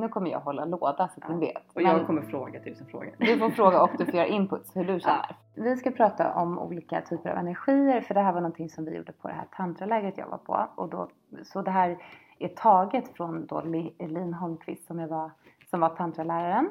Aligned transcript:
nu 0.00 0.08
kommer 0.08 0.30
jag 0.30 0.40
hålla 0.40 0.64
låda 0.64 0.96
så 0.96 1.02
att 1.04 1.28
Ja. 1.28 1.34
ni 1.34 1.46
vet. 1.46 1.62
Och 1.74 1.82
jag 1.82 1.96
Men 1.96 2.06
kommer 2.06 2.22
fråga 2.22 2.60
tusen 2.60 2.86
frågor. 2.86 3.10
Du 3.18 3.38
får 3.38 3.50
fråga 3.50 3.82
och 3.82 3.90
du 3.98 4.04
får 4.04 4.14
göra 4.14 4.26
inputs 4.26 4.76
hur 4.76 4.84
du 4.84 5.00
känner. 5.00 5.36
Vi 5.54 5.76
ska 5.76 5.90
prata 5.90 6.34
om 6.34 6.58
olika 6.58 7.00
typer 7.00 7.30
av 7.30 7.36
energier 7.38 8.00
för 8.00 8.14
det 8.14 8.20
här 8.20 8.32
var 8.32 8.40
någonting 8.40 8.68
som 8.70 8.84
vi 8.84 8.96
gjorde 8.96 9.12
på 9.12 9.28
det 9.28 9.34
här 9.34 9.46
tantralägret 9.56 10.18
jag 10.18 10.28
var 10.28 10.38
på. 10.38 10.66
Och 10.74 10.88
då, 10.88 11.08
så 11.44 11.62
det 11.62 11.70
här 11.70 11.98
är 12.38 12.48
taget 12.48 13.08
från 13.16 13.46
då 13.46 13.60
Li- 13.60 13.94
Lin 13.98 14.34
Holmqvist 14.34 14.86
som, 14.86 14.98
jag 14.98 15.08
var, 15.08 15.30
som 15.70 15.80
var 15.80 15.88
tantraläraren. 15.88 16.68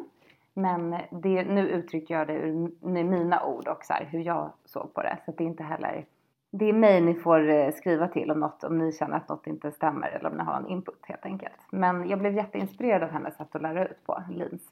Men 0.53 0.95
det, 1.11 1.43
nu 1.45 1.69
uttrycker 1.69 2.13
jag 2.17 2.27
det 2.27 2.33
ur 2.33 2.71
med 2.87 3.05
mina 3.05 3.45
ord 3.45 3.67
och 3.67 3.83
så 3.85 3.93
här, 3.93 4.05
hur 4.11 4.19
jag 4.19 4.49
såg 4.65 4.93
på 4.93 5.01
det. 5.01 5.17
Så 5.25 5.31
att 5.31 5.37
det 5.37 5.43
är 5.43 5.47
inte 5.47 5.63
heller... 5.63 6.05
Det 6.51 6.65
är 6.65 6.73
mig 6.73 7.01
ni 7.01 7.13
får 7.13 7.49
eh, 7.49 7.71
skriva 7.71 8.07
till 8.07 8.31
om 8.31 8.39
något, 8.39 8.63
om 8.63 8.77
ni 8.77 8.91
känner 8.91 9.17
att 9.17 9.29
något 9.29 9.47
inte 9.47 9.71
stämmer 9.71 10.07
eller 10.09 10.29
om 10.31 10.37
ni 10.37 10.43
har 10.43 10.57
en 10.57 10.67
input 10.67 11.05
helt 11.05 11.25
enkelt. 11.25 11.67
Men 11.71 12.09
jag 12.09 12.19
blev 12.19 12.33
jätteinspirerad 12.35 13.03
av 13.03 13.09
hennes 13.09 13.35
sätt 13.37 13.55
att 13.55 13.61
lära 13.61 13.87
ut 13.87 14.03
på, 14.05 14.23
Lins. 14.29 14.71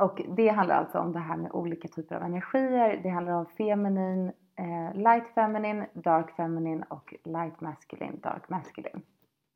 Och 0.00 0.22
det 0.36 0.48
handlar 0.48 0.74
alltså 0.76 0.98
om 0.98 1.12
det 1.12 1.18
här 1.18 1.36
med 1.36 1.52
olika 1.52 1.88
typer 1.88 2.16
av 2.16 2.22
energier. 2.22 3.00
Det 3.02 3.08
handlar 3.08 3.32
om 3.32 3.46
feminin, 3.46 4.32
eh, 4.56 4.94
light 4.94 5.28
feminine, 5.34 5.86
dark 5.92 6.30
feminine 6.36 6.84
och 6.88 7.14
light 7.24 7.60
masculine, 7.60 8.20
dark 8.22 8.48
masculine. 8.48 9.02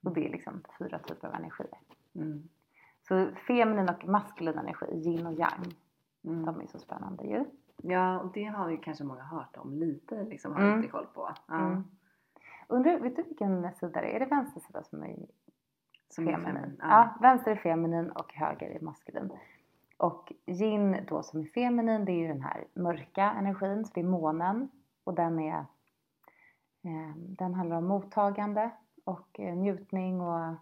Och 0.04 0.14
det 0.14 0.26
är 0.26 0.30
liksom 0.30 0.62
fyra 0.78 0.98
typer 0.98 1.28
av 1.28 1.34
energier. 1.34 1.78
Mm. 2.14 2.48
Så 3.08 3.28
feminin 3.46 3.88
och 3.88 4.08
maskulin 4.08 4.58
energi, 4.58 4.86
yin 4.86 5.26
och 5.26 5.32
yang, 5.32 5.74
Mm. 6.24 6.44
de 6.44 6.60
är 6.60 6.66
så 6.66 6.78
spännande 6.78 7.24
ju. 7.24 7.44
Ja, 7.82 8.18
och 8.20 8.32
det 8.32 8.44
har 8.44 8.70
ju 8.70 8.76
kanske 8.76 9.04
många 9.04 9.22
hört 9.22 9.56
om 9.56 9.72
lite 9.74 10.24
liksom, 10.24 10.52
har 10.52 10.62
Mm. 10.62 10.80
lite 10.80 10.92
koll 10.92 11.06
på. 11.14 11.30
Ja. 11.48 11.54
Mm. 11.66 11.84
Undrar, 12.68 12.98
vet 12.98 13.16
du 13.16 13.22
vilken 13.22 13.72
sida 13.74 14.00
det 14.00 14.06
är? 14.12 14.14
Är 14.14 14.20
det 14.20 14.26
vänster 14.26 14.60
sida 14.60 14.82
som 14.82 15.02
är 15.02 15.16
Som 16.08 16.28
är 16.28 16.32
feminin? 16.32 16.54
feminin. 16.54 16.76
Ja. 16.80 17.08
vänster 17.20 17.50
är 17.50 17.56
feminin 17.56 18.10
och 18.10 18.34
höger 18.34 18.70
är 18.70 18.80
maskulin. 18.80 19.30
Och 19.96 20.32
yin 20.46 20.96
då 21.08 21.22
som 21.22 21.40
är 21.40 21.44
feminin, 21.44 22.04
det 22.04 22.12
är 22.12 22.16
ju 22.16 22.28
den 22.28 22.42
här 22.42 22.64
mörka 22.74 23.30
energin, 23.38 23.84
så 23.84 23.90
det 23.94 24.00
är 24.00 24.04
månen. 24.04 24.68
Och 25.04 25.14
den 25.14 25.38
är, 25.40 25.58
eh, 26.84 27.16
den 27.16 27.54
handlar 27.54 27.76
om 27.76 27.84
mottagande 27.86 28.70
och 29.04 29.40
eh, 29.40 29.54
njutning 29.56 30.20
och 30.20 30.54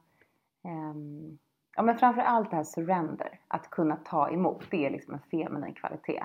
ehm, 0.62 1.38
ja 1.76 1.82
men 1.82 1.98
framför 1.98 2.22
allt 2.22 2.50
det 2.50 2.56
här 2.56 2.64
surrender, 2.64 3.40
att 3.48 3.70
kunna 3.70 3.96
ta 3.96 4.30
emot, 4.30 4.64
det 4.70 4.86
är 4.86 4.90
liksom 4.90 5.14
en 5.14 5.20
feminin 5.20 5.74
kvalitet. 5.74 6.24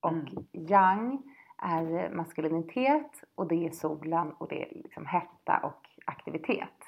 Och 0.00 0.12
Mm. 0.12 0.46
yang 0.52 1.22
är 1.62 2.10
maskulinitet 2.14 3.24
och 3.34 3.48
det 3.48 3.66
är 3.66 3.70
solen 3.70 4.32
och 4.32 4.48
det 4.48 4.62
är 4.62 4.74
liksom 4.74 5.06
hetta 5.06 5.58
och 5.62 5.88
aktivitet. 6.04 6.84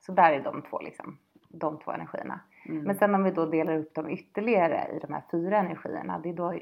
Så 0.00 0.12
där 0.12 0.32
är 0.32 0.40
de 0.44 0.62
två 0.62 0.80
liksom, 0.80 1.18
de 1.48 1.78
två 1.78 1.90
energierna. 1.92 2.40
Mm. 2.66 2.84
Men 2.84 2.96
sen 2.96 3.14
om 3.14 3.24
vi 3.24 3.30
då 3.30 3.46
delar 3.46 3.76
upp 3.76 3.94
dem 3.94 4.10
ytterligare 4.10 4.88
i 4.96 4.98
de 4.98 5.12
här 5.12 5.22
fyra 5.30 5.58
energierna, 5.58 6.18
det 6.18 6.28
är 6.28 6.34
då 6.34 6.54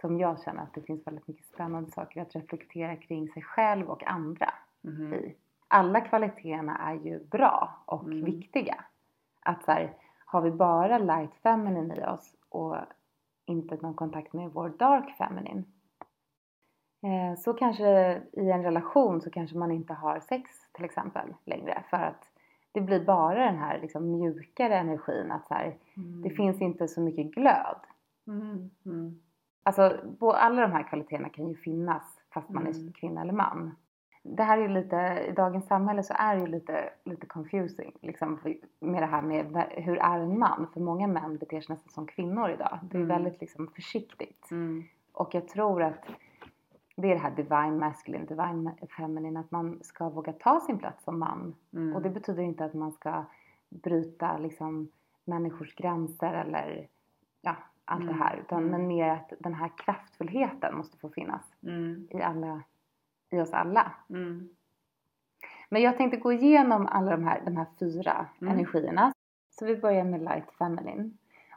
som 0.00 0.18
jag 0.18 0.42
känner 0.42 0.62
att 0.62 0.74
det 0.74 0.80
finns 0.82 1.06
väldigt 1.06 1.28
mycket 1.28 1.46
spännande 1.46 1.90
saker 1.90 2.22
att 2.22 2.34
reflektera 2.36 2.96
kring 2.96 3.28
sig 3.28 3.42
själv 3.42 3.90
och 3.90 4.04
andra 4.06 4.50
Mhm. 4.82 5.14
i. 5.14 5.34
Alla 5.68 6.00
kvaliteterna 6.00 6.78
är 6.78 6.94
ju 6.94 7.24
bra 7.24 7.70
och 7.86 8.04
Mm. 8.04 8.24
viktiga. 8.24 8.84
Att 9.40 9.64
så 9.64 9.72
här, 9.72 9.92
har 10.26 10.40
vi 10.40 10.50
bara 10.50 10.98
light 10.98 11.34
feminine 11.42 11.94
i 11.96 12.04
oss 12.04 12.34
och 12.48 12.76
inte 13.46 13.76
någon 13.76 13.94
kontakt 13.94 14.32
med 14.32 14.50
vår 14.52 14.68
dark 14.68 15.16
feminine. 15.18 15.64
Eh, 17.02 17.38
så 17.38 17.52
kanske 17.54 18.22
i 18.32 18.50
en 18.50 18.62
relation 18.62 19.20
så 19.20 19.30
kanske 19.30 19.56
man 19.58 19.70
inte 19.72 19.92
har 19.94 20.20
sex 20.20 20.50
till 20.72 20.84
exempel 20.84 21.34
längre 21.44 21.84
för 21.90 21.96
att 21.96 22.24
det 22.72 22.80
blir 22.80 23.04
bara 23.04 23.44
den 23.44 23.58
här 23.58 23.78
liksom 23.80 24.10
mjukare 24.10 24.76
energin 24.78 25.30
att 25.32 25.46
så 25.46 25.54
här, 25.54 25.76
Mm. 25.96 26.22
det 26.22 26.30
finns 26.30 26.60
inte 26.60 26.88
så 26.88 27.00
mycket 27.00 27.26
glöd. 27.34 27.80
Mm. 28.26 28.70
Mm. 28.86 29.20
Alltså 29.62 30.00
alla 30.20 30.60
de 30.62 30.72
här 30.72 30.82
kvaliteterna 30.82 31.28
kan 31.28 31.48
ju 31.48 31.54
finnas 31.56 32.20
fast 32.34 32.48
man 32.50 32.66
Mm. 32.66 32.88
är 32.88 32.92
kvinna 32.92 33.20
eller 33.20 33.32
man. 33.32 33.76
Det 34.28 34.42
här 34.42 34.58
är 34.58 34.62
ju 34.62 34.68
lite, 34.68 35.26
i 35.28 35.32
dagens 35.32 35.66
samhälle 35.66 36.02
så 36.02 36.14
är 36.18 36.34
det 36.36 36.40
ju 36.40 36.46
lite, 36.46 36.90
lite 37.04 37.26
confusing 37.26 37.92
liksom 38.02 38.38
med 38.80 39.02
det 39.02 39.06
här 39.06 39.22
med 39.22 39.66
hur 39.70 39.96
är 39.98 40.20
en 40.20 40.38
man? 40.38 40.66
För 40.72 40.80
många 40.80 41.06
män 41.06 41.36
beter 41.38 41.60
sig 41.60 41.74
nästan 41.74 41.92
som 41.92 42.06
kvinnor 42.06 42.50
idag. 42.50 42.78
Det 42.82 42.96
är 42.96 43.02
Mm. 43.02 43.08
väldigt 43.08 43.40
liksom 43.40 43.68
försiktigt. 43.74 44.50
Mm. 44.50 44.84
Och 45.12 45.34
jag 45.34 45.48
tror 45.48 45.82
att 45.82 46.06
det 46.96 47.08
är 47.10 47.14
det 47.14 47.20
här 47.20 47.30
divine 47.36 47.78
masculine, 47.78 48.26
divine 48.26 48.70
feminine, 48.96 49.40
att 49.40 49.50
man 49.50 49.78
ska 49.82 50.08
våga 50.08 50.32
ta 50.32 50.60
sin 50.60 50.78
plats 50.78 51.04
som 51.04 51.18
man. 51.18 51.54
Mm. 51.72 51.96
Och 51.96 52.02
det 52.02 52.10
betyder 52.10 52.42
inte 52.42 52.64
att 52.64 52.74
man 52.74 52.92
ska 52.92 53.24
bryta 53.68 54.38
liksom 54.38 54.88
människors 55.24 55.74
gränser 55.74 56.32
eller 56.34 56.88
ja, 57.42 57.56
allt 57.84 58.02
Mm. 58.02 58.16
det 58.18 58.24
här. 58.24 58.36
Utan, 58.36 58.58
Mm. 58.58 58.70
Men 58.70 58.86
mer 58.88 59.08
att 59.08 59.32
den 59.38 59.54
här 59.54 59.70
kraftfullheten 59.78 60.76
måste 60.76 60.98
få 60.98 61.08
finnas 61.08 61.42
Mm. 61.62 62.08
i, 62.10 62.22
alla, 62.22 62.62
i 63.30 63.40
oss 63.40 63.52
alla. 63.52 63.92
Mm. 64.10 64.48
Men 65.68 65.82
jag 65.82 65.96
tänkte 65.96 66.16
gå 66.16 66.32
igenom 66.32 66.86
alla 66.86 67.10
de 67.10 67.24
här, 67.24 67.42
de 67.44 67.56
här 67.56 67.66
fyra 67.78 68.26
Mm. 68.40 68.54
energierna. 68.54 69.12
Så 69.50 69.66
vi 69.66 69.76
börjar 69.76 70.04
med 70.04 70.20
light 70.20 70.50
feminine. 70.58 71.10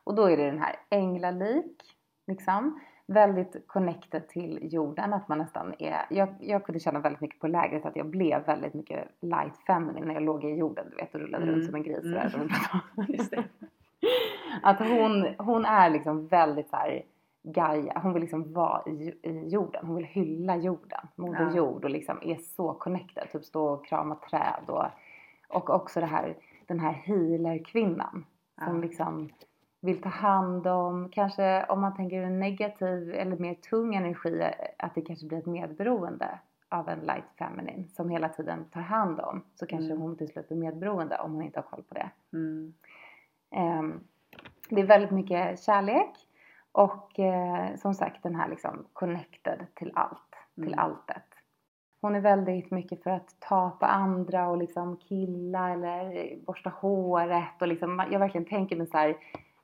Och 0.03 0.15
då 0.15 0.23
är 0.29 0.37
det 0.37 0.45
den 0.45 0.59
här 0.61 0.75
änglalik, 0.89 1.81
liksom. 2.27 2.79
Väldigt 3.07 3.67
connected 3.67 4.27
till 4.27 4.59
jorden, 4.73 5.13
att 5.13 5.27
man 5.27 5.37
nästan 5.37 5.73
är... 5.79 6.05
Jag, 6.09 6.35
jag 6.39 6.63
kunde 6.65 6.79
känna 6.79 6.99
väldigt 6.99 7.21
mycket 7.21 7.39
på 7.39 7.47
lägret 7.47 7.85
att 7.85 7.95
jag 7.95 8.05
blev 8.09 8.45
väldigt 8.45 8.73
mycket 8.73 9.07
light 9.21 9.57
feminine 9.67 10.05
när 10.07 10.13
jag 10.13 10.23
låg 10.23 10.43
i 10.43 10.55
jorden, 10.55 10.85
du 10.89 10.95
vet, 10.95 11.15
och 11.15 11.21
rullade 11.21 11.43
Mm. 11.43 11.55
runt 11.55 11.65
som 11.65 11.75
en 11.75 11.83
gris. 11.83 12.03
Just 13.07 13.31
det. 13.31 13.43
Att 14.63 14.79
hon, 14.79 15.27
hon 15.37 15.65
är 15.65 15.89
liksom 15.89 16.27
väldigt 16.27 16.69
så 16.69 16.75
här 16.75 17.01
Gaia, 17.43 17.99
hon 18.03 18.13
vill 18.13 18.21
liksom 18.21 18.53
vara 18.53 18.83
i, 18.85 19.13
i 19.23 19.47
jorden, 19.47 19.85
hon 19.85 19.95
vill 19.95 20.05
hylla 20.05 20.55
jorden, 20.57 21.07
moder 21.15 21.41
Ja. 21.49 21.55
jord 21.55 21.83
och 21.83 21.89
liksom 21.89 22.17
är 22.21 22.35
så 22.35 22.73
connected, 22.73 23.31
typ 23.31 23.45
stå 23.45 23.67
och 23.67 23.85
krama 23.85 24.15
träd 24.15 24.63
och, 24.67 24.85
och 25.47 25.69
också 25.69 25.99
det 25.99 26.05
här, 26.05 26.37
den 26.65 26.79
här 26.79 26.91
healer-kvinnan 26.93 28.25
som 28.65 28.75
Ja. 28.75 28.81
liksom 28.81 29.29
vill 29.81 30.01
ta 30.01 30.09
hand 30.09 30.67
om, 30.67 31.09
kanske 31.11 31.65
om 31.65 31.81
man 31.81 31.95
tänker 31.95 32.21
en 32.21 32.39
negativ 32.39 33.13
eller 33.13 33.37
mer 33.37 33.53
tung 33.53 33.95
energi, 33.95 34.43
att 34.77 34.95
det 34.95 35.01
kanske 35.01 35.27
blir 35.27 35.37
ett 35.37 35.45
medberoende 35.45 36.39
av 36.69 36.89
en 36.89 36.99
light 36.99 37.23
feminine 37.37 37.87
som 37.87 38.09
hela 38.09 38.29
tiden 38.29 38.65
tar 38.65 38.81
hand 38.81 39.19
om, 39.19 39.41
så 39.55 39.65
kanske 39.65 39.85
Mm. 39.91 40.01
hon 40.01 40.15
till 40.17 40.27
slut 40.27 40.47
blir 40.47 40.57
medberoende 40.57 41.17
om 41.17 41.33
hon 41.33 41.43
inte 41.43 41.59
har 41.59 41.63
koll 41.63 41.83
på 41.83 41.93
det. 41.93 42.09
Mm. 42.33 42.73
Ehm, 43.51 43.99
det 44.69 44.81
är 44.81 44.85
väldigt 44.85 45.11
mycket 45.11 45.59
kärlek 45.63 46.09
och 46.71 47.19
eh, 47.19 47.75
som 47.75 47.93
sagt 47.93 48.23
den 48.23 48.35
här 48.35 48.49
liksom 48.49 48.85
connected 48.93 49.65
till 49.75 49.91
allt, 49.95 50.35
till 50.55 50.73
Mm. 50.73 50.79
alltet. 50.79 51.23
Hon 52.01 52.15
är 52.15 52.21
väldigt 52.21 52.71
mycket 52.71 53.03
för 53.03 53.09
att 53.11 53.35
ta 53.39 53.69
på 53.69 53.85
andra 53.85 54.47
och 54.47 54.57
liksom 54.57 54.97
killa 54.97 55.69
eller 55.69 56.35
borsta 56.45 56.69
håret 56.69 57.61
och 57.61 57.67
liksom, 57.67 58.03
jag 58.11 58.19
verkligen 58.19 58.45
tänker 58.45 58.75
mig 58.75 58.87
så 58.87 58.97
här 58.97 59.17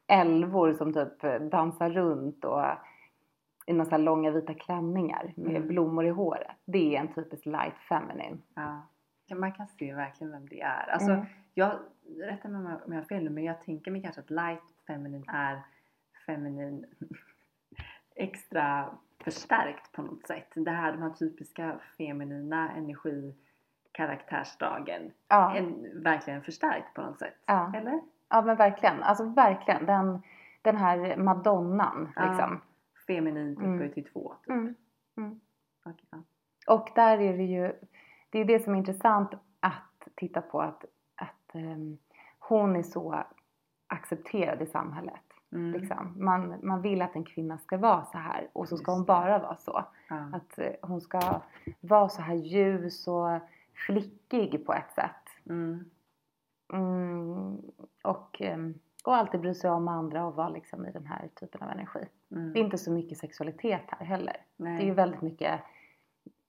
älvor 0.08 0.74
som 0.74 0.94
typ 0.94 1.22
dansar 1.52 1.90
runt 1.90 2.46
och 2.46 2.62
i 3.68 3.74
några 3.74 3.86
så 3.86 3.92
här 3.92 3.98
långa 3.98 4.32
vita 4.32 4.54
klänningar 4.54 5.34
med 5.36 5.56
Mm. 5.56 5.68
blommor 5.68 6.06
i 6.06 6.10
håret. 6.10 6.52
Det 6.66 6.96
är 6.96 7.00
en 7.00 7.14
typisk 7.14 7.46
light 7.46 7.78
feminine. 7.90 8.38
Ja. 8.56 8.82
ja. 9.26 9.36
Man 9.36 9.52
kan 9.52 9.68
se 9.68 9.94
verkligen 9.94 10.32
vem 10.32 10.48
det 10.50 10.62
är. 10.62 10.90
Alltså, 10.90 11.12
Mm. 11.12 11.26
jag, 11.54 11.72
rätta 12.20 12.48
mig 12.48 12.60
om 12.86 12.94
jag- 12.94 13.00
har 13.00 13.06
fel 13.06 13.24
nu, 13.24 13.30
men 13.30 13.44
jag 13.44 13.62
tänker 13.62 13.92
mig 13.92 14.02
kanske 14.02 14.22
att 14.22 14.30
light 14.30 14.62
feminine 14.88 15.24
är 15.28 15.62
feminin 16.26 16.86
extra 18.16 18.90
förstärkt 19.24 19.92
på 19.92 20.02
något 20.02 20.28
sätt. 20.28 20.52
Det 20.56 20.72
här, 20.72 20.92
de 20.92 21.02
här 21.02 21.10
typiska 21.10 21.80
feminina 21.98 22.72
energikaraktärsdragen. 22.72 25.12
Ja. 25.28 25.56
En, 25.56 26.02
verkligen 26.04 26.42
förstärkt 26.42 26.94
på 26.94 27.02
något 27.02 27.20
sätt. 27.20 27.36
Ja. 27.46 27.72
Eller? 27.76 28.02
Ja 28.30 28.42
men 28.42 28.58
verkligen, 28.58 29.04
alltså 29.04 29.24
verkligen 29.26 29.86
den, 29.86 30.22
den 30.62 30.78
här 30.78 31.18
madonnan 31.18 32.12
Ja. 32.16 32.30
liksom. 32.30 32.62
Feminin 33.08 33.58
Mm. 33.58 33.74
upphöjt 33.74 33.94
till 33.94 34.06
två. 34.06 34.36
Typ. 34.42 34.50
Mm. 34.50 34.76
Mm. 35.18 35.40
Okej, 35.86 36.06
ja. 36.12 36.18
Och 36.74 36.90
där 36.96 37.18
är 37.22 37.38
det 37.38 37.44
ju, 37.44 37.74
det 38.30 38.40
är 38.40 38.46
det 38.46 38.64
som 38.64 38.74
är 38.74 38.78
intressant 38.78 39.34
att 39.60 40.08
titta 40.16 40.42
på 40.42 40.62
att, 40.62 40.86
att 41.16 41.56
ehm, 41.56 41.98
hon 42.40 42.76
är 42.76 42.84
så 42.84 43.24
accepterad 43.88 44.62
i 44.62 44.66
samhället. 44.66 45.25
Mm. 45.52 45.82
Liksom. 45.82 46.14
Man, 46.16 46.56
man 46.64 46.82
vill 46.82 47.02
att 47.02 47.16
en 47.16 47.24
kvinna 47.24 47.58
ska 47.58 47.78
vara 47.78 48.06
så 48.06 48.18
här 48.18 48.48
och 48.54 48.68
så 48.68 48.78
ska 48.78 48.92
hon 48.92 49.06
bara 49.06 49.40
vara 49.40 49.56
så. 49.56 49.86
Ja. 50.10 50.30
Att 50.34 50.60
eh, 50.60 50.72
hon 50.82 51.02
ska 51.02 51.42
vara 51.82 52.10
så 52.10 52.22
här 52.22 52.36
ljus 52.36 53.08
och 53.08 53.40
flickig 53.88 54.66
på 54.66 54.74
ett 54.74 54.92
sätt. 54.92 55.46
Mm. 55.50 55.86
Mm, 56.74 57.62
och, 58.04 58.42
ehm, 58.42 58.74
och 59.04 59.16
alltid 59.16 59.42
bry 59.42 59.54
sig 59.54 59.70
om 59.70 59.88
andra 59.88 60.26
och 60.26 60.36
vara 60.36 60.50
liksom 60.50 60.86
i 60.86 60.92
den 60.92 61.06
här 61.06 61.30
typen 61.36 61.62
av 61.62 61.70
energi. 61.70 62.06
Mm. 62.32 62.54
Det 62.54 62.60
är 62.60 62.64
inte 62.64 62.78
så 62.78 62.92
mycket 62.92 63.18
sexualitet 63.18 63.82
här 63.88 64.06
heller. 64.06 64.38
Nej. 64.58 64.78
Det 64.78 64.84
är 64.84 64.88
ju 64.88 64.94
väldigt 64.94 65.22
mycket 65.22 65.62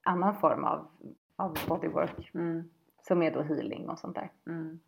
annan 0.02 0.34
form 0.34 0.64
av, 0.64 0.86
av 1.36 1.58
bodywork 1.68 2.30
Mm. 2.34 2.70
som 3.02 3.22
är 3.22 3.30
då 3.30 3.42
healing 3.42 3.88
och 3.88 3.98
sånt 3.98 4.14
där. 4.14 4.30
Mm. 4.46 4.80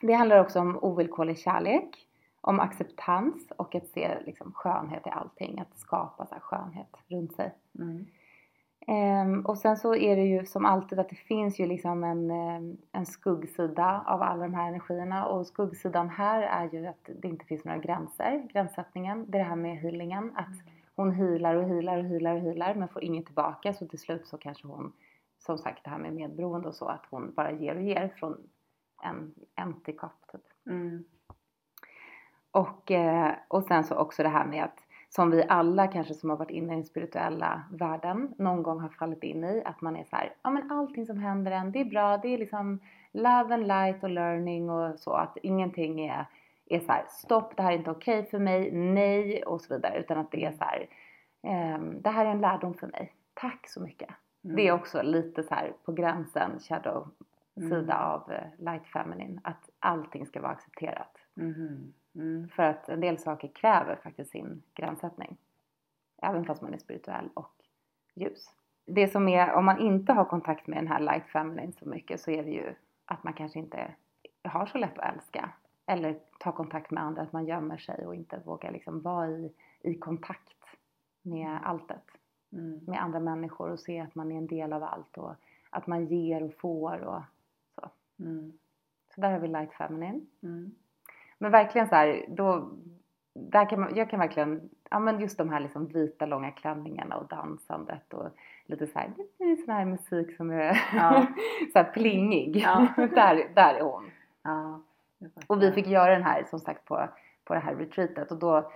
Det 0.00 0.12
handlar 0.12 0.40
också 0.40 0.60
om 0.60 0.78
ovillkorlig 0.84 1.38
kärlek, 1.38 2.08
om 2.46 2.60
acceptans 2.60 3.52
och 3.56 3.74
att 3.74 3.86
se 3.86 4.18
liksom, 4.26 4.52
skönhet 4.52 5.06
i 5.06 5.10
allting. 5.10 5.60
Att 5.60 5.78
skapa 5.78 6.26
så 6.26 6.34
här, 6.34 6.40
skönhet 6.40 6.96
runt 7.08 7.32
sig. 7.36 7.54
Mm. 7.78 8.06
Ehm, 8.86 9.46
och 9.46 9.58
sen 9.58 9.76
så 9.76 9.94
är 9.94 10.16
det 10.16 10.22
ju 10.22 10.46
som 10.46 10.64
alltid 10.64 10.98
att 10.98 11.08
det 11.08 11.16
finns 11.16 11.58
ju 11.60 11.66
liksom 11.66 12.04
en, 12.04 12.30
ehm, 12.30 12.76
en 12.92 13.06
skuggsida 13.06 14.04
av 14.06 14.22
alla 14.22 14.42
de 14.42 14.54
här 14.54 14.68
energierna 14.68 15.26
och 15.26 15.46
skuggsidan 15.46 16.08
här 16.08 16.42
är 16.42 16.70
ju 16.72 16.86
att 16.86 17.10
det 17.22 17.28
inte 17.28 17.44
finns 17.44 17.64
några 17.64 17.78
gränser, 17.78 18.48
gränssättningen. 18.52 19.24
Det 19.28 19.38
är 19.38 19.42
det 19.42 19.48
här 19.48 19.56
med 19.56 19.78
healingen, 19.78 20.32
att 20.36 20.56
hon 20.96 21.12
healar 21.12 21.54
och 21.54 21.68
healar 21.68 21.98
och 21.98 22.04
healar 22.04 22.34
och 22.34 22.40
healar 22.40 22.74
men 22.74 22.88
får 22.88 23.04
inget 23.04 23.26
tillbaka 23.26 23.72
så 23.72 23.86
till 23.86 23.98
slut 23.98 24.26
så 24.26 24.38
kanske 24.38 24.68
hon, 24.68 24.92
som 25.38 25.58
sagt 25.58 25.84
det 25.84 25.90
här 25.90 25.98
med 25.98 26.12
medberoende 26.12 26.68
och 26.68 26.74
så, 26.74 26.86
att 26.86 27.06
hon 27.10 27.34
bara 27.34 27.52
ger 27.52 27.76
och 27.76 27.82
ger 27.82 28.08
från 28.08 28.36
en 29.02 29.34
empty 29.56 29.92
cup 29.92 30.32
typ. 30.32 30.44
Mm. 30.66 31.04
Och, 32.54 32.90
eh, 32.90 33.32
och 33.48 33.62
sen 33.62 33.84
så 33.84 33.96
också 33.96 34.22
det 34.22 34.28
här 34.28 34.44
med 34.44 34.64
att 34.64 34.86
som 35.08 35.30
vi 35.30 35.44
alla 35.48 35.86
kanske 35.86 36.14
som 36.14 36.30
har 36.30 36.36
varit 36.36 36.50
inne 36.50 36.72
i 36.72 36.76
den 36.76 36.84
spirituella 36.84 37.62
världen 37.70 38.34
någon 38.38 38.62
gång 38.62 38.80
har 38.80 38.88
fallit 38.88 39.22
in 39.22 39.44
i 39.44 39.62
att 39.64 39.80
man 39.80 39.96
är 39.96 40.04
så 40.04 40.16
här, 40.16 40.34
ja 40.42 40.50
men 40.50 40.72
allting 40.72 41.06
som 41.06 41.18
händer 41.18 41.52
en, 41.52 41.72
det 41.72 41.80
är 41.80 41.84
bra, 41.84 42.16
det 42.16 42.28
är 42.28 42.38
liksom 42.38 42.80
love 43.12 43.54
and 43.54 43.66
light 43.66 44.04
och 44.04 44.10
learning 44.10 44.70
och 44.70 44.98
så 44.98 45.12
att 45.12 45.36
ingenting 45.42 46.06
är, 46.06 46.26
är 46.66 46.80
så 46.80 46.92
här, 46.92 47.04
stopp, 47.08 47.56
det 47.56 47.62
här 47.62 47.72
är 47.72 47.76
inte 47.76 47.90
okej 47.90 48.18
okay 48.18 48.30
för 48.30 48.38
mig, 48.38 48.72
nej 48.72 49.42
och 49.42 49.60
så 49.60 49.74
vidare 49.74 49.98
utan 49.98 50.18
att 50.18 50.30
det 50.30 50.44
är 50.44 50.52
så 50.52 50.64
här, 50.64 50.86
ehm, 51.42 52.02
det 52.02 52.10
här 52.10 52.26
är 52.26 52.30
en 52.30 52.40
lärdom 52.40 52.74
för 52.74 52.86
mig, 52.86 53.12
tack 53.34 53.68
så 53.68 53.80
mycket. 53.80 54.10
Mm. 54.44 54.56
Det 54.56 54.68
är 54.68 54.72
också 54.72 55.02
lite 55.02 55.42
så 55.42 55.54
här 55.54 55.72
på 55.84 55.92
gränsen 55.92 56.50
shadow 56.60 57.08
sida 57.54 57.94
Mm. 57.94 58.10
av 58.12 58.32
eh, 58.32 58.46
light 58.58 58.86
feminine, 58.86 59.40
att 59.44 59.70
allting 59.78 60.26
ska 60.26 60.40
vara 60.40 60.52
accepterat. 60.52 61.16
Mhm. 61.34 61.92
Mm. 62.14 62.48
För 62.48 62.62
att 62.62 62.88
en 62.88 63.00
del 63.00 63.18
saker 63.18 63.48
kräver 63.48 63.96
faktiskt 63.96 64.30
sin 64.30 64.62
gränssättning. 64.74 65.36
Även 66.22 66.44
fast 66.44 66.62
man 66.62 66.74
är 66.74 66.78
spirituell 66.78 67.28
och 67.34 67.52
ljus. 68.14 68.54
Det 68.86 69.08
som 69.08 69.28
är, 69.28 69.52
om 69.52 69.64
man 69.64 69.78
inte 69.78 70.12
har 70.12 70.24
kontakt 70.24 70.66
med 70.66 70.78
den 70.78 70.88
här 70.88 71.00
light 71.00 71.26
feminine 71.26 71.72
så 71.72 71.88
mycket 71.88 72.20
så 72.20 72.30
är 72.30 72.44
det 72.44 72.50
ju 72.50 72.74
att 73.04 73.24
man 73.24 73.32
kanske 73.32 73.58
inte 73.58 73.94
har 74.42 74.66
så 74.66 74.78
lätt 74.78 74.98
att 74.98 75.14
älska. 75.14 75.50
Eller 75.86 76.18
ta 76.38 76.52
kontakt 76.52 76.90
med 76.90 77.02
andra, 77.02 77.22
att 77.22 77.32
man 77.32 77.46
gömmer 77.46 77.76
sig 77.76 78.06
och 78.06 78.14
inte 78.14 78.42
vågar 78.44 78.72
liksom 78.72 79.00
vara 79.00 79.30
i, 79.30 79.52
i 79.80 79.94
kontakt 79.94 80.78
med 81.22 81.60
alltet. 81.64 82.04
Mm. 82.52 82.80
Med 82.86 83.02
andra 83.02 83.20
människor 83.20 83.70
och 83.70 83.80
se 83.80 84.00
att 84.00 84.14
man 84.14 84.32
är 84.32 84.36
en 84.36 84.46
del 84.46 84.72
av 84.72 84.82
allt 84.82 85.18
och 85.18 85.34
att 85.70 85.86
man 85.86 86.06
ger 86.06 86.42
och 86.42 86.54
får 86.54 86.98
och 86.98 87.22
så. 87.74 87.90
Mm. 88.18 88.58
Så 89.14 89.20
där 89.20 89.32
har 89.32 89.38
vi 89.38 89.48
light 89.48 89.72
feminine. 89.72 90.26
Mm. 90.42 90.74
Men 91.38 91.50
verkligen 91.50 91.88
så 91.88 91.94
här, 91.94 92.24
då, 92.28 92.70
där 93.34 93.70
kan 93.70 93.80
man, 93.80 93.94
jag 93.94 94.10
kan 94.10 94.20
verkligen, 94.20 94.70
ja 94.90 94.98
men 94.98 95.20
just 95.20 95.38
de 95.38 95.48
här 95.50 95.60
liksom 95.60 95.86
vita 95.86 96.26
långa 96.26 96.50
klänningarna 96.50 97.16
och 97.16 97.28
dansandet 97.28 98.14
och 98.14 98.28
lite 98.66 98.86
så 98.86 98.98
här, 98.98 99.12
det 99.38 99.44
är 99.44 99.56
sån 99.56 99.74
här 99.74 99.84
musik 99.84 100.36
som 100.36 100.50
är 100.50 100.80
Ja. 100.94 101.26
så 101.72 101.78
här 101.78 101.92
plingig. 101.92 102.56
Ja. 102.56 102.86
där, 102.96 103.54
där 103.54 103.74
är 103.74 103.82
hon. 103.82 104.10
Ja. 104.42 104.80
Och 105.46 105.62
vi 105.62 105.72
fick 105.72 105.86
göra 105.86 106.12
den 106.12 106.22
här 106.22 106.44
som 106.50 106.60
sagt 106.60 106.84
på, 106.84 107.08
på 107.44 107.54
det 107.54 107.60
här 107.60 107.74
retreatet 107.74 108.30
och 108.30 108.38
då 108.38 108.70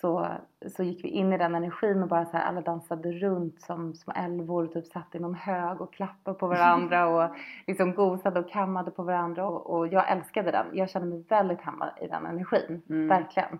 så, 0.00 0.28
så 0.76 0.82
gick 0.82 1.04
vi 1.04 1.08
in 1.08 1.32
i 1.32 1.38
den 1.38 1.54
energin 1.54 2.02
och 2.02 2.08
bara 2.08 2.24
så 2.24 2.36
här, 2.36 2.44
alla 2.44 2.60
dansade 2.60 3.12
runt 3.12 3.60
som 3.60 3.94
små 3.94 4.12
älvor 4.16 4.64
och 4.64 4.72
typ 4.72 4.86
satt 4.86 5.14
i 5.14 5.18
någon 5.18 5.34
hög 5.34 5.80
och 5.80 5.92
klappade 5.92 6.38
på 6.38 6.46
varandra 6.46 7.06
och 7.26 7.36
liksom 7.66 7.94
gosade 7.94 8.40
och 8.40 8.50
kammade 8.50 8.90
på 8.90 9.02
varandra 9.02 9.48
och, 9.48 9.70
och 9.78 9.88
jag 9.88 10.10
älskade 10.10 10.50
den. 10.50 10.66
Jag 10.72 10.90
kände 10.90 11.08
mig 11.08 11.24
väldigt 11.28 11.60
hemma 11.60 11.90
i 12.00 12.06
den 12.06 12.26
energin, 12.26 12.82
Mm. 12.88 13.08
verkligen. 13.08 13.58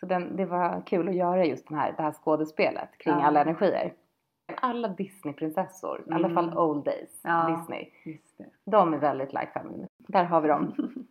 Så 0.00 0.06
den, 0.06 0.36
det 0.36 0.44
var 0.44 0.82
kul 0.86 1.08
att 1.08 1.14
göra 1.14 1.44
just 1.44 1.68
den 1.68 1.78
här, 1.78 1.94
det 1.96 2.02
här 2.02 2.12
skådespelet 2.12 2.98
kring 2.98 3.14
Ja. 3.14 3.26
alla 3.26 3.40
energier. 3.40 3.92
Alla 4.60 4.88
Disneyprinsessor, 4.88 6.04
i 6.06 6.12
alla 6.12 6.28
Mm. 6.28 6.34
fall 6.34 6.58
old 6.58 6.84
days 6.84 7.20
Ja. 7.24 7.56
Disney, 7.56 7.90
de 8.64 8.94
är 8.94 8.98
väldigt 8.98 9.32
light 9.32 9.52
feminine. 9.52 9.86
Där 9.98 10.24
har 10.24 10.40
vi 10.40 10.48
dem. 10.48 10.74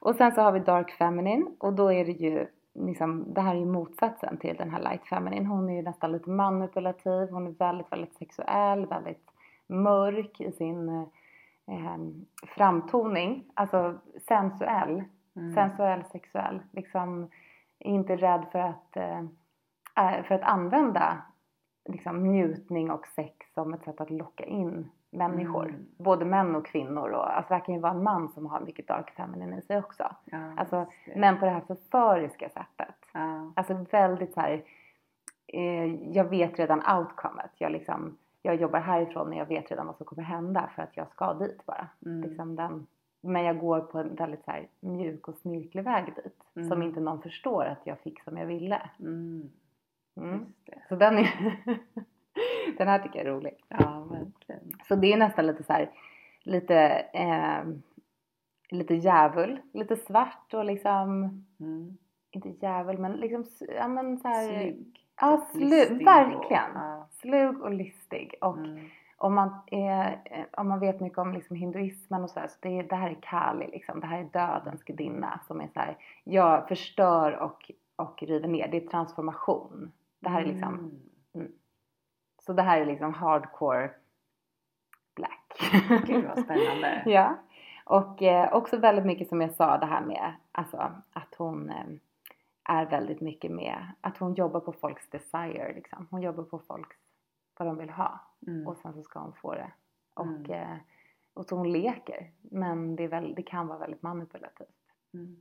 Och 0.00 0.14
sen 0.16 0.32
så 0.32 0.40
har 0.40 0.52
vi 0.52 0.60
dark 0.60 0.90
feminine 0.90 1.46
och 1.58 1.72
då 1.72 1.92
är 1.92 2.04
det 2.04 2.12
ju 2.12 2.46
liksom, 2.74 3.34
det 3.34 3.40
här 3.40 3.54
är 3.54 3.58
ju 3.58 3.66
motsatsen 3.66 4.36
till 4.36 4.56
den 4.56 4.70
här 4.70 4.82
light 4.82 5.06
feminine. 5.06 5.46
Hon 5.46 5.70
är 5.70 5.74
ju 5.74 5.82
nästan 5.82 6.12
lite 6.12 6.30
manipulativ, 6.30 7.30
hon 7.30 7.46
är 7.46 7.50
väldigt, 7.50 7.92
väldigt 7.92 8.14
sexuell, 8.14 8.86
väldigt 8.86 9.30
mörk 9.66 10.40
i 10.40 10.52
sin 10.52 10.88
eh, 11.68 11.98
framtoning. 12.46 13.44
Alltså 13.54 13.98
sensuell, 14.28 15.04
Mm. 15.36 15.54
sensuell, 15.54 16.04
sexuell. 16.04 16.62
Liksom 16.72 17.30
inte 17.78 18.16
rädd 18.16 18.46
för 18.52 18.58
att, 18.58 18.96
eh, 18.96 19.18
äh, 19.96 20.22
för 20.24 20.34
att 20.34 20.42
använda 20.42 21.22
liksom, 21.88 22.32
njutning 22.32 22.90
och 22.90 23.06
sex 23.06 23.52
som 23.54 23.74
ett 23.74 23.84
sätt 23.84 24.00
att 24.00 24.10
locka 24.10 24.44
in 24.44 24.90
människor. 25.10 25.68
Mm. 25.68 25.86
Både 25.98 26.24
män 26.24 26.56
och 26.56 26.66
kvinnor. 26.66 27.10
Och, 27.10 27.36
alltså 27.36 27.54
det 27.54 27.60
kan 27.60 27.74
ju 27.74 27.80
vara 27.80 27.92
en 27.92 28.02
man 28.02 28.28
som 28.28 28.46
har 28.46 28.60
mycket 28.60 28.88
dark 28.88 29.10
feminine 29.10 29.58
i 29.58 29.62
sig 29.62 29.78
också. 29.78 30.14
Ja, 30.24 30.52
Alltså, 30.56 30.86
men 31.16 31.38
på 31.38 31.44
det 31.44 31.50
här 31.50 31.60
förföriska 31.60 32.48
sättet. 32.48 32.94
Ja. 33.12 33.52
Alltså 33.56 33.74
väldigt 33.90 34.34
så 34.34 34.40
här, 34.40 34.64
eh, 35.46 35.94
jag 36.16 36.24
vet 36.24 36.58
redan 36.58 36.96
outcomet. 36.98 37.50
Jag, 37.58 37.72
liksom, 37.72 38.16
jag 38.42 38.54
jobbar 38.54 38.80
härifrån 38.80 39.28
men 39.28 39.38
jag 39.38 39.46
vet 39.46 39.70
redan 39.70 39.86
vad 39.86 39.96
som 39.96 40.06
kommer 40.06 40.22
hända 40.22 40.70
för 40.74 40.82
att 40.82 40.96
jag 40.96 41.08
ska 41.10 41.34
dit 41.34 41.66
bara. 41.66 41.88
Mm. 42.06 42.28
Liksom 42.28 42.56
den, 42.56 42.86
men 43.20 43.44
jag 43.44 43.58
går 43.58 43.80
på 43.80 43.98
en 43.98 44.14
väldigt 44.14 44.44
så 44.44 44.50
här, 44.50 44.68
mjuk 44.80 45.28
och 45.28 45.34
snirklig 45.34 45.84
väg 45.84 46.04
dit. 46.16 46.42
Som 46.54 46.72
Mm. 46.72 46.82
inte 46.82 47.00
någon 47.00 47.22
förstår 47.22 47.64
att 47.64 47.80
jag 47.84 47.98
fick 47.98 48.22
som 48.22 48.36
jag 48.36 48.46
ville. 48.46 48.82
Mm. 49.00 49.50
Mm. 50.16 50.44
Så 50.88 50.96
den, 50.96 51.18
är 51.18 51.28
den 52.84 52.88
här 52.88 52.98
tycker 52.98 53.18
jag 53.18 53.26
är 53.26 53.30
rolig. 53.32 53.54
Ja, 53.68 54.00
verkligen. 54.10 54.72
Så 54.88 54.94
det 54.96 55.12
är 55.12 55.16
nästan 55.16 55.46
lite 55.46 55.62
så 55.62 55.72
här, 55.72 55.90
lite, 56.42 56.76
eh, 57.12 57.64
lite 58.70 58.94
djävul, 58.94 59.60
lite 59.72 59.96
svart 59.96 60.54
och 60.54 60.64
liksom, 60.64 61.24
Mm. 61.60 61.96
inte 62.30 62.48
djävul 62.48 62.98
men 62.98 63.12
liksom, 63.12 63.44
ja 63.76 63.88
men 63.88 64.18
så 64.18 64.28
här, 64.28 64.48
Slug. 64.48 65.06
Ja, 65.20 65.36
Typ 65.52 65.62
slu, 65.88 66.04
verkligen. 66.04 66.70
och- 66.70 66.82
Ja. 66.82 67.06
Slug 67.10 67.62
och 67.62 67.70
listig. 67.70 68.34
Och 68.40 68.58
Mm. 68.58 68.80
om, 69.16 69.34
man 69.34 69.54
är, 69.66 70.18
om 70.52 70.68
man 70.68 70.80
vet 70.80 71.00
mycket 71.00 71.18
om 71.18 71.32
liksom 71.32 71.56
hinduismen 71.56 72.22
och 72.24 72.30
sådär, 72.30 72.46
så 72.48 72.56
det, 72.60 72.82
det 72.82 72.96
här 72.96 73.10
är 73.10 73.18
Kali 73.22 73.66
liksom, 73.66 74.00
det 74.00 74.06
här 74.06 74.18
är 74.20 74.24
dödens 74.24 74.82
gudinna 74.84 75.40
som 75.46 75.60
är 75.60 75.68
så 75.74 75.80
här, 75.80 75.96
jag 76.24 76.68
förstör 76.68 77.32
och, 77.36 77.70
och 77.96 78.22
river 78.22 78.48
ner, 78.48 78.68
det 78.68 78.76
är 78.84 78.88
transformation. 78.88 79.92
Det 80.20 80.28
här 80.28 80.42
är 80.42 80.46
liksom, 80.46 80.74
Mm. 80.74 81.00
Så 82.40 82.52
det 82.52 82.62
här 82.62 82.80
är 82.80 82.86
liksom 82.86 83.14
hardcore 83.14 83.90
black. 85.16 85.60
Gud 86.06 86.24
vad 86.24 86.44
spännande. 86.44 87.02
ja. 87.06 87.36
Och 87.84 88.22
eh, 88.22 88.52
också 88.52 88.76
väldigt 88.76 89.06
mycket 89.06 89.28
som 89.28 89.40
jag 89.40 89.54
sa 89.54 89.78
det 89.78 89.86
här 89.86 90.00
med 90.00 90.32
alltså, 90.52 90.92
att 91.12 91.34
hon 91.38 91.70
eh, 91.70 91.84
är 92.64 92.86
väldigt 92.86 93.20
mycket 93.20 93.50
med 93.50 93.86
att 94.00 94.18
hon 94.18 94.34
jobbar 94.34 94.60
på 94.60 94.72
folks 94.72 95.10
desire 95.10 95.72
liksom. 95.74 96.06
Hon 96.10 96.22
jobbar 96.22 96.44
på 96.44 96.58
folks 96.58 96.96
vad 97.58 97.68
de 97.68 97.78
vill 97.78 97.90
ha 97.90 98.20
Mm. 98.46 98.66
och 98.66 98.76
sen 98.76 98.92
så 98.94 99.02
ska 99.02 99.20
hon 99.20 99.32
få 99.32 99.54
det. 99.54 99.72
Och, 100.14 100.26
Mm. 100.26 100.50
eh, 100.50 100.76
och 101.34 101.46
så 101.46 101.56
hon 101.56 101.72
leker 101.72 102.30
men 102.40 102.96
det, 102.96 103.08
väl, 103.08 103.34
det 103.34 103.42
kan 103.42 103.66
vara 103.66 103.78
väldigt 103.78 104.02
manipulativt. 104.02 104.68
Mm. 105.14 105.36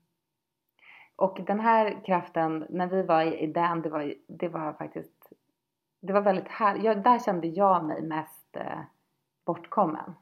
Och 1.16 1.40
den 1.48 1.60
här 1.60 2.02
kraften, 2.06 2.66
när 2.70 2.88
vi 2.88 3.02
var 3.02 3.22
i, 3.22 3.40
i 3.40 3.48
den, 3.48 3.82
det 3.82 3.90
var, 3.90 4.14
det 4.28 4.48
var 4.48 4.74
faktiskt, 4.74 5.19
det 6.02 6.14
var 6.14 6.22
väldigt 6.22 6.48
härligt. 6.48 6.84
Jag, 6.84 7.04
där 7.04 7.20
kände 7.20 7.48
jag 7.48 7.86
mig 7.86 8.02
mest 8.02 8.56
eh, 8.56 8.80
bortkommen 9.46 10.16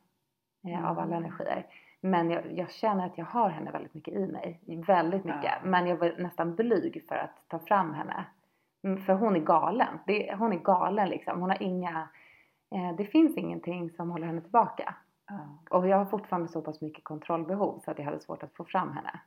eh, 0.68 0.86
av 0.92 1.00
alla 1.00 1.16
Mm. 1.16 1.24
energier. 1.26 1.66
Men 2.02 2.30
jag, 2.30 2.52
jag 2.58 2.72
känner 2.72 3.06
att 3.06 3.18
jag 3.18 3.26
har 3.26 3.50
henne 3.50 3.72
väldigt 3.72 3.94
mycket 3.94 4.14
i 4.14 4.28
mig. 4.28 4.62
Väldigt 4.88 5.24
mycket. 5.26 5.44
Ja. 5.44 5.70
Men 5.70 5.88
jag 5.88 5.98
var 5.98 6.16
nästan 6.18 6.56
blyg 6.56 7.06
för 7.08 7.16
att 7.16 7.44
ta 7.48 7.60
fram 7.60 7.94
henne. 7.94 8.26
Mm, 8.84 9.02
För 9.02 9.14
hon 9.14 9.36
är 9.36 9.40
galen. 9.40 10.00
Det, 10.06 10.36
hon 10.36 10.54
är 10.54 10.58
galen 10.60 11.10
liksom. 11.10 11.42
Hon 11.42 11.50
har 11.50 11.64
inga, 11.64 12.08
eh, 12.76 12.96
det 12.98 13.06
finns 13.06 13.38
ingenting 13.38 13.90
som 13.92 14.10
håller 14.10 14.28
henne 14.28 14.42
tillbaka. 14.42 14.96
Ja. 15.28 15.78
Och 15.78 15.88
jag 15.88 15.98
har 15.98 16.06
fortfarande 16.06 16.48
så 16.48 16.62
pass 16.62 16.82
mycket 16.82 17.04
kontrollbehov 17.04 17.80
så 17.86 17.92
att 17.92 17.98
jag 17.98 18.06
hade 18.06 18.20
svårt 18.20 18.44
att 18.44 18.54
få 18.56 18.64
fram 18.64 18.92
henne 18.92 19.20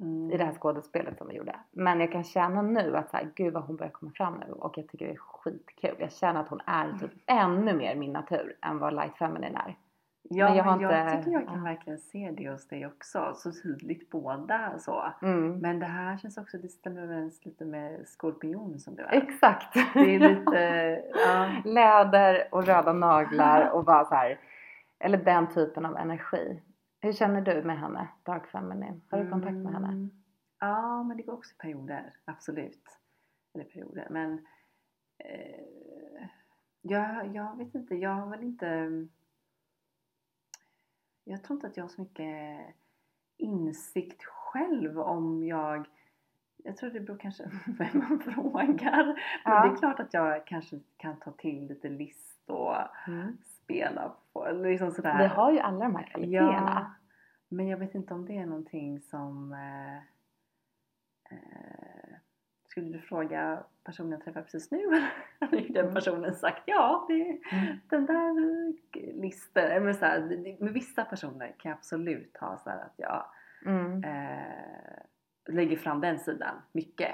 Mm. 0.00 0.30
i 0.30 0.36
det 0.36 0.44
här 0.44 0.52
skådespelet 0.52 1.18
som 1.18 1.28
vi 1.28 1.34
gjorde. 1.34 1.56
Men 1.70 2.00
jag 2.00 2.12
kan 2.12 2.24
känna 2.24 2.62
nu 2.62 2.96
att 2.96 3.10
så 3.10 3.16
här, 3.16 3.28
gud 3.34 3.52
vad 3.54 3.62
hon 3.62 3.76
börjar 3.76 3.92
komma 3.92 4.12
fram 4.14 4.34
nu 4.46 4.52
och 4.52 4.78
jag 4.78 4.88
tycker 4.88 5.06
det 5.06 5.12
är 5.12 5.16
skitkul. 5.16 5.94
Jag 5.98 6.12
känner 6.12 6.40
att 6.40 6.48
hon 6.48 6.60
är 6.66 6.92
typ 7.00 7.10
ännu 7.26 7.74
mer 7.74 7.94
min 7.96 8.12
natur 8.12 8.56
än 8.62 8.78
vad 8.78 8.94
Light 8.94 9.16
Feminine 9.18 9.58
är. 9.66 9.76
Ja, 10.30 10.48
Men 10.48 10.56
jag 10.56 10.66
men 10.66 10.80
jag, 10.80 11.00
inte- 11.02 11.16
tycker 11.18 11.30
jag 11.38 11.48
kan 11.48 11.62
verkligen 11.62 11.98
se 11.98 12.30
det 12.36 12.50
hos 12.50 12.68
dig 12.68 12.86
också. 12.86 13.32
Så 13.34 13.52
tydligt 13.62 14.10
båda 14.10 14.78
så. 14.78 15.04
Mm. 15.22 15.58
Men 15.58 15.78
det 15.80 15.86
här 15.86 16.16
känns 16.16 16.38
också, 16.38 16.58
det 16.58 16.68
stämmer 16.68 17.02
överens 17.02 17.44
lite 17.44 17.64
med 17.64 18.08
skorpion 18.08 18.78
som 18.78 18.94
du 18.96 19.02
är. 19.02 19.12
Exakt! 19.12 19.74
Det 19.94 20.14
är 20.14 20.18
lite, 20.18 21.02
ja. 21.26 21.50
Läder 21.64 22.48
och 22.50 22.64
röda 22.66 22.92
naglar 22.92 23.70
och 23.70 23.84
bara 23.84 24.04
så 24.04 24.14
här, 24.14 24.38
eller 24.98 25.18
den 25.18 25.46
typen 25.46 25.86
av 25.86 25.96
energi. 25.96 26.60
Hur 27.00 27.12
känner 27.12 27.40
du 27.40 27.62
med 27.62 27.78
henne, 27.80 28.08
Dark 28.22 28.46
Feminine? 28.46 29.00
Har 29.10 29.24
du 29.24 29.30
kontakt 29.30 29.56
med 29.56 29.72
henne? 29.72 29.88
Mm. 29.88 30.10
Ja, 30.60 31.02
men 31.02 31.16
det 31.16 31.22
går 31.22 31.32
också 31.32 31.54
perioder, 31.58 32.16
absolut. 32.24 32.98
Eller 33.54 33.64
perioder, 33.64 34.06
men 34.10 34.46
eh, 35.18 36.28
jag, 36.82 37.34
jag 37.36 37.56
vet 37.58 37.74
inte, 37.74 37.94
jag 37.94 38.10
har 38.10 38.26
väl 38.30 38.42
inte 38.42 38.90
jag 41.24 41.44
tror 41.44 41.56
inte 41.56 41.66
att 41.66 41.76
jag 41.76 41.84
har 41.84 41.88
så 41.88 42.00
mycket 42.00 42.58
insikt 43.36 44.24
själv 44.24 44.98
om 45.00 45.44
jag 45.46 45.88
jag 46.64 46.76
tror 46.76 46.90
det 46.90 47.00
beror 47.00 47.18
kanske 47.18 47.42
på 47.44 47.50
vem 47.78 47.98
man 48.08 48.20
frågar. 48.20 49.04
Men 49.06 49.16
Ja. 49.44 49.66
det 49.66 49.72
är 49.72 49.76
klart 49.76 50.00
att 50.00 50.14
jag 50.14 50.46
kanske 50.46 50.80
kan 50.96 51.16
ta 51.20 51.32
till 51.32 51.66
lite 51.66 51.88
list 51.88 52.50
och 52.50 52.76
Mm. 53.08 53.38
spela 53.44 54.16
liksom 54.52 54.90
sådär. 54.90 55.18
Vi 55.18 55.26
har 55.26 55.52
ju 55.52 55.58
alla 55.58 55.84
de 55.84 55.96
här 55.96 56.02
kvaliteterna. 56.04 56.50
Ja, 56.76 56.90
men 57.48 57.68
jag 57.68 57.78
vet 57.78 57.94
inte 57.94 58.14
om 58.14 58.26
det 58.26 58.36
är 58.38 58.46
någonting 58.46 59.00
som... 59.00 59.52
Eh, 59.52 59.96
eh, 61.30 62.14
skulle 62.68 62.92
du 62.92 62.98
fråga 62.98 63.62
personen 63.84 64.10
jag 64.12 64.20
träffar 64.24 64.42
precis 64.42 64.70
nu? 64.70 64.78
Hade 65.40 65.56
ju 65.56 65.68
den 65.68 65.82
Mm. 65.84 65.94
personen 65.94 66.34
sagt 66.34 66.62
ja, 66.66 67.04
det, 67.08 67.22
Mm. 67.52 67.76
den 67.88 68.06
där 68.06 68.34
listan. 69.22 69.84
Men 69.84 69.94
så 69.94 70.04
här, 70.04 70.20
med 70.60 70.72
vissa 70.72 71.04
personer 71.04 71.54
kan 71.58 71.68
jag 71.70 71.76
absolut 71.76 72.36
ha 72.36 72.56
så 72.58 72.70
att 72.70 72.94
jag 72.96 73.24
Mm. 73.66 74.04
eh, 74.04 75.02
lägger 75.48 75.76
fram 75.76 76.00
den 76.00 76.18
sidan 76.18 76.54
mycket. 76.72 77.10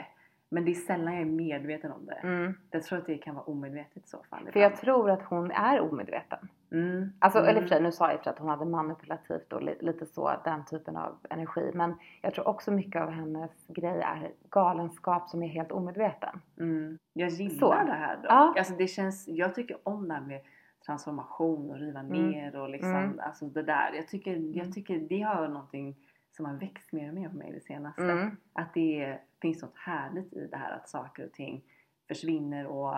Men 0.49 0.65
det 0.65 0.71
är 0.71 0.75
sällan 0.75 1.13
jag 1.15 1.23
är 1.23 1.27
medveten 1.27 1.93
om 1.93 2.07
det. 2.07 2.15
Mm. 2.23 2.55
Jag 2.71 2.83
tror 2.83 2.99
att 2.99 3.07
det 3.07 3.19
kan 3.19 3.35
vara 3.35 3.45
omedvetet 3.45 3.97
i 4.05 4.09
så 4.09 4.23
fall. 4.31 4.49
För 4.53 4.61
jag 4.61 4.77
tror 4.77 5.11
att 5.11 5.23
hon 5.23 5.51
är 5.51 5.81
omedveten. 5.81 6.49
Mm. 6.75 7.13
Alltså, 7.19 7.39
mm. 7.39 7.51
eller 7.51 7.61
för 7.61 7.69
sig, 7.69 7.83
nu 7.83 7.93
sa 7.93 8.11
jag 8.11 8.23
för 8.23 8.31
att 8.31 8.39
hon 8.39 8.49
hade 8.49 8.65
manipulativt 8.65 9.53
och 9.53 9.63
li- 9.63 9.79
lite 9.81 10.07
så, 10.07 10.33
den 10.45 10.65
typen 10.65 10.97
av 10.97 11.19
energi. 11.31 11.71
Men 11.75 11.95
jag 12.23 12.35
tror 12.35 12.49
också 12.49 12.71
mycket 12.71 13.03
av 13.03 13.11
hennes 13.11 13.67
grej 13.69 14.01
är 14.01 14.33
galenskap 14.51 15.29
som 15.29 15.43
är 15.43 15.49
helt 15.49 15.73
omedveten. 15.73 16.41
Mm. 16.59 16.99
Jag 17.13 17.29
gillar 17.29 17.59
Så. 17.59 17.87
det 17.87 17.93
här 17.93 18.17
dock. 18.17 18.25
Ja. 18.29 18.55
Alltså 18.59 18.75
det 18.75 18.87
känns, 18.87 19.29
jag 19.29 19.55
tycker 19.55 19.77
om 19.83 20.09
det 20.09 20.15
här 20.15 20.21
med 20.21 20.41
transformation 20.87 21.71
och 21.71 21.77
riva 21.79 22.01
Mm. 22.01 22.31
ner 22.31 22.57
och 22.57 22.69
liksom, 22.71 22.95
Mm. 22.95 23.21
alltså 23.21 23.47
det 23.47 23.63
där. 23.63 23.93
Jag 23.95 24.09
tycker, 24.09 24.37
Mm. 24.37 24.53
jag 24.55 24.73
tycker 24.73 24.99
det 24.99 25.21
har 25.21 25.49
någonting 25.49 25.97
som 26.37 26.47
har 26.47 26.55
växt 26.55 26.93
mer 26.93 27.09
och 27.09 27.15
mer 27.15 27.29
på 27.29 27.37
mig 27.37 27.53
det 27.53 27.61
senaste. 27.61 28.03
Mm. 28.03 28.37
Att 28.53 28.75
det 28.75 29.19
finns 29.43 29.63
något 29.63 29.77
härligt 29.77 30.33
i 30.33 30.47
det 30.51 30.57
här 30.57 30.73
att 30.77 30.89
saker 30.89 31.27
och 31.27 31.33
ting 31.33 31.65
försvinner 32.09 32.67
och 32.67 32.95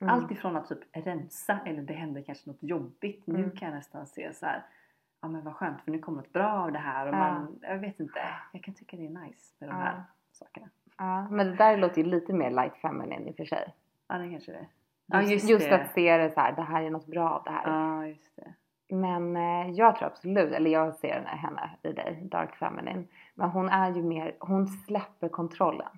Mm. 0.00 0.14
allt 0.14 0.30
ifrån 0.30 0.56
att 0.56 0.68
typ 0.68 0.78
rensa 0.92 1.58
eller 1.66 1.82
det 1.82 1.92
händer 1.94 2.22
kanske 2.22 2.50
något 2.50 2.62
jobbigt. 2.62 3.26
Nu 3.26 3.38
Mm. 3.38 3.50
kan 3.50 3.68
jag 3.68 3.74
nästan 3.76 4.06
se 4.06 4.32
så 4.34 4.46
här. 4.46 4.62
Ja 5.22 5.28
men 5.28 5.44
vad 5.44 5.54
skönt 5.54 5.80
för 5.82 5.90
nu 5.90 5.98
kommer 5.98 6.18
något 6.22 6.32
bra 6.32 6.50
av 6.52 6.72
det 6.72 6.78
här 6.78 7.06
och 7.06 7.14
Ja. 7.14 7.18
man, 7.18 7.58
jag 7.62 7.78
vet 7.78 8.00
inte. 8.00 8.20
Jag 8.52 8.62
kan 8.62 8.74
tycka 8.74 8.96
det 8.96 9.06
är 9.06 9.10
nice 9.10 9.54
med 9.58 9.68
de 9.68 9.76
Ja. 9.76 9.82
här 9.84 10.02
sakerna. 10.32 10.68
Ja, 10.98 11.28
men 11.30 11.46
det 11.46 11.54
där 11.56 11.76
låter 11.76 12.02
ju 12.02 12.08
lite 12.08 12.32
mer 12.32 12.50
light 12.50 12.76
feminine 12.76 13.28
i 13.28 13.32
och 13.32 13.36
för 13.36 13.44
sig. 13.44 13.74
Ja 14.08 14.18
det 14.18 14.30
kanske 14.30 14.52
det. 14.52 14.66
Ja 15.06 15.22
Just, 15.22 15.50
just, 15.50 15.72
att 15.72 15.90
se 15.90 16.16
det 16.16 16.30
så 16.30 16.40
här, 16.40 16.52
det 16.52 16.62
här 16.62 16.82
är 16.82 16.90
något 16.90 17.06
bra 17.06 17.30
av 17.30 17.44
det 17.44 17.50
här. 17.50 17.70
Ja 17.72 18.06
just 18.06 18.36
det. 18.36 18.54
Men 18.94 19.36
eh, 19.36 19.70
jag 19.70 19.96
tror 19.96 20.06
absolut, 20.08 20.52
eller 20.52 20.70
jag 20.70 20.94
ser 20.94 21.12
henne, 21.14 21.28
henne 21.28 21.70
i 21.82 21.92
dig, 21.92 22.20
Dark 22.30 22.56
Feminine. 22.56 23.04
Men 23.34 23.50
hon 23.50 23.68
är 23.68 23.94
ju 23.94 24.02
mer, 24.02 24.36
hon 24.38 24.66
släpper 24.66 25.28
kontrollen. 25.28 25.88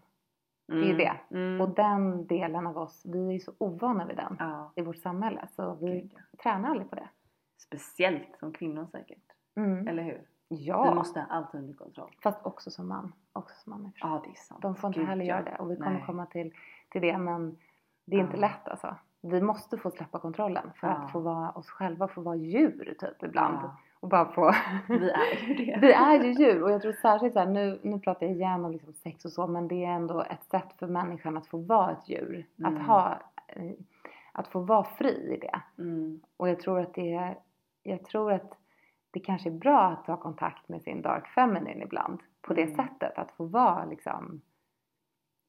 Är 0.75 0.85
ju 0.85 0.97
det. 0.97 1.13
Mm. 1.31 1.61
Och 1.61 1.69
den 1.75 2.27
delen 2.27 2.67
av 2.67 2.79
oss, 2.79 3.03
vi 3.07 3.29
är 3.29 3.33
ju 3.33 3.41
så 3.41 3.53
ovana 3.59 4.07
vid 4.07 4.17
den 4.17 4.37
ja, 4.39 4.73
i 4.77 4.83
vårt 4.83 4.97
samhälle. 4.97 5.49
Så 5.57 5.75
vi 5.75 5.87
gud, 6.01 6.13
ja. 6.15 6.39
tränar 6.43 6.71
aldrig 6.71 6.91
på 6.91 6.97
det. 6.97 7.09
Speciellt 7.59 8.37
som 8.39 8.53
kvinnor 8.53 8.87
säkert. 8.93 9.23
Mm. 9.57 9.89
Eller 9.89 10.03
hur? 10.03 10.23
Ja, 10.49 10.89
Vi 10.89 10.95
måste 10.95 11.21
ha 11.21 11.27
allt 11.27 11.55
under 11.55 11.75
kontroll. 11.75 12.17
fast 12.23 12.47
också 12.47 12.71
som 12.71 12.89
man. 12.89 13.13
Också 13.33 13.55
som 13.61 13.71
man. 13.73 13.93
Ja 13.97 14.21
det 14.25 14.31
är 14.31 14.35
sant. 14.35 14.63
De 14.63 14.75
får 14.77 14.89
inte 14.89 15.01
Gud, 15.01 15.09
heller 15.09 15.25
göra 15.25 15.43
det. 15.43 15.57
Och 15.59 15.71
vi 15.71 15.77
kommer 15.77 15.91
Nej. 15.93 16.03
komma 16.07 16.27
till, 16.27 16.55
till 16.91 17.01
det. 17.01 17.19
Men 17.19 17.57
det 18.05 18.17
är 18.17 18.21
inte 18.21 18.37
lätt 18.37 18.69
alltså. 18.69 18.97
Vi 19.21 19.41
måste 19.43 19.79
få 19.79 19.91
släppa 19.91 20.19
kontrollen 20.19 20.71
för 20.77 20.87
Ja. 20.87 20.93
att 20.93 21.13
få 21.13 21.21
vara 21.21 21.51
oss 21.51 21.71
själva, 21.71 22.09
få 22.09 22.21
vara 22.21 22.37
djur 22.37 22.95
typ 23.01 23.23
ibland. 23.23 23.71
Och 24.01 24.09
bara 24.09 24.33
få... 24.33 24.55
vi 24.89 25.11
är 25.11 25.49
ju 25.49 25.55
det. 25.55 25.79
Vi 25.81 25.93
är 25.93 26.25
ju 26.25 26.33
djur 26.33 26.63
och 26.63 26.71
jag 26.71 26.83
tror 26.83 26.93
särskilt 26.93 27.33
så 27.33 27.39
här, 27.39 27.47
nu, 27.47 27.79
nu 27.83 27.99
pratar 27.99 28.27
jag 28.27 28.35
igen 28.35 28.65
om 28.65 28.73
liksom 28.73 28.93
sex 28.93 29.25
och 29.25 29.33
så 29.33 29.47
men 29.47 29.69
det 29.69 29.85
är 29.85 29.91
ändå 29.91 30.23
ett 30.23 30.45
sätt 30.45 30.73
för 30.79 30.87
människan 30.87 31.37
att 31.37 31.47
få 31.47 31.59
vara 31.59 31.91
ett 31.91 32.09
djur. 32.09 32.47
Mm. 32.59 32.77
Att 32.77 32.87
ha, 32.87 33.19
eh, 33.47 33.73
att 34.33 34.49
få 34.49 34.61
vara 34.61 34.85
fri 34.85 35.35
i 35.35 35.37
det. 35.41 35.61
Mm. 35.83 36.21
Och 36.37 36.49
jag 36.49 36.61
tror 36.61 36.81
att 36.81 36.95
det 36.95 37.35
jag 37.83 38.05
tror 38.05 38.33
att 38.33 38.57
det 39.11 39.21
kanske 39.21 39.49
är 39.49 39.59
bra 39.59 39.81
att 39.81 40.05
ta 40.05 40.17
kontakt 40.17 40.69
med 40.69 40.83
sin 40.83 41.03
dark 41.03 41.27
feminine 41.29 41.83
ibland. 41.85 42.21
På 42.43 42.55
det 42.55 42.63
Mm. 42.63 42.77
sättet, 42.77 43.19
att 43.19 43.31
få 43.31 43.45
vara 43.45 43.85
liksom 43.85 44.41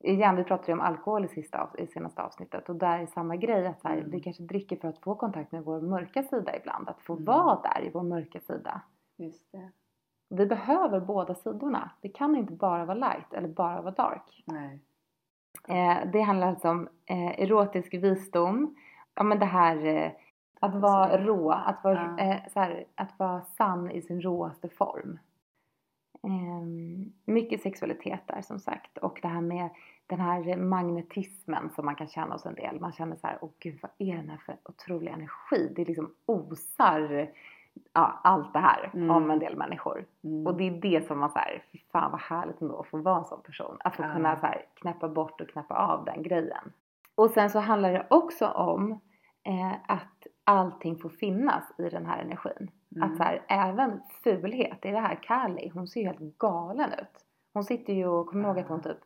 Igen, 0.03 0.35
vi 0.35 0.43
pratade 0.43 0.67
ju 0.71 0.73
om 0.73 0.81
alkohol 0.81 1.25
i, 1.25 1.27
sista, 1.27 1.69
i 1.77 1.87
senaste 1.87 2.21
avsnittet 2.21 2.69
och 2.69 2.75
där 2.75 2.99
är 2.99 3.05
samma 3.05 3.35
grej 3.35 3.67
att 3.67 3.83
här, 3.83 3.97
Mm. 3.97 4.09
vi 4.09 4.19
kanske 4.19 4.43
dricker 4.43 4.75
för 4.75 4.87
att 4.87 4.99
få 4.99 5.15
kontakt 5.15 5.51
med 5.51 5.63
vår 5.63 5.81
mörka 5.81 6.23
sida 6.23 6.57
ibland. 6.57 6.89
Att 6.89 7.01
få 7.01 7.13
Mm. 7.13 7.25
vara 7.25 7.61
där 7.61 7.81
i 7.85 7.89
vår 7.93 8.03
mörka 8.03 8.39
sida. 8.39 8.81
Just 9.17 9.51
det. 9.51 9.71
Vi 10.29 10.45
behöver 10.45 10.99
båda 10.99 11.35
sidorna. 11.35 11.91
Det 12.01 12.09
kan 12.09 12.35
inte 12.35 12.53
bara 12.53 12.85
vara 12.85 12.97
light 12.97 13.33
eller 13.33 13.47
bara 13.47 13.81
vara 13.81 13.93
dark. 13.93 14.43
Nej. 14.45 14.79
Eh, 15.67 15.97
det 16.11 16.21
handlar 16.21 16.47
alltså 16.47 16.69
om 16.69 16.87
eh, 17.05 17.39
erotisk 17.41 17.93
visdom. 17.93 18.75
Ja 19.15 19.23
men 19.23 19.39
det 19.39 19.45
här 19.45 19.85
eh, 19.85 20.11
att 20.59 20.75
vara 20.75 21.17
rå, 21.25 21.51
att 21.51 21.83
vara, 21.83 22.15
Ja. 22.17 22.23
eh, 22.23 22.37
så 22.53 22.59
här, 22.59 22.85
att 22.95 23.19
vara 23.19 23.41
sann 23.41 23.91
i 23.91 24.01
sin 24.01 24.21
råaste 24.21 24.69
form. 24.69 25.19
Eh, 26.23 26.61
mycket 27.25 27.61
sexualitet 27.61 28.21
där 28.27 28.41
som 28.41 28.59
sagt 28.59 28.97
och 28.97 29.19
det 29.21 29.27
här 29.27 29.41
med 29.41 29.69
den 30.07 30.19
här 30.19 30.57
magnetismen 30.57 31.69
som 31.69 31.85
man 31.85 31.95
kan 31.95 32.07
känna 32.07 32.33
hos 32.33 32.45
en 32.45 32.55
del. 32.55 32.79
Man 32.79 32.91
känner 32.91 33.15
så 33.15 33.27
här, 33.27 33.37
åh 33.41 33.49
gud 33.59 33.79
vad 33.81 33.91
är 33.97 34.15
den 34.15 34.29
här 34.29 34.37
för 34.37 34.57
otrolig 34.63 35.11
energi? 35.11 35.73
Det 35.75 35.85
liksom 35.85 36.13
osar 36.25 37.29
ja, 37.93 38.19
allt 38.23 38.53
det 38.53 38.59
här 38.59 38.91
Mm. 38.93 39.09
om 39.11 39.31
en 39.31 39.39
del 39.39 39.57
människor. 39.57 40.05
Mm. 40.23 40.47
Och 40.47 40.57
det 40.57 40.67
är 40.67 40.71
det 40.81 41.07
som 41.07 41.19
man 41.19 41.29
såhär, 41.29 41.63
fy 41.71 41.79
fan 41.91 42.11
vad 42.11 42.21
härligt 42.21 42.61
ändå 42.61 42.79
att 42.79 42.87
få 42.87 42.97
vara 42.97 43.17
en 43.17 43.25
sån 43.25 43.41
person. 43.41 43.77
Att 43.79 43.95
få 43.95 44.03
Ja. 44.03 44.13
kunna 44.13 44.35
så 44.35 44.45
här, 44.45 44.65
knäppa 44.73 45.09
bort 45.09 45.41
och 45.41 45.49
knäppa 45.49 45.75
av 45.75 46.05
den 46.05 46.23
grejen. 46.23 46.71
Och 47.15 47.29
sen 47.29 47.49
så 47.49 47.59
handlar 47.59 47.93
det 47.93 48.07
också 48.09 48.47
om 48.47 48.91
eh, 49.43 49.71
att 49.87 50.27
allting 50.43 50.95
får 50.97 51.09
finnas 51.09 51.63
i 51.79 51.89
den 51.89 52.05
här 52.05 52.19
energin. 52.21 52.71
Mm. 52.95 53.11
Att 53.11 53.17
så 53.17 53.23
här, 53.23 53.41
även 53.47 53.99
fulhet, 54.23 54.85
är 54.85 54.91
det 54.91 54.99
här 54.99 55.15
Kali, 55.23 55.71
hon 55.73 55.87
ser 55.87 55.99
ju 56.01 56.05
helt 56.07 56.37
galen 56.37 56.89
ut. 56.93 57.25
Hon 57.53 57.63
sitter 57.63 57.93
ju 57.93 58.07
och, 58.07 58.27
kommer 58.27 58.47
ihåg 58.49 58.59
att 58.59 58.67
hon 58.67 58.81
typ 58.81 58.97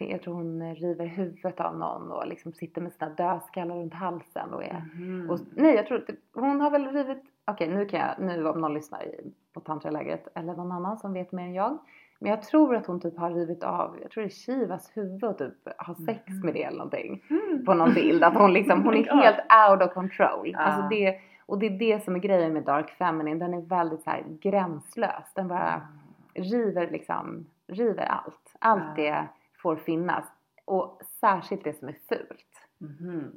jag 0.00 0.22
tror 0.22 0.34
hon 0.34 0.74
river 0.74 1.06
huvudet 1.06 1.60
av 1.60 1.78
någon 1.78 2.10
och 2.10 2.26
liksom 2.26 2.52
sitter 2.52 2.80
med 2.80 2.92
sina 2.92 3.10
dödskallar 3.10 3.76
runt 3.76 3.94
halsen 3.94 4.54
och 4.54 4.64
är 4.64 4.84
Mhm. 4.94 5.30
och, 5.30 5.38
nej, 5.56 5.74
jag 5.74 5.86
tror 5.86 5.98
att 5.98 6.10
hon 6.34 6.60
har 6.60 6.70
väl 6.70 6.86
rivit... 6.88 7.22
Okej, 7.46 7.68
nu 7.68 7.84
kan 7.86 8.00
jag... 8.00 8.14
Nu 8.18 8.48
om 8.48 8.60
någon 8.60 8.74
lyssnar 8.74 9.02
i- 9.04 9.32
på 9.54 9.60
tantralägret 9.60 10.28
eller 10.34 10.54
någon 10.54 10.72
annan 10.72 10.96
som 10.98 11.12
vet 11.12 11.32
mer 11.32 11.42
än 11.44 11.54
jag. 11.54 11.78
Men 12.18 12.30
jag 12.30 12.42
tror 12.42 12.76
att 12.76 12.86
hon 12.86 13.00
typ 13.00 13.18
har 13.18 13.30
rivit 13.30 13.64
av, 13.64 13.98
jag 14.02 14.10
tror 14.10 14.22
det 14.22 14.28
är 14.28 14.30
Shivas 14.30 14.90
huvud 14.96 15.24
och 15.24 15.38
typ 15.38 15.54
har 15.76 15.94
sex 15.94 16.22
Mhm. 16.28 16.40
med 16.40 16.54
det 16.54 16.62
eller 16.62 16.78
någonting. 16.78 17.22
Mm. 17.30 17.64
På 17.64 17.74
någon 17.74 17.94
bild. 17.94 18.24
Att 18.24 18.34
hon 18.34 18.52
liksom, 18.52 18.82
hon 18.84 18.94
Oh 18.94 18.98
my 18.98 19.06
är 19.08 19.14
helt 19.14 19.70
out 19.80 19.88
of 19.88 19.94
control. 19.94 20.50
Ja. 20.52 20.58
Alltså 20.58 20.88
det, 20.90 21.18
och 21.46 21.58
det 21.58 21.66
är 21.66 21.78
det 21.78 22.04
som 22.04 22.14
är 22.14 22.18
grejen 22.20 22.52
med 22.52 22.62
Dark 22.62 22.90
Feminine. 22.90 23.38
Den 23.38 23.54
är 23.54 23.60
väldigt 23.60 24.02
så 24.02 24.10
här 24.10 24.24
gränslös. 24.40 25.32
Den 25.34 25.48
bara 25.48 25.88
river 26.34 26.90
liksom, 26.90 27.46
river 27.66 28.04
allt. 28.04 28.56
Allt 28.58 28.82
Ja. 28.84 28.94
det 29.04 29.26
får 29.62 29.76
finnas. 29.76 30.24
Och 30.64 31.00
särskilt 31.20 31.64
det 31.64 31.78
som 31.78 31.88
är 31.88 31.96
fult. 32.08 32.68
Mhm. 32.78 33.32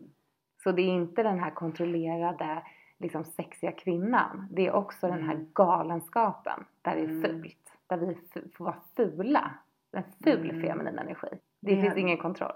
Så 0.63 0.71
det 0.71 0.81
är 0.81 0.89
inte 0.89 1.23
den 1.23 1.39
här 1.39 1.51
kontrollerade, 1.51 2.63
liksom 2.97 3.23
sexiga 3.23 3.71
kvinnan. 3.71 4.47
Det 4.51 4.67
är 4.67 4.71
också 4.71 5.07
den 5.07 5.23
här 5.23 5.33
Mm. 5.33 5.47
galenskapen 5.53 6.65
där 6.81 6.95
det 6.95 7.01
är 7.01 7.05
Mm. 7.09 7.21
fult. 7.23 7.73
Där 7.87 7.97
vi 7.97 8.17
får 8.57 8.65
vara 8.65 8.75
fula. 8.95 9.51
En 9.91 10.03
ful 10.23 10.49
Mm. 10.49 10.61
feminin 10.61 10.99
energi. 10.99 11.27
Det 11.59 11.75
Det- 11.75 11.81
finns 11.81 11.97
ingen 11.97 12.17
kontroll. 12.17 12.55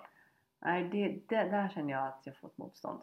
Nej, 0.60 0.84
det, 0.84 1.20
det, 1.36 1.44
där 1.50 1.70
känner 1.70 1.92
jag 1.94 2.08
att 2.08 2.22
jag 2.24 2.38
fått 2.38 2.58
motstånd. 2.58 3.00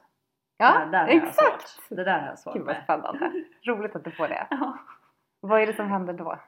Ja, 0.58 0.78
där, 0.78 1.06
där 1.06 1.08
exakt! 1.08 1.80
Det 1.88 2.04
där 2.04 2.20
har 2.20 2.26
jag 2.26 2.38
svårt 2.38 2.54
Gud 2.54 2.64
vad 2.64 2.74
med. 2.74 2.84
spännande. 2.84 3.44
Roligt 3.62 3.96
att 3.96 4.04
du 4.04 4.10
får 4.10 4.28
det. 4.28 4.46
Ja. 4.50 4.78
Vad 5.40 5.62
är 5.62 5.66
det 5.66 5.72
som 5.72 5.88
händer 5.88 6.12
då? 6.12 6.38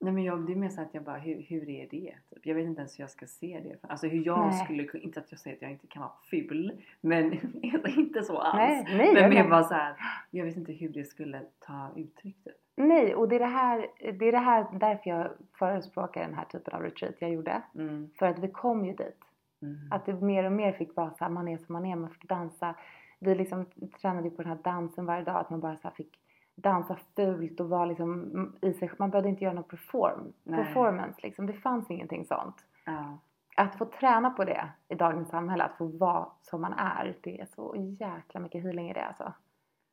Nej 0.00 0.12
men 0.12 0.24
jag, 0.24 0.46
det 0.46 0.52
är 0.52 0.56
mer 0.56 0.68
så 0.68 0.80
att 0.80 0.94
jag 0.94 1.02
bara, 1.02 1.16
hur, 1.16 1.42
hur 1.48 1.68
är 1.68 1.86
det? 1.90 2.14
Typ. 2.30 2.46
Jag 2.46 2.54
vet 2.54 2.66
inte 2.66 2.80
ens 2.80 2.98
hur 2.98 3.02
jag 3.02 3.10
ska 3.10 3.26
se 3.26 3.60
det. 3.64 3.88
Alltså 3.88 4.06
hur 4.06 4.26
jag 4.26 4.46
Nej. 4.46 4.64
skulle 4.64 4.98
inte 4.98 5.20
att 5.20 5.30
jag 5.30 5.40
säger 5.40 5.56
att 5.56 5.62
jag 5.62 5.70
inte 5.70 5.86
kan 5.86 6.02
vara 6.02 6.12
ful. 6.30 6.82
Men 7.00 7.32
inte 7.96 8.22
så 8.22 8.38
alls. 8.38 8.56
Nej, 8.56 8.96
nej, 8.96 9.14
men 9.14 9.30
mer 9.30 9.48
bara 9.48 9.64
så 9.64 9.74
här, 9.74 9.94
jag 10.30 10.44
vet 10.44 10.56
inte 10.56 10.72
hur 10.72 10.88
det 10.88 11.04
skulle 11.04 11.40
ta 11.66 11.90
uttryck 11.96 12.44
typ. 12.44 12.54
Nej, 12.76 13.14
och 13.14 13.28
det 13.28 13.34
är 13.36 13.40
det 13.40 13.46
här, 13.46 13.86
det 13.98 14.28
är 14.28 14.32
det 14.32 14.38
här 14.38 14.66
därför 14.72 15.10
jag 15.10 15.28
förespråkar 15.58 16.20
den 16.20 16.34
här 16.34 16.44
typen 16.44 16.74
av 16.74 16.82
retreat 16.82 17.14
jag 17.18 17.30
gjorde. 17.30 17.62
Mm. 17.74 18.10
För 18.18 18.26
att 18.26 18.38
vi 18.38 18.48
kom 18.48 18.84
ju 18.86 18.92
dit. 18.92 19.20
Mm. 19.62 19.76
Att 19.90 20.06
det 20.06 20.12
mer 20.12 20.44
och 20.44 20.52
mer 20.52 20.72
fick 20.72 20.96
vara 20.96 21.10
så 21.10 21.24
här, 21.24 21.30
man 21.30 21.48
är 21.48 21.58
som 21.58 21.72
man 21.72 21.86
är, 21.86 21.96
man 21.96 22.10
fick 22.10 22.28
dansa. 22.28 22.74
Vi 23.22 23.34
liksom 23.34 23.66
tränade 24.00 24.28
ju 24.28 24.34
på 24.34 24.42
den 24.42 24.52
här 24.52 24.58
dansen 24.64 25.06
varje 25.06 25.24
dag, 25.24 25.36
att 25.36 25.50
man 25.50 25.60
bara 25.60 25.76
så 25.76 25.90
fick 25.90 26.18
dansa 26.54 26.96
fult 27.16 27.60
och 27.60 27.68
vara 27.68 27.84
liksom 27.84 28.52
i 28.62 28.72
sig, 28.72 28.90
man 28.98 29.10
behövde 29.10 29.28
inte 29.28 29.44
göra 29.44 29.54
någon 29.54 29.64
perform, 29.64 30.32
Nej. 30.42 30.64
performance 30.64 31.20
liksom. 31.22 31.46
Det 31.46 31.52
fanns 31.52 31.90
ingenting 31.90 32.24
sånt. 32.24 32.56
Ja. 32.84 33.18
Att 33.56 33.78
få 33.78 33.84
träna 33.84 34.30
på 34.30 34.44
det 34.44 34.68
i 34.88 34.94
dagens 34.94 35.28
samhälle, 35.28 35.64
att 35.64 35.76
få 35.76 35.86
vara 35.86 36.26
som 36.42 36.60
man 36.60 36.72
är, 36.72 37.16
det 37.20 37.40
är 37.40 37.46
så 37.46 37.74
jäkla 38.00 38.40
mycket 38.40 38.62
healing 38.62 38.90
i 38.90 38.92
det 38.92 39.04
alltså. 39.04 39.32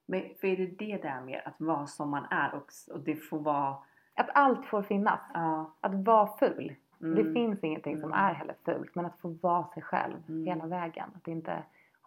Men 0.05 0.21
för 0.41 0.47
är 0.47 0.57
det 0.57 0.65
det 0.85 1.01
där 1.01 1.21
med 1.21 1.41
att 1.45 1.61
vara 1.61 1.87
som 1.87 2.09
man 2.09 2.25
är 2.29 2.55
och, 2.55 2.93
och 2.93 2.99
det 2.99 3.15
får 3.15 3.39
vara... 3.39 3.75
Att 4.15 4.29
allt 4.33 4.65
får 4.65 4.81
finnas. 4.81 5.19
Ja. 5.33 5.73
Att 5.81 5.93
vara 5.93 6.27
ful. 6.37 6.75
Mm. 7.01 7.15
Det 7.15 7.33
finns 7.33 7.63
ingenting 7.63 7.97
som 7.99 8.13
Mm. 8.13 8.25
är 8.25 8.33
heller 8.33 8.55
fult, 8.65 8.95
men 8.95 9.05
att 9.05 9.19
få 9.19 9.29
vara 9.41 9.67
sig 9.67 9.83
själv 9.83 10.15
Mm. 10.29 10.45
hela 10.45 10.65
vägen. 10.67 11.09
Att 11.15 11.27
inte 11.27 11.63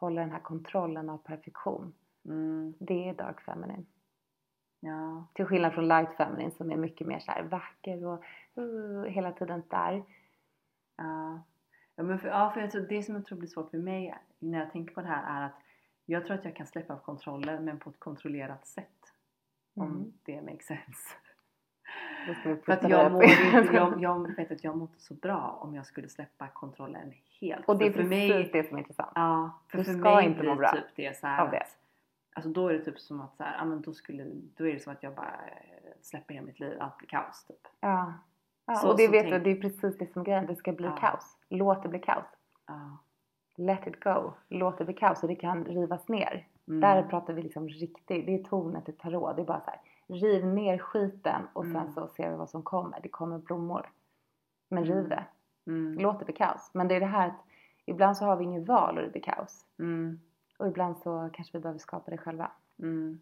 hålla 0.06 0.20
den 0.20 0.30
här 0.30 0.40
kontrollen 0.40 1.10
av 1.10 1.18
perfektion. 1.18 1.94
Mm. 2.24 2.74
Det 2.78 3.08
är 3.08 3.14
dark 3.14 3.40
feminine. 3.40 3.86
Ja. 4.80 5.26
Till 5.34 5.44
skillnad 5.44 5.72
från 5.74 5.88
light 5.88 6.16
feminine 6.16 6.50
som 6.50 6.70
är 6.70 6.76
mycket 6.76 7.06
mer 7.06 7.18
så 7.18 7.32
vacker 7.50 8.04
och 8.04 8.24
uh, 8.58 9.04
hela 9.04 9.32
tiden 9.32 9.62
där. 9.70 10.04
Ja. 10.96 11.42
Ja, 11.94 12.02
men 12.02 12.18
för, 12.18 12.28
ja, 12.28 12.50
för 12.50 12.60
jag 12.60 12.70
tror, 12.70 12.86
det 12.88 13.02
som 13.02 13.14
jag 13.14 13.24
tror 13.26 13.38
blir 13.38 13.48
svårt 13.48 13.70
för 13.70 13.78
mig 13.78 14.14
när 14.38 14.58
jag 14.58 14.72
tänker 14.72 14.94
på 14.94 15.00
det 15.00 15.06
här 15.06 15.40
är 15.42 15.46
att 15.46 15.54
jag 16.06 16.26
tror 16.26 16.36
att 16.36 16.44
jag 16.44 16.56
kan 16.56 16.66
släppa 16.66 16.98
kontrollen 16.98 17.64
men 17.64 17.78
på 17.78 17.90
ett 17.90 17.98
kontrollerat 18.00 18.66
sätt. 18.66 19.12
Om 19.74 19.86
Mm. 19.86 20.12
det 20.24 20.42
makes 20.42 20.66
sense. 20.66 21.08
För 22.64 22.72
att 22.72 22.88
jag, 22.90 23.12
mår 23.12 23.24
inte, 23.24 23.70
jag, 23.74 24.02
jag 24.02 24.36
vet 24.36 24.50
att 24.52 24.64
jag 24.64 24.76
mår 24.76 24.88
inte 24.88 25.02
så 25.02 25.14
bra 25.14 25.58
om 25.60 25.74
jag 25.74 25.86
skulle 25.86 26.08
släppa 26.08 26.48
kontrollen 26.48 27.12
helt. 27.40 27.68
Och 27.68 27.78
det 27.78 27.86
är 27.86 27.90
för, 27.92 27.98
precis 27.98 28.10
mig, 28.10 28.50
det 28.52 28.68
som 28.68 28.76
är 28.76 28.80
intressant. 28.80 29.12
Ja, 29.14 29.50
för, 29.68 29.78
Du 29.78 29.84
för 29.84 29.92
ska 29.92 30.14
mig 30.14 30.24
inte 30.26 30.42
må 30.42 30.54
bra 30.54 30.72
typ 30.72 30.84
det 30.96 31.16
så 31.18 31.26
här 31.26 31.42
av 31.44 31.50
det. 31.50 31.60
att 31.60 31.78
Alltså 32.34 32.50
då 32.50 32.68
är 32.68 32.72
det 32.72 32.84
typ 32.84 32.98
som 33.00 33.20
att 33.20 33.36
så 33.36 33.42
här, 33.42 33.56
ja, 33.58 33.64
men 33.64 33.82
då, 33.82 33.92
skulle, 33.94 34.24
då 34.56 34.66
är 34.68 34.72
det 34.72 34.80
som 34.80 34.92
att 34.92 35.02
jag 35.02 35.14
bara 35.14 35.26
eh, 35.46 35.92
släpper 36.02 36.34
hela 36.34 36.46
mitt 36.46 36.60
liv, 36.60 36.76
allt 36.80 36.98
blir 36.98 37.08
kaos 37.08 37.44
typ. 37.44 37.68
Ja. 37.80 38.12
ja 38.66 38.74
Så- 38.74 38.90
och 38.90 38.96
det 38.96 39.08
vet 39.08 39.22
tänk- 39.22 39.34
du, 39.34 39.38
det 39.40 39.50
är 39.58 39.60
precis 39.60 39.98
det 39.98 40.12
som 40.12 40.20
är 40.20 40.24
grejen. 40.26 40.46
Det 40.46 40.56
ska 40.56 40.72
bli 40.72 40.86
Ja. 40.86 40.96
kaos. 40.96 41.36
Låt 41.48 41.82
det 41.82 41.88
bli 41.88 41.98
kaos. 41.98 42.24
Ja. 42.66 42.98
Let 43.56 43.86
it 43.86 44.00
go. 44.04 44.32
Låt 44.48 44.78
det 44.78 44.84
bli 44.84 44.94
kaos 44.94 45.22
och 45.22 45.28
det 45.28 45.34
kan 45.34 45.64
rivas 45.64 46.08
ner. 46.08 46.46
Mm. 46.68 46.80
Där 46.80 47.02
pratar 47.02 47.32
vi 47.32 47.42
liksom 47.42 47.68
riktigt, 47.68 48.26
det 48.26 48.34
är 48.34 48.44
tonet 48.44 48.88
i 48.88 48.92
tarot. 48.92 49.36
Det 49.36 49.42
är 49.42 49.46
bara 49.46 49.60
så 49.60 49.70
här, 49.70 49.80
riv 50.14 50.46
ner 50.46 50.78
skiten 50.78 51.42
och 51.52 51.64
sen 51.64 51.76
Mm. 51.76 51.92
så 51.92 52.08
ser 52.08 52.30
vi 52.30 52.36
vad 52.36 52.50
som 52.50 52.62
kommer. 52.62 53.00
Det 53.02 53.08
kommer 53.08 53.38
blommor. 53.38 53.90
Men 54.68 54.84
riv 54.84 54.96
Mm. 54.96 55.08
det. 55.08 55.24
Mm. 55.66 55.98
Låt 55.98 56.18
det 56.18 56.24
bli 56.24 56.34
kaos. 56.34 56.70
Men 56.74 56.88
det 56.88 56.94
är 56.94 57.00
det 57.00 57.06
här 57.06 57.26
att 57.28 57.44
ibland 57.84 58.16
så 58.16 58.24
har 58.24 58.36
vi 58.36 58.44
inget 58.44 58.68
val 58.68 58.96
och 58.98 59.02
det 59.04 59.10
blir 59.10 59.22
kaos. 59.22 59.64
Mm. 59.78 60.20
Och 60.58 60.66
ibland 60.68 60.96
så 60.98 61.30
kanske 61.32 61.58
vi 61.58 61.62
behöver 61.62 61.78
skapa 61.78 62.10
det 62.10 62.18
själva. 62.18 62.50
Mm. 62.78 63.20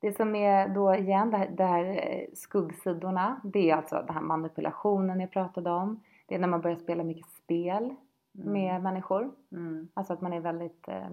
Det 0.00 0.16
som 0.16 0.34
är 0.34 0.68
då 0.68 0.94
igen 0.94 1.30
det 1.30 1.36
här, 1.36 1.48
det 1.48 1.64
här 1.64 1.84
eh, 1.84 2.26
skuggsidorna. 2.34 3.40
Det 3.44 3.70
är 3.70 3.76
alltså 3.76 3.96
den 4.06 4.14
här 4.14 4.22
manipulationen 4.22 5.20
jag 5.20 5.30
pratade 5.30 5.70
om. 5.70 6.00
Det 6.26 6.34
är 6.34 6.38
när 6.38 6.48
man 6.48 6.60
börjar 6.60 6.76
spela 6.76 7.04
mycket 7.04 7.26
spel 7.30 7.94
Mm. 8.38 8.52
med 8.52 8.82
människor. 8.82 9.30
Mm. 9.52 9.88
Alltså 9.94 10.12
att 10.12 10.20
man 10.20 10.32
är 10.32 10.40
väldigt 10.40 10.88
eh, 10.88 11.08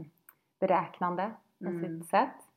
beräknande 0.60 1.32
på 1.60 1.66
Mm. 1.70 2.00
sitt 2.02 2.10
sätt. 2.10 2.49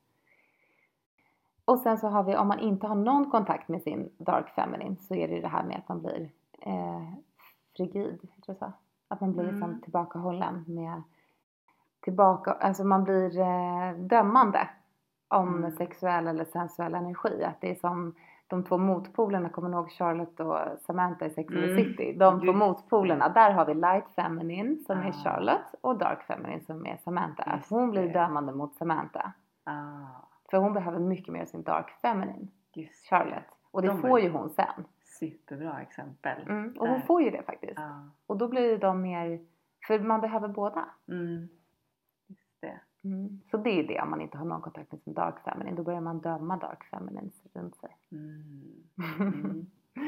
Och 1.64 1.78
sen 1.78 1.98
så 1.98 2.08
har 2.08 2.22
vi, 2.22 2.36
om 2.36 2.48
man 2.48 2.58
inte 2.58 2.86
har 2.86 2.94
någon 2.94 3.30
kontakt 3.30 3.68
med 3.68 3.82
sin 3.82 4.10
dark 4.18 4.48
feminine 4.54 4.96
så 4.96 5.14
är 5.14 5.28
det 5.28 5.40
det 5.40 5.48
här 5.48 5.62
med 5.64 5.76
att 5.78 5.88
man 5.88 6.00
blir 6.02 6.30
eh, 6.60 7.02
frigid, 7.76 8.20
det 8.46 8.54
så? 8.54 8.72
Att 9.08 9.20
man 9.20 9.32
blir 9.32 9.44
liksom 9.44 9.62
Mm. 9.68 9.80
tillbakahållen 9.80 10.64
med 10.68 11.02
tillbaka, 12.00 12.52
alltså 12.52 12.84
man 12.84 13.04
blir 13.04 13.38
eh, 13.38 13.92
dömande 13.98 14.68
om 15.28 15.56
Mm. 15.58 15.70
sexuell 15.76 16.26
eller 16.26 16.44
sensuell 16.44 16.94
energi. 16.94 17.44
Att 17.44 17.60
det 17.60 17.70
är 17.70 17.74
som 17.74 18.14
de 18.46 18.64
två 18.64 18.78
motpolerna, 18.78 19.48
kommer 19.48 19.68
ni 19.68 19.74
ihåg 19.76 19.90
Charlotte 19.90 20.40
och 20.40 20.58
Samantha 20.86 21.26
i 21.26 21.30
Sex 21.30 21.48
and 21.48 21.56
the 21.64 21.70
Mm. 21.72 21.84
City? 21.84 22.12
De 22.18 22.40
två 22.40 22.52
motpolerna, 22.52 23.28
där 23.28 23.50
har 23.50 23.66
vi 23.66 23.74
light 23.74 24.08
feminine 24.16 24.76
som 24.86 24.98
är 24.98 25.08
Ah. 25.08 25.12
Charlotte 25.12 25.74
och 25.80 25.98
dark 25.98 26.22
feminine 26.22 26.60
som 26.60 26.86
är 26.86 26.96
Samantha. 26.96 27.56
Just 27.56 27.70
hon 27.70 27.90
blir 27.90 28.02
det. 28.06 28.12
dömande 28.12 28.52
mot 28.52 28.74
Samantha. 28.74 29.32
Ah, 29.64 29.72
För 30.52 30.58
hon 30.58 30.72
behöver 30.72 30.98
mycket 30.98 31.32
mer 31.32 31.44
sin 31.44 31.62
dark 31.62 31.90
feminine, 31.90 32.48
just 32.72 33.06
Charlotte. 33.06 33.50
Och 33.70 33.82
det 33.82 33.88
De 33.88 34.00
får 34.00 34.20
ju 34.20 34.28
hon 34.28 34.50
sen. 34.50 34.84
Superbra 35.04 35.80
exempel. 35.80 36.42
Mm. 36.42 36.76
Och 36.78 36.88
hon 36.88 36.98
Där. 36.98 37.06
får 37.06 37.22
ju 37.22 37.30
det 37.30 37.42
faktiskt. 37.42 37.72
Ja. 37.76 38.08
Och 38.26 38.36
då 38.36 38.48
blir 38.48 38.78
de 38.78 39.02
mer, 39.02 39.40
för 39.86 39.98
man 39.98 40.20
behöver 40.20 40.48
båda. 40.48 40.88
Mm. 41.08 41.48
Just 42.26 42.60
det. 42.60 42.80
Mm. 43.04 43.40
Så 43.50 43.56
det 43.56 43.70
är 43.70 43.88
det 43.88 44.00
om 44.00 44.10
man 44.10 44.20
inte 44.20 44.38
har 44.38 44.44
någon 44.44 44.60
kontakt 44.60 44.92
med 44.92 45.00
sin 45.00 45.14
dark 45.14 45.44
feminine. 45.44 45.76
Då 45.76 45.82
börjar 45.82 46.00
man 46.00 46.20
döma 46.20 46.56
dark 46.56 46.84
feminines 46.84 47.42
runt 47.54 47.76
sig. 47.76 47.96
Mm. 48.10 48.42
Mm. 49.20 49.66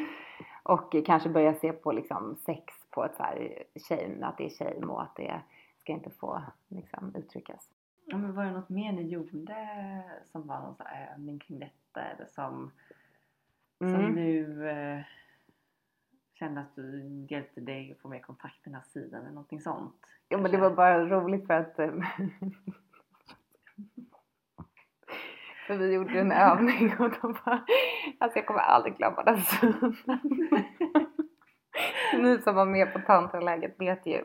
och 0.63 0.95
kanske 1.07 1.29
börja 1.29 1.55
se 1.55 1.73
på 1.73 1.93
liksom 1.93 2.37
sex 2.37 2.75
på 2.91 3.05
ett 3.05 3.17
så 3.17 3.23
här 3.23 3.65
shame, 3.89 4.27
att 4.27 4.39
det 4.39 4.45
är 4.45 4.51
shame 4.51 4.87
och 4.87 5.03
att 5.03 5.17
det 5.17 5.41
ska 5.79 5.93
inte 5.93 6.11
få 6.11 6.43
liksom 6.69 7.15
uttryckas. 7.15 7.71
Ja, 8.05 8.17
men 8.17 8.35
var 8.35 8.45
det 8.45 8.51
något 8.51 8.69
mer 8.69 8.93
ni 8.93 9.03
gjorde 9.03 9.57
som 10.25 10.47
var 10.47 10.61
någon 10.61 10.77
övning 11.13 11.39
kring 11.39 11.59
detta 11.59 12.03
eller 12.03 12.27
som, 12.27 12.71
som 13.79 13.95
Mm. 13.95 14.13
nu 14.15 14.69
eh, 14.69 15.01
kände 16.35 16.61
att 16.61 16.75
du 16.77 17.03
hjälpte 17.31 17.61
dig 17.61 17.93
att 17.93 17.99
få 18.03 18.09
mer 18.09 18.21
kontakt 18.21 18.67
med 18.67 18.73
den 18.73 18.75
här 18.75 18.83
sidan 18.83 19.21
eller 19.21 19.31
någonting 19.31 19.61
sånt? 19.61 19.97
Ja 20.29 20.39
men 20.39 20.51
det 20.51 20.59
var 20.59 20.71
bara 20.71 21.07
roligt 21.07 21.47
för 21.47 21.55
att 21.55 21.79
eh, 21.79 21.89
För 25.67 25.77
vi 25.77 25.93
gjorde 25.93 26.21
en 26.21 26.33
övning 26.51 26.93
och 26.99 27.11
då 27.23 27.29
bara, 27.45 27.65
alltså 28.19 28.39
jag 28.39 28.47
kommer 28.47 28.61
aldrig 28.61 28.97
glömma 28.97 29.23
den 29.23 29.41
synen. 29.43 29.97
Ni 32.23 32.39
som 32.39 32.55
var 32.55 32.67
med 32.67 32.93
på 32.93 32.99
tantraläget 32.99 33.81
vet 33.81 34.07
ju. 34.07 34.25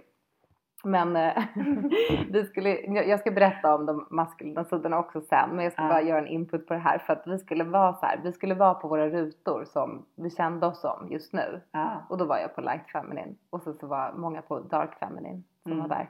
Men 0.83 1.15
eh, 1.15 1.43
vi 2.29 2.45
skulle, 2.45 2.69
jag 2.81 3.19
ska 3.19 3.31
berätta 3.31 3.75
om 3.75 3.85
de 3.85 4.07
maskulina 4.09 4.63
sidorna 4.63 4.99
också 4.99 5.21
sen 5.21 5.49
men 5.49 5.63
jag 5.63 5.73
ska 5.73 5.81
Ja. 5.81 5.87
bara 5.89 6.01
göra 6.01 6.19
en 6.19 6.27
input 6.27 6.67
på 6.67 6.73
det 6.73 6.79
här 6.79 6.97
för 6.97 7.13
att 7.13 7.23
vi 7.27 7.39
skulle 7.39 7.63
vara 7.63 7.93
så 7.93 8.05
här, 8.05 8.19
vi 8.23 8.31
skulle 8.31 8.53
vara 8.55 8.73
på 8.73 8.87
våra 8.87 9.09
rutor 9.09 9.65
som 9.65 10.05
vi 10.15 10.29
kände 10.29 10.65
oss 10.67 10.81
som 10.81 11.07
just 11.09 11.33
nu. 11.33 11.61
Ja. 11.71 12.05
Och 12.09 12.17
då 12.17 12.25
var 12.25 12.37
jag 12.37 12.55
på 12.55 12.61
light 12.61 12.89
feminine 12.91 13.35
och 13.49 13.61
så, 13.61 13.73
så 13.73 13.87
var 13.87 14.13
många 14.13 14.41
på 14.41 14.59
dark 14.59 14.99
feminine 14.99 15.43
som 15.63 15.71
Mm. 15.71 15.81
var 15.87 15.95
där. 15.95 16.09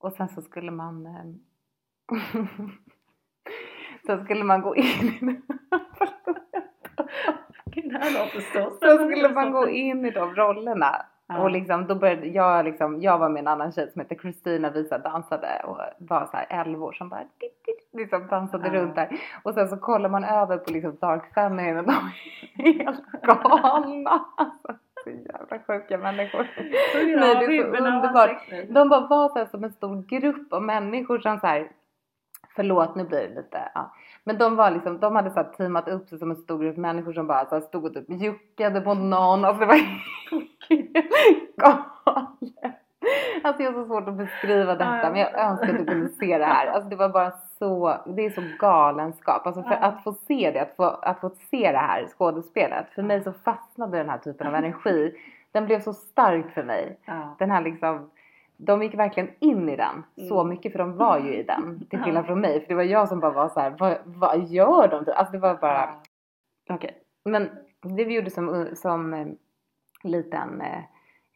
Och 0.00 0.12
sen 0.12 0.28
så 0.28 0.42
skulle 0.42 0.70
man 0.70 1.08
Sen 4.06 4.24
skulle 4.24 4.44
man 4.44 4.60
gå 4.62 4.76
in 4.76 5.42
Så 8.82 8.98
skulle 8.98 9.28
man 9.34 9.52
gå 9.52 9.68
in 9.68 10.04
i 10.06 10.10
de 10.10 10.34
rollerna. 10.34 11.06
Ja. 11.32 11.42
Och 11.42 11.50
liksom, 11.50 11.86
då 11.86 11.94
började 11.94 12.26
jag 12.26 12.64
liksom, 12.64 13.00
jag 13.00 13.18
var 13.18 13.28
med 13.28 13.40
en 13.40 13.48
annan 13.48 13.72
tjej 13.72 13.90
som 13.90 14.00
heter 14.00 14.14
Kristina, 14.14 14.70
vi 14.70 14.84
så 14.84 14.94
här 14.94 15.02
dansade 15.02 15.62
och 15.64 15.78
var 15.98 16.26
så 16.26 16.36
här 16.36 16.46
11 16.50 16.84
år 16.86 16.92
som 16.92 17.08
bara 17.08 17.20
dit, 17.20 17.64
dit, 17.66 17.88
liksom 17.92 18.26
dansade 18.26 18.68
Ja. 18.68 18.74
runt 18.74 18.94
där. 18.94 19.08
Och 19.42 19.54
sen 19.54 19.68
så 19.68 19.76
kollar 19.76 20.08
man 20.08 20.24
över 20.24 20.56
på 20.58 20.72
liksom 20.72 20.96
Dark 21.00 21.34
Feminine 21.34 21.78
och 21.78 21.84
de 21.86 21.92
är 21.92 22.72
helt 22.84 23.04
galna. 23.22 24.24
Alltså, 24.36 24.72
så 25.04 25.10
jävla 25.10 25.58
sjuka 25.66 25.98
människor. 25.98 26.46
Nej, 26.94 27.34
det 27.34 27.56
är 27.58 27.62
så 27.62 27.84
underbart. 27.86 28.42
De 28.68 28.88
bara 28.88 29.06
var 29.06 29.28
så 29.28 29.46
som 29.50 29.64
en 29.64 29.72
stor 29.72 30.02
grupp 30.02 30.52
av 30.52 30.62
människor 30.62 31.18
som 31.18 31.40
så 31.40 31.46
här, 31.46 31.68
förlåt 32.56 32.96
nu 32.96 33.04
blir 33.04 33.28
det 33.28 33.34
lite, 33.34 33.70
ja. 33.74 33.92
Men 34.24 34.38
de 34.38 34.56
var 34.56 34.70
liksom, 34.70 35.00
de 35.00 35.16
hade 35.16 35.30
så 35.30 35.36
här 35.36 35.52
teamat 35.56 35.88
upp 35.88 36.08
sig 36.08 36.18
som 36.18 36.30
en 36.30 36.36
stor 36.36 36.58
grupp 36.58 36.76
människor 36.76 37.12
som 37.12 37.26
bara 37.26 37.46
så 37.46 37.54
här 37.54 37.62
stod 37.62 37.84
och 37.84 37.94
typ 37.94 38.04
juckade 38.08 38.80
på 38.80 38.94
någon. 38.94 39.44
Alltså 39.44 39.60
det 39.60 39.66
var 39.66 39.80
galet. 41.56 42.76
Alltså 43.42 43.62
jag 43.62 43.72
har 43.72 43.82
så 43.82 43.86
svårt 43.86 44.08
att 44.08 44.14
beskriva 44.14 44.72
detta 44.72 45.10
men 45.10 45.16
jag 45.16 45.40
önskar 45.40 45.68
att 45.68 45.78
du 45.78 45.84
kunde 45.84 46.08
se 46.08 46.38
det 46.38 46.44
här. 46.44 46.66
Alltså 46.66 46.90
det 46.90 46.96
var 46.96 47.08
bara 47.08 47.30
så, 47.58 47.96
det 48.06 48.26
är 48.26 48.30
så 48.30 48.42
galenskap. 48.58 49.46
Alltså 49.46 49.62
för 49.62 49.74
att 49.74 50.04
få 50.04 50.12
se 50.12 50.50
det, 50.50 50.60
att 50.60 50.76
få, 50.76 50.84
att 50.84 51.20
få 51.20 51.30
se 51.50 51.72
det 51.72 51.78
här 51.78 52.06
skådespelet. 52.06 52.86
För 52.94 53.02
mig 53.02 53.22
så 53.22 53.32
fastnade 53.32 53.98
den 53.98 54.08
här 54.08 54.18
typen 54.18 54.46
av 54.46 54.54
energi. 54.54 55.14
Den 55.52 55.66
blev 55.66 55.80
så 55.80 55.92
stark 55.92 56.54
för 56.54 56.62
mig 56.62 56.98
den 57.38 57.50
här 57.50 57.60
liksom 57.60 58.10
de 58.66 58.82
gick 58.82 58.94
verkligen 58.94 59.30
in 59.38 59.68
i 59.68 59.76
den 59.76 60.02
så 60.28 60.40
Mm. 60.40 60.48
mycket 60.48 60.72
för 60.72 60.78
de 60.78 60.96
var 60.96 61.18
ju 61.18 61.34
i 61.34 61.42
den 61.42 61.86
till 61.90 61.98
skillnad 61.98 62.26
från 62.26 62.40
mig 62.40 62.60
för 62.60 62.68
det 62.68 62.74
var 62.74 62.82
jag 62.82 63.08
som 63.08 63.20
bara 63.20 63.32
var 63.32 63.48
så 63.48 63.60
här, 63.60 63.76
vad, 63.78 63.98
vad 64.04 64.44
gör 64.48 64.88
de? 64.88 65.12
Alltså 65.12 65.32
det 65.32 65.38
var 65.38 65.54
bara 65.54 65.94
okej. 66.70 67.02
Men 67.24 67.50
det 67.82 68.04
vi 68.04 68.14
gjorde 68.14 68.30
som, 68.30 68.66
som 68.74 69.14
eh, 69.14 69.26
liten 70.02 70.60
eh, 70.60 70.78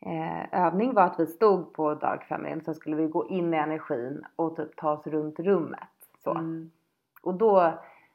eh, 0.06 0.66
övning 0.66 0.94
var 0.94 1.02
att 1.02 1.20
vi 1.20 1.26
stod 1.26 1.72
på 1.72 1.94
Dark 1.94 2.24
Feminine 2.24 2.60
så 2.64 2.74
skulle 2.74 2.96
vi 2.96 3.06
gå 3.06 3.28
in 3.28 3.54
i 3.54 3.56
energin 3.56 4.24
och 4.36 4.56
typ 4.56 4.76
ta 4.76 4.92
oss 4.92 5.06
runt 5.06 5.38
rummet 5.40 5.88
så. 6.24 6.30
Mm. 6.30 6.70
Och 7.22 7.34
då, 7.34 7.72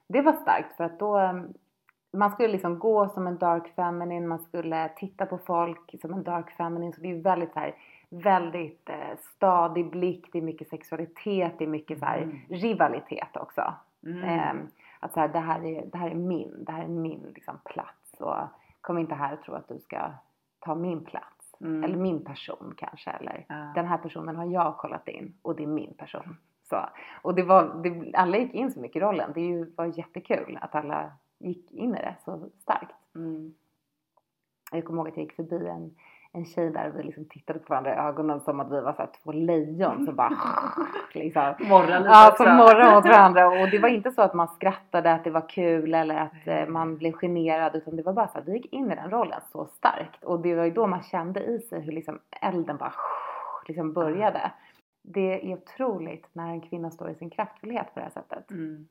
det 0.08 0.22
var 0.22 0.34
starkt 0.34 0.78
för 0.78 0.84
att 0.84 1.00
då 1.00 1.20
eh, 1.20 1.34
man 2.14 2.32
skulle 2.32 2.48
liksom 2.48 2.80
gå 2.80 3.10
som 3.10 3.28
en 3.28 3.38
dark 3.38 3.76
feminine, 3.76 4.28
man 4.28 4.40
skulle 4.40 4.90
titta 4.90 5.26
på 5.26 5.38
folk 5.38 5.96
som 6.02 6.14
en 6.14 6.24
dark 6.24 6.52
feminine. 6.52 6.94
Så 6.94 7.02
det 7.02 7.12
är 7.12 7.22
väldigt 7.22 7.54
så 7.54 7.60
här, 7.60 7.76
väldigt 8.10 8.90
eh, 8.90 9.18
stadig 9.36 9.92
blick, 9.92 10.30
det 10.32 10.38
är 10.38 10.42
mycket 10.42 10.70
sexualitet, 10.70 11.54
det 11.58 11.64
är 11.64 11.68
mycket 11.68 12.00
så 12.00 12.06
här 12.06 12.22
Mm. 12.22 12.40
rivalitet 12.50 13.38
också. 13.38 13.74
Mm. 14.06 14.24
Ehm, 14.24 14.68
att 15.00 15.14
så 15.14 15.20
här, 15.20 15.28
det, 15.28 15.40
här 15.40 15.66
är, 15.66 15.86
det 15.86 15.98
här 15.98 16.10
är 16.10 16.16
min, 16.16 16.64
det 16.66 16.72
här 16.72 16.84
är 16.84 16.88
min 16.88 17.32
liksom, 17.36 17.58
plats 17.66 18.14
och 18.20 18.36
kom 18.82 18.98
inte 18.98 19.16
här 19.16 19.34
och 19.34 19.42
tro 19.42 19.54
att 19.54 19.68
du 19.68 19.80
ska 19.80 20.12
ta 20.60 20.76
min 20.76 21.06
plats. 21.06 21.56
Mm. 21.62 21.84
Eller 21.84 21.98
min 21.98 22.24
person 22.26 22.74
kanske. 22.78 23.10
Eller 23.12 23.46
Ja. 23.50 23.72
den 23.76 23.86
här 23.86 23.98
personen 23.98 24.36
har 24.36 24.46
jag 24.46 24.78
kollat 24.78 25.08
in 25.08 25.34
och 25.42 25.56
det 25.56 25.64
är 25.64 25.68
min 25.68 25.94
person. 25.94 26.38
Så. 26.70 26.90
Och 27.22 27.36
det 27.36 27.44
var, 27.44 27.82
det, 27.84 28.18
alla 28.18 28.38
gick 28.38 28.54
in 28.54 28.72
så 28.72 28.80
mycket 28.80 28.96
i 28.96 29.00
rollen. 29.06 29.32
Det 29.34 29.42
ju, 29.42 29.72
var 29.76 29.86
jättekul 29.86 30.58
att 30.62 30.76
alla 30.76 31.12
gick 31.40 31.72
in 31.72 31.96
i 31.96 31.98
det 31.98 32.16
så 32.26 32.50
starkt. 32.62 32.96
Mm. 33.16 33.54
Jag 34.72 34.86
kommer 34.86 35.00
ihåg 35.02 35.08
att 35.08 35.18
jag 35.18 35.24
gick 35.24 35.36
förbi 35.36 35.68
en, 35.68 35.96
en 36.32 36.46
tjej 36.46 36.70
där 36.70 36.90
och 36.90 37.00
vi 37.00 37.04
liksom 37.04 37.26
tittade 37.26 37.60
på 37.60 37.66
varandra 37.70 37.94
i 37.94 37.98
ögonen 37.98 38.40
som 38.40 38.60
att 38.60 38.72
vi 38.72 38.82
var 38.82 38.94
så 38.94 39.02
här 39.02 39.10
två 39.24 39.32
lejon 39.32 40.06
som 40.06 40.16
bara 40.16 40.30
liksom 41.14 41.56
Morra 41.60 42.00
lite 42.00 42.10
Ja, 42.10 42.34
som 42.38 42.56
morrade 42.56 42.96
mot 42.96 43.06
varandra. 43.06 43.48
Och 43.48 43.70
det 43.70 43.80
var 43.80 43.90
inte 43.90 44.12
så 44.12 44.22
att 44.22 44.34
man 44.34 44.48
skrattade 44.48 45.14
att 45.14 45.24
det 45.24 45.30
var 45.30 45.50
kul 45.50 45.94
eller 45.94 46.16
att 46.16 46.48
eh, 46.48 46.68
man 46.68 46.98
blev 46.98 47.14
generad. 47.14 47.76
Utan 47.76 47.96
det 47.96 48.04
var 48.04 48.14
bara 48.14 48.28
så 48.28 48.38
att 48.38 48.48
vi 48.48 48.54
gick 48.54 48.74
in 48.74 48.92
i 48.92 48.96
den 48.96 49.12
rollen 49.12 49.42
så 49.52 49.66
starkt. 49.66 50.24
Och 50.24 50.40
det 50.40 50.56
var 50.56 50.66
ju 50.66 50.72
då 50.72 50.88
man 50.88 51.04
kände 51.04 51.44
i 51.44 51.60
sig 51.60 51.82
hur 51.82 51.92
liksom 51.92 52.20
elden 52.42 52.78
bara 52.78 52.94
liksom 53.68 53.94
började. 53.94 54.52
Det 55.02 55.52
är 55.52 55.54
otroligt 55.54 56.28
när 56.34 56.50
en 56.50 56.62
kvinna 56.62 56.92
står 56.92 57.10
i 57.10 57.16
sin 57.16 57.30
kraftfullhet 57.30 57.94
på 57.94 58.00
det 58.00 58.04
här 58.04 58.12
sättet. 58.12 58.52
Mm. 58.52 58.88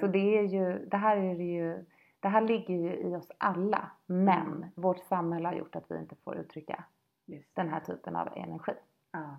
Så 0.00 0.06
det 0.06 0.38
är 0.38 0.42
ju, 0.42 0.86
det 0.86 0.96
här 0.96 1.16
är 1.16 1.34
det 1.34 1.44
ju, 1.44 1.84
det 2.20 2.28
här 2.28 2.40
ligger 2.40 2.74
ju 2.74 2.94
i 2.96 3.16
oss 3.16 3.30
alla. 3.38 3.90
Men 4.06 4.46
Mm. 4.46 4.68
vårt 4.74 4.98
samhälle 4.98 5.48
har 5.48 5.54
gjort 5.54 5.76
att 5.76 5.90
vi 5.90 5.98
inte 5.98 6.16
får 6.16 6.36
uttrycka 6.36 6.84
Just. 7.26 7.54
den 7.54 7.68
här 7.68 7.80
typen 7.80 8.16
av 8.16 8.28
energi. 8.36 8.72
Ja. 9.12 9.36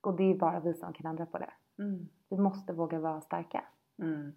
Och 0.00 0.16
det 0.16 0.22
är 0.24 0.38
bara 0.38 0.60
vi 0.60 0.74
som 0.74 0.92
kan 0.92 1.06
ändra 1.06 1.26
på 1.26 1.38
det. 1.38 1.50
Mm. 1.78 2.08
Vi 2.28 2.38
måste 2.38 2.72
våga 2.72 2.98
vara 3.00 3.20
starka. 3.20 3.64
Mm. 3.98 4.32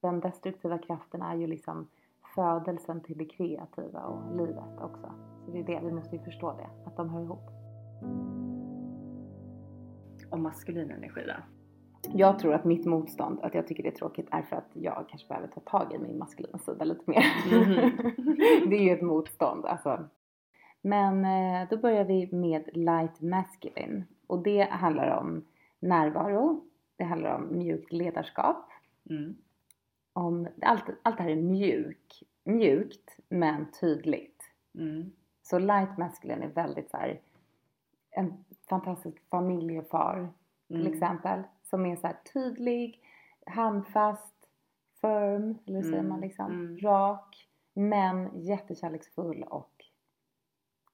Den 0.00 0.20
destruktiva 0.20 0.78
kraften 0.78 1.22
är 1.22 1.34
ju 1.34 1.46
liksom 1.46 1.88
födelsen 2.34 3.00
till 3.00 3.18
det 3.18 3.24
kreativa 3.24 4.00
och 4.00 4.36
livet 4.36 4.78
också. 4.80 5.12
Så 5.44 5.50
det 5.50 5.58
är 5.58 5.64
det, 5.64 5.80
vi 5.86 5.92
måste 5.92 6.16
ju 6.16 6.22
förstå 6.22 6.52
det, 6.52 6.70
att 6.86 6.96
de 6.96 7.10
hör 7.10 7.20
ihop. 7.22 7.50
Och 10.30 10.38
maskulin 10.40 10.90
energi 10.90 11.24
då? 11.26 11.59
Jag 12.02 12.38
tror 12.38 12.54
att 12.54 12.64
mitt 12.64 12.86
motstånd, 12.86 13.40
att 13.42 13.54
jag 13.54 13.66
tycker 13.66 13.82
det 13.82 13.88
är 13.88 13.94
tråkigt, 13.94 14.28
är 14.30 14.42
för 14.42 14.56
att 14.56 14.70
jag 14.72 15.04
kanske 15.08 15.28
behöver 15.28 15.48
ta 15.48 15.60
tag 15.60 15.92
i 15.94 15.98
min 15.98 16.18
maskulina 16.18 16.58
sida 16.58 16.84
lite 16.84 17.10
mer. 17.10 17.24
Mhm. 17.50 17.76
det 18.70 18.76
är 18.76 18.82
ju 18.82 18.90
ett 18.90 19.02
motstånd 19.02 19.66
alltså. 19.66 20.08
Men 20.82 21.24
eh, 21.24 21.68
då 21.70 21.76
börjar 21.76 22.04
vi 22.04 22.28
med 22.32 22.68
light 22.72 23.20
masculine. 23.20 24.04
Och 24.26 24.42
det 24.42 24.62
handlar 24.70 25.16
om 25.20 25.44
närvaro, 25.80 26.64
det 26.96 27.04
handlar 27.04 27.34
om 27.34 27.58
mjukt 27.58 27.92
ledarskap, 27.92 28.66
Mm. 29.10 29.36
om, 30.12 30.48
allt, 30.62 30.84
allt 31.02 31.16
det 31.16 31.22
här 31.22 31.30
är 31.30 31.36
mjuk, 31.36 32.22
mjukt 32.44 33.16
men 33.28 33.66
tydligt. 33.80 34.42
Mm. 34.74 35.12
Så 35.42 35.58
light 35.58 35.98
masculine 35.98 36.42
är 36.42 36.48
väldigt 36.48 36.90
så 36.90 36.96
här, 36.96 37.20
en 38.10 38.44
fantastisk 38.68 39.28
familjefar 39.30 40.28
till 40.68 40.80
Mm. 40.80 40.92
exempel. 40.92 41.42
Som 41.70 41.86
är 41.86 41.96
så 41.96 42.06
här 42.06 42.16
tydlig, 42.32 43.00
handfast, 43.46 44.34
firm, 45.00 45.58
eller 45.66 45.82
säger 45.82 45.94
Mm, 45.98 46.08
man 46.08 46.20
liksom, 46.20 46.46
mm. 46.52 46.78
rak. 46.78 47.48
Men 47.74 48.40
jättekärleksfull 48.42 49.42
och 49.42 49.84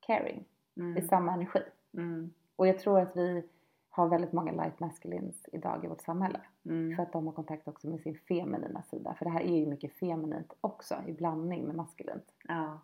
caring 0.01 0.45
i 0.75 0.81
Mm. 0.81 1.09
samma 1.09 1.33
energi. 1.33 1.63
Mm. 1.95 2.31
Och 2.57 2.67
jag 2.67 2.79
tror 2.79 3.01
att 3.01 3.17
vi 3.17 3.49
har 3.89 4.09
väldigt 4.09 4.33
många 4.33 4.53
light 4.53 4.81
masculines 4.81 5.49
idag 5.53 5.85
i 5.85 5.89
vårt 5.89 6.01
samhälle. 6.01 6.41
Mm. 6.65 6.97
För 6.97 7.03
att 7.03 7.13
de 7.13 7.27
har 7.27 7.33
kontakt 7.33 7.69
också 7.69 7.89
med 7.89 8.01
sin 8.01 8.19
feminina 8.19 8.83
sida. 8.83 9.15
För 9.15 9.25
det 9.25 9.31
här 9.31 9.41
är 9.41 9.57
ju 9.59 9.67
mycket 9.67 9.93
feminint 9.93 10.53
också 10.61 10.95
i 11.07 11.13
blandning 11.13 11.65
med 11.65 11.77
maskulint. 11.77 12.35
Ja. 12.49 12.81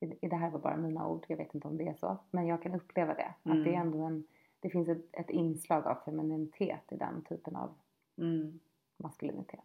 I- 0.00 0.18
i- 0.26 0.28
Det 0.28 0.36
här 0.36 0.50
var 0.50 0.58
bara 0.58 0.76
mina 0.76 1.08
ord, 1.08 1.24
jag 1.28 1.36
vet 1.36 1.54
inte 1.54 1.68
om 1.68 1.76
det 1.76 1.88
är 1.88 1.94
så. 1.94 2.16
Men 2.30 2.46
jag 2.46 2.62
kan 2.62 2.74
uppleva 2.74 3.14
det. 3.14 3.34
Mm. 3.44 3.58
Att 3.58 3.64
det 3.64 3.74
är 3.74 3.80
ändå 3.80 3.98
en, 4.02 4.26
det 4.66 4.70
finns 4.70 4.88
ett, 4.88 5.06
ett 5.12 5.30
inslag 5.30 5.86
av 5.86 5.94
femininitet 6.04 6.92
i 6.92 6.96
den 6.96 7.22
typen 7.22 7.56
av 7.56 7.74
Mm. 8.18 8.60
maskulinitet. 8.96 9.64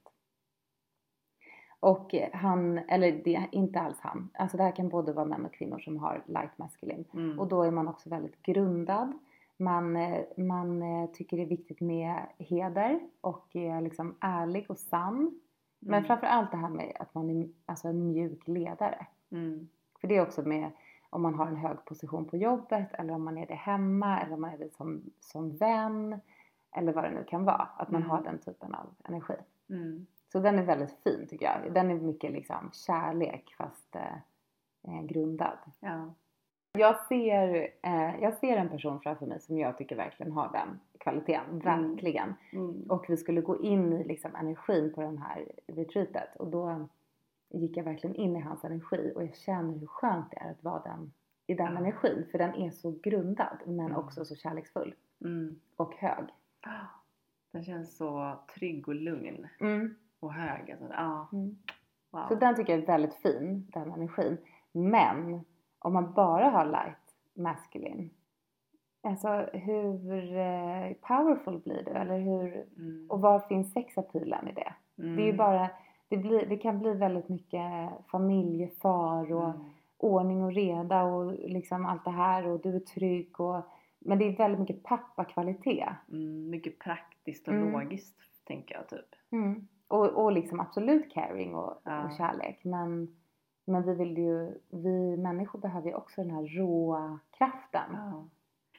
Och 1.79 2.13
eh, 2.13 2.29
han, 2.33 2.77
eller 2.77 3.11
det 3.23 3.47
inte 3.51 3.79
alls 3.79 3.97
han. 3.99 4.29
Alltså 4.33 4.57
det 4.57 4.63
här 4.63 4.75
kan 4.75 4.89
både 4.89 5.13
vara 5.13 5.25
män 5.25 5.45
och 5.45 5.53
kvinnor 5.53 5.79
som 5.79 5.97
har 5.97 6.23
light 6.27 6.57
maskulin. 6.57 7.05
Mm. 7.13 7.39
Och 7.39 7.47
då 7.47 7.63
är 7.63 7.71
man 7.71 7.87
också 7.87 8.09
väldigt 8.09 8.41
grundad. 8.41 9.13
Man, 9.57 9.95
eh, 9.95 10.21
man 10.37 10.81
eh, 10.81 11.09
tycker 11.11 11.37
det 11.37 11.43
är 11.43 11.47
viktigt 11.47 11.81
med 11.81 12.15
heder 12.37 12.99
och 13.21 13.55
är 13.55 13.81
liksom 13.81 14.15
ärlig 14.21 14.65
och 14.69 14.77
sann. 14.77 15.39
Men 15.79 15.93
Mm. 15.93 16.07
framför 16.07 16.27
allt 16.27 16.51
det 16.51 16.57
här 16.57 16.69
med 16.69 16.97
att 16.99 17.13
man 17.13 17.29
är 17.29 17.49
alltså 17.65 17.87
en 17.87 18.07
mjuk 18.07 18.47
ledare. 18.47 19.07
Mm. 19.31 19.69
För 20.01 20.07
det 20.07 20.17
är 20.17 20.21
också 20.21 20.41
med 20.41 20.71
om 21.11 21.21
man 21.21 21.33
har 21.35 21.47
en 21.47 21.55
hög 21.55 21.85
position 21.85 22.25
på 22.25 22.37
jobbet 22.37 22.87
eller 22.93 23.13
om 23.13 23.23
man 23.23 23.37
är 23.37 23.47
det 23.47 23.53
hemma 23.53 24.19
eller 24.21 24.33
om 24.33 24.41
man 24.41 24.53
är 24.53 24.57
det 24.57 24.73
som, 24.75 25.01
som 25.19 25.57
vän. 25.57 26.19
Eller 26.75 26.93
vad 26.93 27.03
det 27.03 27.11
nu 27.11 27.23
kan 27.23 27.45
vara. 27.45 27.67
Att 27.77 27.91
man 27.91 28.01
Mm. 28.01 28.09
har 28.11 28.21
den 28.23 28.37
typen 28.39 28.75
av 28.75 28.85
energi. 29.03 29.33
Mm. 29.69 30.05
Så 30.31 30.39
den 30.39 30.59
är 30.59 30.63
väldigt 30.63 30.97
fin 31.03 31.27
tycker 31.29 31.45
jag. 31.45 31.73
Den 31.73 31.89
är 31.91 31.95
mycket 31.95 32.31
liksom 32.31 32.69
kärlek 32.73 33.53
fast 33.57 33.95
eh, 33.95 34.13
eh, 34.87 35.01
grundad. 35.03 35.57
Ja. 35.79 36.13
Jag 36.73 37.05
ser, 37.05 37.67
eh, 37.81 38.21
jag 38.21 38.33
ser 38.33 38.57
en 38.57 38.69
person 38.69 38.99
framför 38.99 39.25
mig 39.25 39.39
som 39.39 39.57
jag 39.57 39.77
tycker 39.77 39.95
verkligen 39.95 40.31
har 40.31 40.51
den 40.51 40.79
kvaliteten. 40.97 41.59
Verkligen. 41.59 42.33
Mm. 42.53 42.83
Och 42.89 43.05
vi 43.09 43.17
skulle 43.17 43.41
gå 43.41 43.61
in 43.61 43.93
i 43.93 44.03
liksom 44.03 44.35
energin 44.35 44.93
på 44.93 45.01
den 45.01 45.17
här 45.17 45.45
retreatet. 45.67 46.35
Och 46.35 46.47
då 46.47 46.87
gick 47.51 47.77
jag 47.77 47.83
verkligen 47.83 48.15
in 48.15 48.35
i 48.35 48.39
hans 48.39 48.63
energi. 48.63 49.11
Och 49.15 49.23
jag 49.23 49.35
känner 49.35 49.77
hur 49.79 49.87
skönt 49.87 50.31
det 50.31 50.37
är 50.37 50.51
att 50.51 50.63
vara 50.63 50.81
den, 50.83 51.13
i 51.47 51.53
den 51.53 51.73
Ja. 51.73 51.79
energin. 51.79 52.25
För 52.31 52.37
den 52.37 52.55
är 52.55 52.71
så 52.71 52.91
grundad 53.03 53.57
men 53.65 53.79
Mm. 53.85 53.97
också 53.97 54.25
så 54.25 54.35
kärleksfull. 54.35 54.95
Mm. 55.25 55.59
Och 55.75 55.95
hög. 55.95 56.25
Den 57.53 57.63
känns 57.63 57.97
så 57.97 58.39
trygg 58.55 58.87
och 58.87 58.95
lugn 58.95 59.47
och 60.19 60.33
hög. 60.33 60.71
Alltså, 60.71 60.87
ja. 60.91 61.29
Mm. 61.33 61.55
Wow. 62.11 62.25
Så 62.27 62.35
den 62.35 62.55
tycker 62.55 62.73
jag 62.73 62.81
är 62.83 62.87
väldigt 62.87 63.13
fin, 63.15 63.67
den 63.73 63.91
energin. 63.91 64.37
Men 64.71 65.45
om 65.79 65.93
man 65.93 66.13
bara 66.13 66.49
har 66.49 66.65
light 66.65 67.15
masculine. 67.33 68.09
Alltså 69.03 69.29
hur 69.53 70.37
eh, 70.37 70.93
powerful 71.01 71.59
blir 71.59 71.83
du? 71.83 71.91
Eller 71.91 72.19
hur, 72.19 72.65
Mm. 72.77 73.07
och 73.09 73.21
var 73.21 73.39
finns 73.39 73.73
sexapilen 73.73 74.47
i 74.47 74.51
det? 74.51 74.73
Mm. 74.97 75.15
Det 75.15 75.21
är 75.23 75.25
ju 75.25 75.37
bara, 75.37 75.69
det, 76.11 76.17
blir, 76.17 76.45
det 76.45 76.57
kan 76.57 76.79
bli 76.79 76.93
väldigt 76.93 77.29
mycket 77.29 77.89
familjefar 78.11 79.33
och 79.33 79.49
Mm. 79.49 79.61
ordning 79.97 80.43
och 80.43 80.53
reda 80.53 81.03
och 81.03 81.33
liksom 81.33 81.85
allt 81.85 82.05
det 82.05 82.11
här 82.11 82.47
och 82.47 82.59
du 82.61 82.75
är 82.75 82.79
trygg 82.79 83.39
och 83.39 83.61
men 83.99 84.17
det 84.19 84.25
är 84.27 84.37
väldigt 84.37 84.59
mycket 84.59 84.83
pappakvalitet. 84.83 85.89
Mm. 86.09 86.49
Mycket 86.49 86.79
praktiskt 86.79 87.47
och 87.47 87.53
Mm. 87.53 87.71
logiskt 87.71 88.45
tänker 88.47 88.75
jag 88.75 88.87
typ. 88.89 89.15
Mm. 89.31 89.67
Och, 89.87 90.07
och 90.23 90.31
liksom 90.31 90.59
absolut 90.59 91.13
caring 91.13 91.55
och, 91.55 91.81
Ja. 91.83 92.03
och 92.05 92.11
kärlek. 92.11 92.59
Men, 92.63 93.15
men 93.65 93.83
vi 93.83 93.95
vill 93.95 94.17
ju, 94.17 94.51
vi 94.69 95.17
människor 95.17 95.59
behöver 95.59 95.87
ju 95.87 95.95
också 95.95 96.21
den 96.21 96.31
här 96.31 96.57
råa 96.57 97.19
kraften. 97.37 97.91
Ja. 97.93 98.23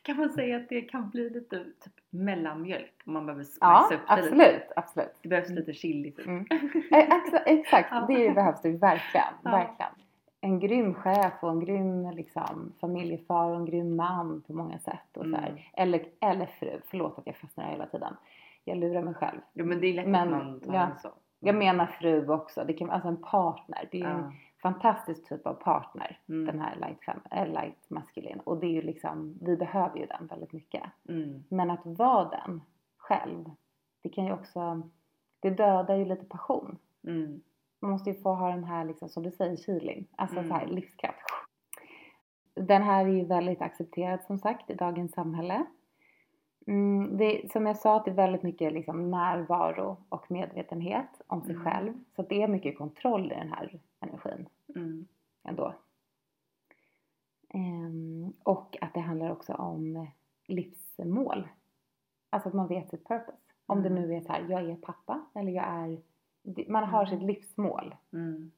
Kan 0.02 0.16
man 0.16 0.30
säga 0.30 0.56
att 0.56 0.68
det 0.68 0.80
kan 0.80 1.10
bli 1.10 1.30
lite 1.30 1.56
typ 1.58 1.92
mellanmjölk 2.10 2.92
om 3.06 3.12
man 3.12 3.26
behöver 3.26 3.44
spice 3.44 3.58
Ja, 3.60 3.88
upp 3.92 4.00
det 4.08 4.14
lite? 4.16 4.22
absolut, 4.22 4.62
absolut. 4.76 5.18
Det 5.22 5.28
behövs 5.28 5.48
lite 5.48 5.72
chili 5.72 6.10
typ. 6.12 6.26
Mm. 6.26 6.46
Eh, 6.50 7.08
exa- 7.08 7.42
Exakt, 7.46 7.88
Ja. 7.90 8.04
det 8.08 8.30
behövs 8.34 8.62
det 8.62 8.70
verkligen. 8.70 9.26
Ja. 9.44 9.50
verkligen. 9.50 9.92
En 10.40 10.58
grym 10.60 10.94
chef 10.94 11.32
och 11.40 11.50
en 11.50 11.60
grym 11.60 12.10
liksom, 12.10 12.72
familjefar 12.80 13.48
och 13.50 13.56
en 13.56 13.64
grym 13.64 13.96
man 13.96 14.42
på 14.46 14.52
många 14.52 14.78
sätt. 14.78 15.16
Och 15.16 15.24
så. 15.24 15.36
Mm. 15.36 15.54
Eller, 15.72 16.04
eller 16.20 16.46
fru, 16.46 16.70
förlåt 16.90 17.18
att 17.18 17.26
jag 17.26 17.36
fastnar 17.36 17.64
hela 17.70 17.86
tiden. 17.86 18.16
Jag 18.64 18.78
lurar 18.78 19.02
mig 19.02 19.14
själv. 19.14 19.40
Jo 19.52 19.66
men 19.66 19.80
det 19.80 19.86
är 19.86 19.94
lätt 19.94 20.08
Men, 20.08 20.34
att 20.34 20.44
man 20.44 20.60
tar 20.60 20.74
ja. 20.74 20.88
så. 21.02 21.08
Jag 21.40 21.54
menar 21.54 21.86
fru 21.86 22.28
också, 22.28 22.64
det 22.64 22.72
kan, 22.72 22.90
alltså 22.90 23.08
en 23.08 23.16
partner. 23.16 23.88
Det 23.90 23.96
är 24.00 24.02
ju 24.04 24.10
en 24.10 24.18
Ja. 24.18 24.32
Fantastisk 24.62 25.29
typ 25.29 25.46
av 25.46 25.55
partner. 25.55 26.18
Mm. 26.29 26.46
Den 26.46 26.61
här 26.61 26.77
light, 26.77 27.05
fem, 27.05 27.20
äh, 27.31 27.46
light 27.46 27.90
maskulin. 27.90 28.40
Och 28.44 28.59
det 28.61 28.66
är 28.66 28.70
ju 28.70 28.83
liksom, 28.83 29.38
vi 29.40 29.57
behöver 29.57 29.98
ju 29.98 30.07
den 30.07 30.27
väldigt 30.27 30.53
mycket. 30.53 30.83
Mm. 31.09 31.44
Men 31.48 31.70
att 31.70 31.81
vara 31.85 32.29
den 32.29 32.62
själv, 32.96 33.51
det 34.03 34.09
kan 34.09 34.25
ju 34.25 34.33
också, 34.33 34.83
det 35.40 35.51
dödar 35.51 35.96
ju 35.96 36.05
lite 36.05 36.25
passion. 36.25 36.79
Mm. 37.07 37.42
Man 37.81 37.90
måste 37.90 38.11
ju 38.11 38.16
få 38.22 38.35
ha 38.35 38.48
den 38.51 38.64
här, 38.64 38.85
liksom, 38.85 39.09
som 39.09 39.22
du 39.22 39.31
säger, 39.31 39.57
killing. 39.57 40.07
Alltså 40.16 40.37
Mm. 40.37 40.48
så 40.48 40.55
här, 40.55 40.66
livskraft. 40.66 41.18
Den 42.55 42.83
här 42.83 43.05
är 43.05 43.09
ju 43.11 43.25
väldigt 43.25 43.62
accepterad 43.62 44.22
som 44.22 44.38
sagt 44.38 44.70
i 44.70 44.75
dagens 44.75 45.12
samhälle. 45.12 45.64
Mm, 46.66 47.16
det, 47.16 47.53
som 47.53 47.66
jag 47.66 47.77
sa, 47.77 47.96
att 47.96 48.05
det 48.05 48.11
är 48.11 48.14
väldigt 48.14 48.42
mycket 48.42 48.72
liksom, 48.72 49.11
närvaro 49.11 49.96
och 50.09 50.31
medvetenhet 50.31 51.20
om 51.27 51.42
sig 51.42 51.55
Mm. 51.55 51.64
själv. 51.64 51.92
Så 52.16 52.22
det 52.22 52.42
är 52.42 52.48
mycket 52.48 52.79
kontroll 52.79 53.33
i 53.33 53.35
den 53.35 53.53
här 53.53 53.79
energin 54.02 54.48
Mm. 54.74 55.06
ändå. 55.42 55.74
Ehm, 57.48 58.32
och 58.42 58.76
att 58.80 58.94
det 58.94 59.00
handlar 59.00 59.30
också 59.30 59.54
om 59.54 60.06
livsmål. 60.46 61.48
Alltså 62.30 62.48
att 62.48 62.54
man 62.54 62.68
vet 62.68 62.90
sitt 62.90 63.08
purpose. 63.08 63.36
Om 63.66 63.82
det 63.82 63.88
Mm. 63.88 64.02
nu 64.02 64.14
är 64.16 64.20
så 64.20 64.32
här, 64.32 64.46
jag 64.48 64.70
är 64.70 64.76
pappa 64.76 65.24
eller 65.34 65.52
jag 65.52 65.64
är 65.66 66.02
det- 66.42 66.68
man 66.68 66.84
har 66.84 67.06
Mm. 67.06 67.18
sitt 67.20 67.26
livsmål. 67.26 67.94
Mm. 68.12 68.50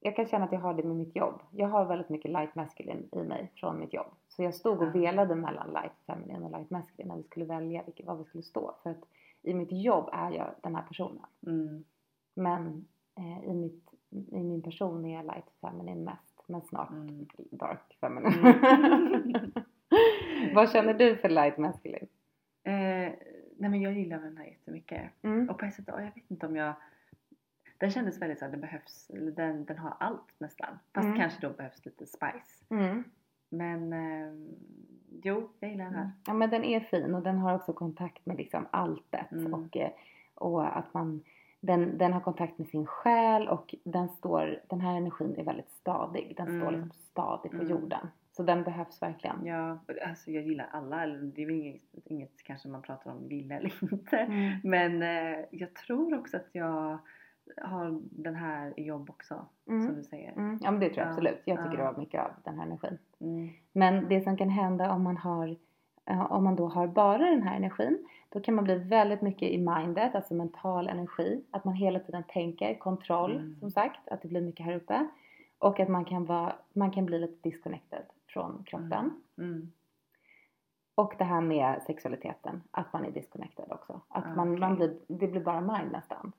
Jag 0.00 0.16
kan 0.16 0.26
känna 0.26 0.44
att 0.44 0.52
jag 0.52 0.60
har 0.60 0.74
det 0.74 0.82
med 0.82 0.96
mitt 0.96 1.16
jobb. 1.16 1.40
Jag 1.50 1.68
har 1.68 1.84
väldigt 1.84 2.08
mycket 2.08 2.30
light 2.30 2.54
masculine 2.54 3.08
i 3.12 3.22
mig 3.22 3.50
från 3.54 3.80
mitt 3.80 3.92
jobb. 3.94 4.06
Så 4.28 4.42
jag 4.42 4.54
stod 4.54 4.82
och 4.82 4.94
velade 4.94 5.34
mellan 5.34 5.70
light 5.72 5.92
feminine 6.06 6.44
och 6.44 6.50
light 6.50 6.70
masculine 6.70 7.08
när 7.08 7.16
vi 7.16 7.22
skulle 7.22 7.44
välja 7.44 7.82
vilket, 7.82 8.06
vad 8.06 8.18
vi 8.18 8.24
skulle 8.24 8.42
stå. 8.42 8.74
För 8.82 8.90
att 8.90 9.04
i 9.42 9.54
mitt 9.54 9.72
jobb 9.72 10.08
är 10.12 10.30
jag 10.30 10.54
den 10.62 10.74
här 10.74 10.82
personen. 10.82 11.26
Mm. 11.46 11.84
Men 12.34 12.86
eh, 13.14 13.44
i, 13.44 13.54
mitt, 13.54 13.91
i 14.12 14.42
min 14.42 14.62
person 14.62 15.04
är 15.04 15.14
jag 15.14 15.24
light 15.24 15.50
feminine 15.60 16.04
mest. 16.04 16.42
Men 16.46 16.62
snart 16.62 16.90
Mm. 16.90 17.26
dark 17.50 17.96
feminine. 18.00 18.48
Mm. 18.48 19.52
vad 20.54 20.70
känner 20.70 20.94
du 20.94 21.16
för 21.16 21.28
light 21.28 21.58
masculine? 21.58 22.08
Eh, 22.64 22.72
nej 23.56 23.70
men 23.70 23.80
jag 23.80 23.92
gillar 23.92 24.18
den 24.20 24.36
här 24.36 24.44
jättemycket. 24.44 25.02
Mm. 25.22 25.48
Och 25.50 25.58
på 25.58 25.64
ett 25.64 25.74
sätt, 25.74 25.84
ja, 25.88 25.98
jag 26.02 26.14
vet 26.14 26.30
inte 26.30 26.46
om 26.46 26.56
jag... 26.56 26.74
Den 27.78 27.90
kändes 27.90 28.22
väldigt 28.22 28.38
så 28.38 28.44
att 28.44 28.52
det 28.52 28.58
behövs, 28.58 29.06
den, 29.36 29.64
den 29.64 29.78
har 29.78 29.94
allt 30.00 30.34
nästan. 30.38 30.78
Fast 30.94 31.04
Mm. 31.06 31.18
kanske 31.18 31.46
då 31.46 31.52
behövs 31.52 31.84
lite 31.84 32.06
spice. 32.06 32.64
Mm. 32.68 33.04
Men 33.48 33.92
eh, 33.92 34.32
jo, 35.22 35.48
jag 35.60 35.70
gillar 35.70 35.84
den 35.84 35.94
här. 35.94 36.10
Ja 36.26 36.32
men 36.32 36.50
den 36.50 36.64
är 36.64 36.80
fin 36.80 37.14
och 37.14 37.22
den 37.22 37.38
har 37.38 37.54
också 37.54 37.72
kontakt 37.72 38.26
med 38.26 38.36
liksom 38.36 38.66
alltet 38.70 39.32
Mm. 39.32 39.54
och, 39.54 39.76
eh, 39.76 39.90
och 40.34 40.76
att 40.78 40.94
man 40.94 41.22
den, 41.62 41.98
den 41.98 42.12
har 42.12 42.20
kontakt 42.20 42.58
med 42.58 42.66
sin 42.68 42.86
själ 42.86 43.48
och 43.48 43.74
den 43.84 44.08
står, 44.08 44.60
den 44.68 44.80
här 44.80 44.96
energin 44.96 45.34
är 45.38 45.44
väldigt 45.44 45.70
stadig. 45.70 46.34
Den 46.36 46.46
står 46.46 46.68
Mm. 46.68 46.74
liksom 46.74 46.90
stadig 46.90 47.50
på 47.50 47.56
Mm. 47.56 47.68
jorden. 47.70 48.08
Så 48.36 48.42
den 48.42 48.62
behövs 48.62 49.02
verkligen. 49.02 49.46
Ja, 49.46 49.78
alltså 50.06 50.30
jag 50.30 50.42
gillar 50.42 50.68
alla. 50.72 51.06
Det 51.06 51.42
är 51.42 51.46
väl 51.46 51.54
inget, 51.54 51.82
inget 52.04 52.42
kanske 52.44 52.68
man 52.68 52.82
pratar 52.82 53.10
om 53.10 53.28
gilla 53.30 53.54
eller 53.54 53.72
inte. 53.92 54.16
Mm. 54.16 54.58
Men 54.64 55.02
eh, 55.02 55.44
jag 55.50 55.74
tror 55.74 56.18
också 56.18 56.36
att 56.36 56.48
jag 56.52 56.98
har 57.62 58.00
den 58.10 58.34
här 58.34 58.72
i 58.80 58.84
jobb 58.84 59.10
också. 59.10 59.46
Som 59.64 59.80
Mm. 59.80 59.94
du 59.94 60.02
säger. 60.04 60.32
Mm. 60.32 60.58
Ja 60.62 60.70
men 60.70 60.80
det 60.80 60.86
tror 60.88 60.98
jag 60.98 61.06
Ja, 61.06 61.10
absolut. 61.10 61.42
Jag 61.44 61.58
tycker 61.58 61.78
ja. 61.78 61.84
det 61.84 61.92
var 61.92 61.98
mycket 62.00 62.20
av 62.20 62.30
den 62.44 62.58
här 62.58 62.66
energin. 62.66 62.98
Mm. 63.20 63.48
Men 63.72 64.08
det 64.08 64.20
som 64.20 64.36
kan 64.36 64.48
hända 64.50 64.92
om 64.92 65.02
man 65.02 65.16
har 65.16 65.56
om 66.06 66.44
man 66.44 66.56
då 66.56 66.68
har 66.68 66.86
bara 66.86 67.30
den 67.30 67.42
här 67.42 67.56
energin 67.56 68.06
då 68.28 68.40
kan 68.40 68.54
man 68.54 68.64
bli 68.64 68.74
väldigt 68.74 69.22
mycket 69.22 69.50
i 69.50 69.58
mindet, 69.58 70.14
alltså 70.14 70.34
mental 70.34 70.88
energi. 70.88 71.44
Att 71.50 71.64
man 71.64 71.74
hela 71.74 71.98
tiden 71.98 72.22
tänker, 72.28 72.78
kontroll 72.78 73.30
Mm. 73.36 73.56
som 73.60 73.70
sagt, 73.70 74.08
att 74.08 74.22
det 74.22 74.28
blir 74.28 74.40
mycket 74.40 74.66
här 74.66 74.76
uppe. 74.76 75.08
Och 75.58 75.80
att 75.80 75.88
man 75.88 76.04
kan, 76.04 76.24
vara, 76.24 76.56
man 76.72 76.90
kan 76.90 77.06
bli 77.06 77.18
lite 77.18 77.48
disconnected 77.48 78.02
från 78.26 78.64
kroppen. 78.64 79.22
Mm. 79.38 79.72
Och 80.94 81.14
det 81.18 81.24
här 81.24 81.40
med 81.40 81.82
sexualiteten, 81.82 82.62
att 82.70 82.92
man 82.92 83.04
är 83.04 83.10
disconnected 83.10 83.72
också. 83.72 84.00
Att 84.08 84.24
Ah, 84.26 84.34
man, 84.34 84.60
man 84.60 84.76
blir, 84.76 84.96
det 85.06 85.26
blir 85.26 85.40
bara 85.40 85.60
mind 85.60 85.92
nästan. 85.92 86.32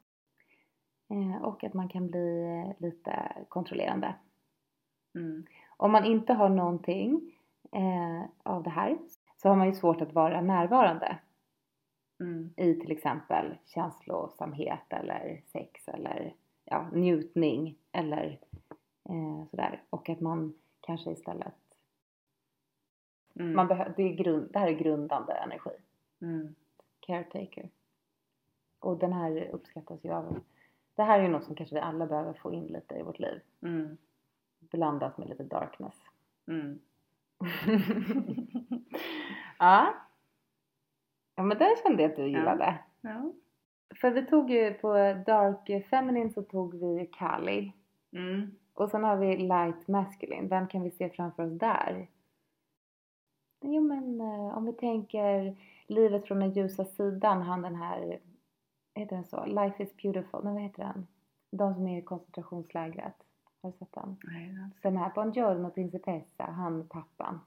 Eh, 1.10 1.44
och 1.44 1.64
att 1.64 1.74
man 1.74 1.88
kan 1.88 2.08
bli 2.08 2.44
eh, 2.44 2.82
lite 2.82 3.32
kontrollerande. 3.50 4.16
Mm. 5.16 5.46
Om 5.78 5.92
man 5.92 6.06
inte 6.06 6.34
har 6.34 6.50
någonting 6.50 7.32
eh, 7.72 8.24
av 8.44 8.64
det 8.64 8.70
här 8.70 8.90
så 9.44 9.50
har 9.50 9.56
man 9.56 9.68
ju 9.68 9.74
svårt 9.74 10.02
att 10.02 10.14
vara 10.14 10.42
närvarande 10.42 11.18
Mm. 12.20 12.54
i 12.58 12.74
till 12.76 12.92
exempel 12.92 13.58
känslosamhet 13.66 14.84
eller 14.90 15.42
sex 15.46 15.88
eller 15.88 16.34
ja, 16.66 16.90
njutning 16.94 17.76
eller 17.92 18.40
eh, 19.10 19.46
sådär. 19.50 19.82
Och 19.90 20.10
att 20.10 20.20
man 20.20 20.54
kanske 20.82 21.12
istället, 21.12 21.54
Mm. 23.36 23.56
man 23.56 23.68
behö- 23.68 23.94
det, 23.98 24.04
är 24.04 24.14
grund, 24.14 24.50
det 24.54 24.60
här 24.60 24.68
är 24.68 24.72
grundande 24.74 25.34
energi, 25.34 25.70
Mm. 26.22 26.56
caretaker. 27.00 27.70
Och 28.80 28.98
den 28.98 29.14
här 29.14 29.50
uppskattas 29.54 30.06
ju 30.06 30.12
av, 30.14 30.40
det 30.96 31.04
här 31.04 31.20
är 31.20 31.24
ju 31.24 31.30
något 31.30 31.44
som 31.44 31.56
kanske 31.56 31.76
vi 31.76 31.82
alla 31.82 32.08
behöver 32.08 32.34
få 32.34 32.54
in 32.54 32.66
lite 32.68 32.96
i 32.96 33.02
vårt 33.04 33.20
liv. 33.20 33.40
Mm. 33.62 33.98
Blandat 34.60 35.18
med 35.18 35.30
lite 35.30 35.44
darkness. 35.44 35.96
Ja. 39.64 39.94
Ja 41.36 41.44
men 41.44 41.58
den 41.58 41.76
kände 41.84 42.04
jag 42.04 42.10
att 42.10 42.16
du 42.16 42.22
Ja. 42.22 42.28
gillade. 42.40 42.80
Ja. 43.02 43.32
För 44.02 44.12
vi 44.12 44.26
tog 44.26 44.50
ju 44.50 44.74
på 44.74 44.94
Dark 45.26 45.86
Feminine 45.90 46.30
så 46.30 46.42
tog 46.44 46.74
vi 46.76 47.10
Kali. 47.14 47.74
Mm. 48.12 48.52
Och 48.74 48.90
sen 48.90 49.04
har 49.04 49.16
vi 49.16 49.38
Light 49.38 49.88
Masculine. 49.88 50.48
Vem 50.48 50.68
kan 50.68 50.84
vi 50.84 50.92
se 50.92 51.10
framför 51.10 51.44
oss 51.46 51.60
där? 51.60 52.08
Jo 53.62 53.82
men 53.82 54.22
eh, 54.22 54.58
om 54.58 54.66
vi 54.66 54.74
tänker 54.74 55.56
livet 55.88 56.28
från 56.28 56.40
den 56.40 56.52
ljusa 56.52 56.86
sidan. 56.86 57.42
Han 57.42 57.62
den 57.62 57.76
här, 57.76 58.20
heter 58.96 59.16
den 59.16 59.26
så? 59.26 59.46
Life 59.46 59.84
is 59.84 59.98
beautiful. 59.98 60.40
Nej 60.44 60.54
vad 60.54 60.62
heter 60.62 60.84
den? 60.84 61.08
De 61.52 61.74
som 61.74 61.88
är 61.88 61.98
i 62.00 62.02
koncentrationslägret. 62.02 63.16
Har 63.62 63.72
du 63.72 63.78
sett 63.78 63.92
den? 63.94 64.18
Nej. 64.24 64.56
Den 64.82 64.98
här 64.98 65.12
Buongiorno 65.16 65.70
Principessa, 65.72 66.44
han 66.44 66.88
pappan. 66.88 67.40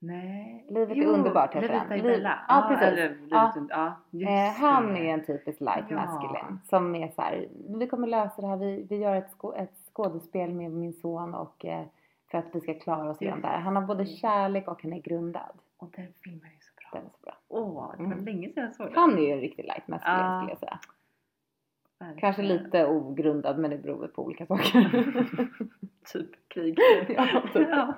Nej. 0.00 0.66
Livet 0.68 0.96
är 0.98 1.06
underbart 1.06 1.54
heter 1.54 1.68
Livet 1.68 1.82
den. 1.88 1.98
är 2.00 2.02
Liv-. 2.02 2.28
Ja, 2.48 2.64
precis. 2.68 2.86
Eller, 2.86 3.08
livet 3.08 3.28
Ja. 3.30 3.52
ja. 3.68 3.96
ja, 4.10 4.28
Eh, 4.30 4.52
han 4.52 4.96
är 4.96 5.04
en 5.14 5.24
typisk 5.24 5.60
light 5.60 5.84
Ja. 5.88 5.96
masculine 5.96 6.60
som 6.64 6.94
är 6.94 7.08
så 7.08 7.22
här, 7.22 7.48
vi 7.78 7.86
kommer 7.86 8.06
lösa 8.06 8.40
det 8.42 8.46
här, 8.48 8.56
vi, 8.56 8.86
vi 8.90 8.96
gör 8.96 9.14
ett, 9.16 9.30
skå, 9.30 9.54
ett 9.54 9.74
skådespel 9.92 10.52
med 10.54 10.70
min 10.70 10.92
son 10.92 11.34
och 11.34 11.64
eh, 11.64 11.84
för 12.30 12.38
att 12.38 12.44
vi 12.52 12.60
ska 12.60 12.74
klara 12.74 13.10
oss 13.10 13.22
igenom 13.22 13.40
det 13.40 13.46
här. 13.48 13.58
Han 13.60 13.76
har 13.76 13.82
både 13.82 14.06
kärlek 14.06 14.68
och 14.68 14.82
han 14.82 14.92
är 14.92 14.98
grundad. 15.00 15.52
Och 15.78 15.90
den 15.96 16.06
filmen 16.24 16.44
är 16.44 16.60
så 16.60 16.72
bra. 16.76 17.00
Den 17.00 17.06
är 17.06 17.10
så 17.10 17.18
bra. 17.22 17.34
Åh, 17.48 17.90
det 17.96 18.02
var 18.04 18.12
Mm. 18.12 18.24
länge 18.24 18.48
sedan 18.48 18.64
jag 18.64 18.74
såg 18.74 18.86
den. 18.86 18.94
Han 18.96 19.18
är 19.18 19.22
ju 19.22 19.32
en 19.32 19.40
riktig 19.40 19.62
light 19.64 19.88
masculine 19.88 20.20
Ja. 20.20 20.38
skulle 20.40 20.52
jag 20.52 20.58
säga. 20.58 20.78
Verkligen. 21.98 22.20
Kanske 22.20 22.42
lite 22.42 22.86
ogrundad 22.86 23.58
men 23.58 23.70
det 23.70 23.78
beror 23.78 24.08
på 24.08 24.24
olika 24.24 24.46
saker. 24.46 25.08
typ 26.12 26.48
krig. 26.48 26.78
Ja, 27.08 27.42
typ. 27.52 27.68
ja. 27.70 27.94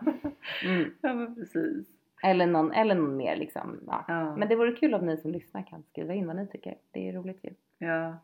mm. 0.64 0.90
ja, 1.00 1.14
men 1.14 1.34
precis. 1.34 1.86
eller, 2.22 2.46
någon, 2.46 2.72
eller 2.72 2.94
någon 2.94 3.16
mer 3.16 3.36
liksom. 3.36 3.80
Ja. 3.86 4.04
Ja. 4.08 4.36
Men 4.36 4.48
det 4.48 4.56
vore 4.56 4.72
kul 4.72 4.94
om 4.94 5.06
ni 5.06 5.16
som 5.16 5.30
lyssnar 5.30 5.62
kan 5.62 5.82
skriva 5.82 6.14
in 6.14 6.26
vad 6.26 6.36
ni 6.36 6.46
tycker. 6.46 6.76
Det 6.90 7.08
är 7.08 7.12
roligt 7.12 7.44
ju. 7.44 7.50
ja. 7.86 8.18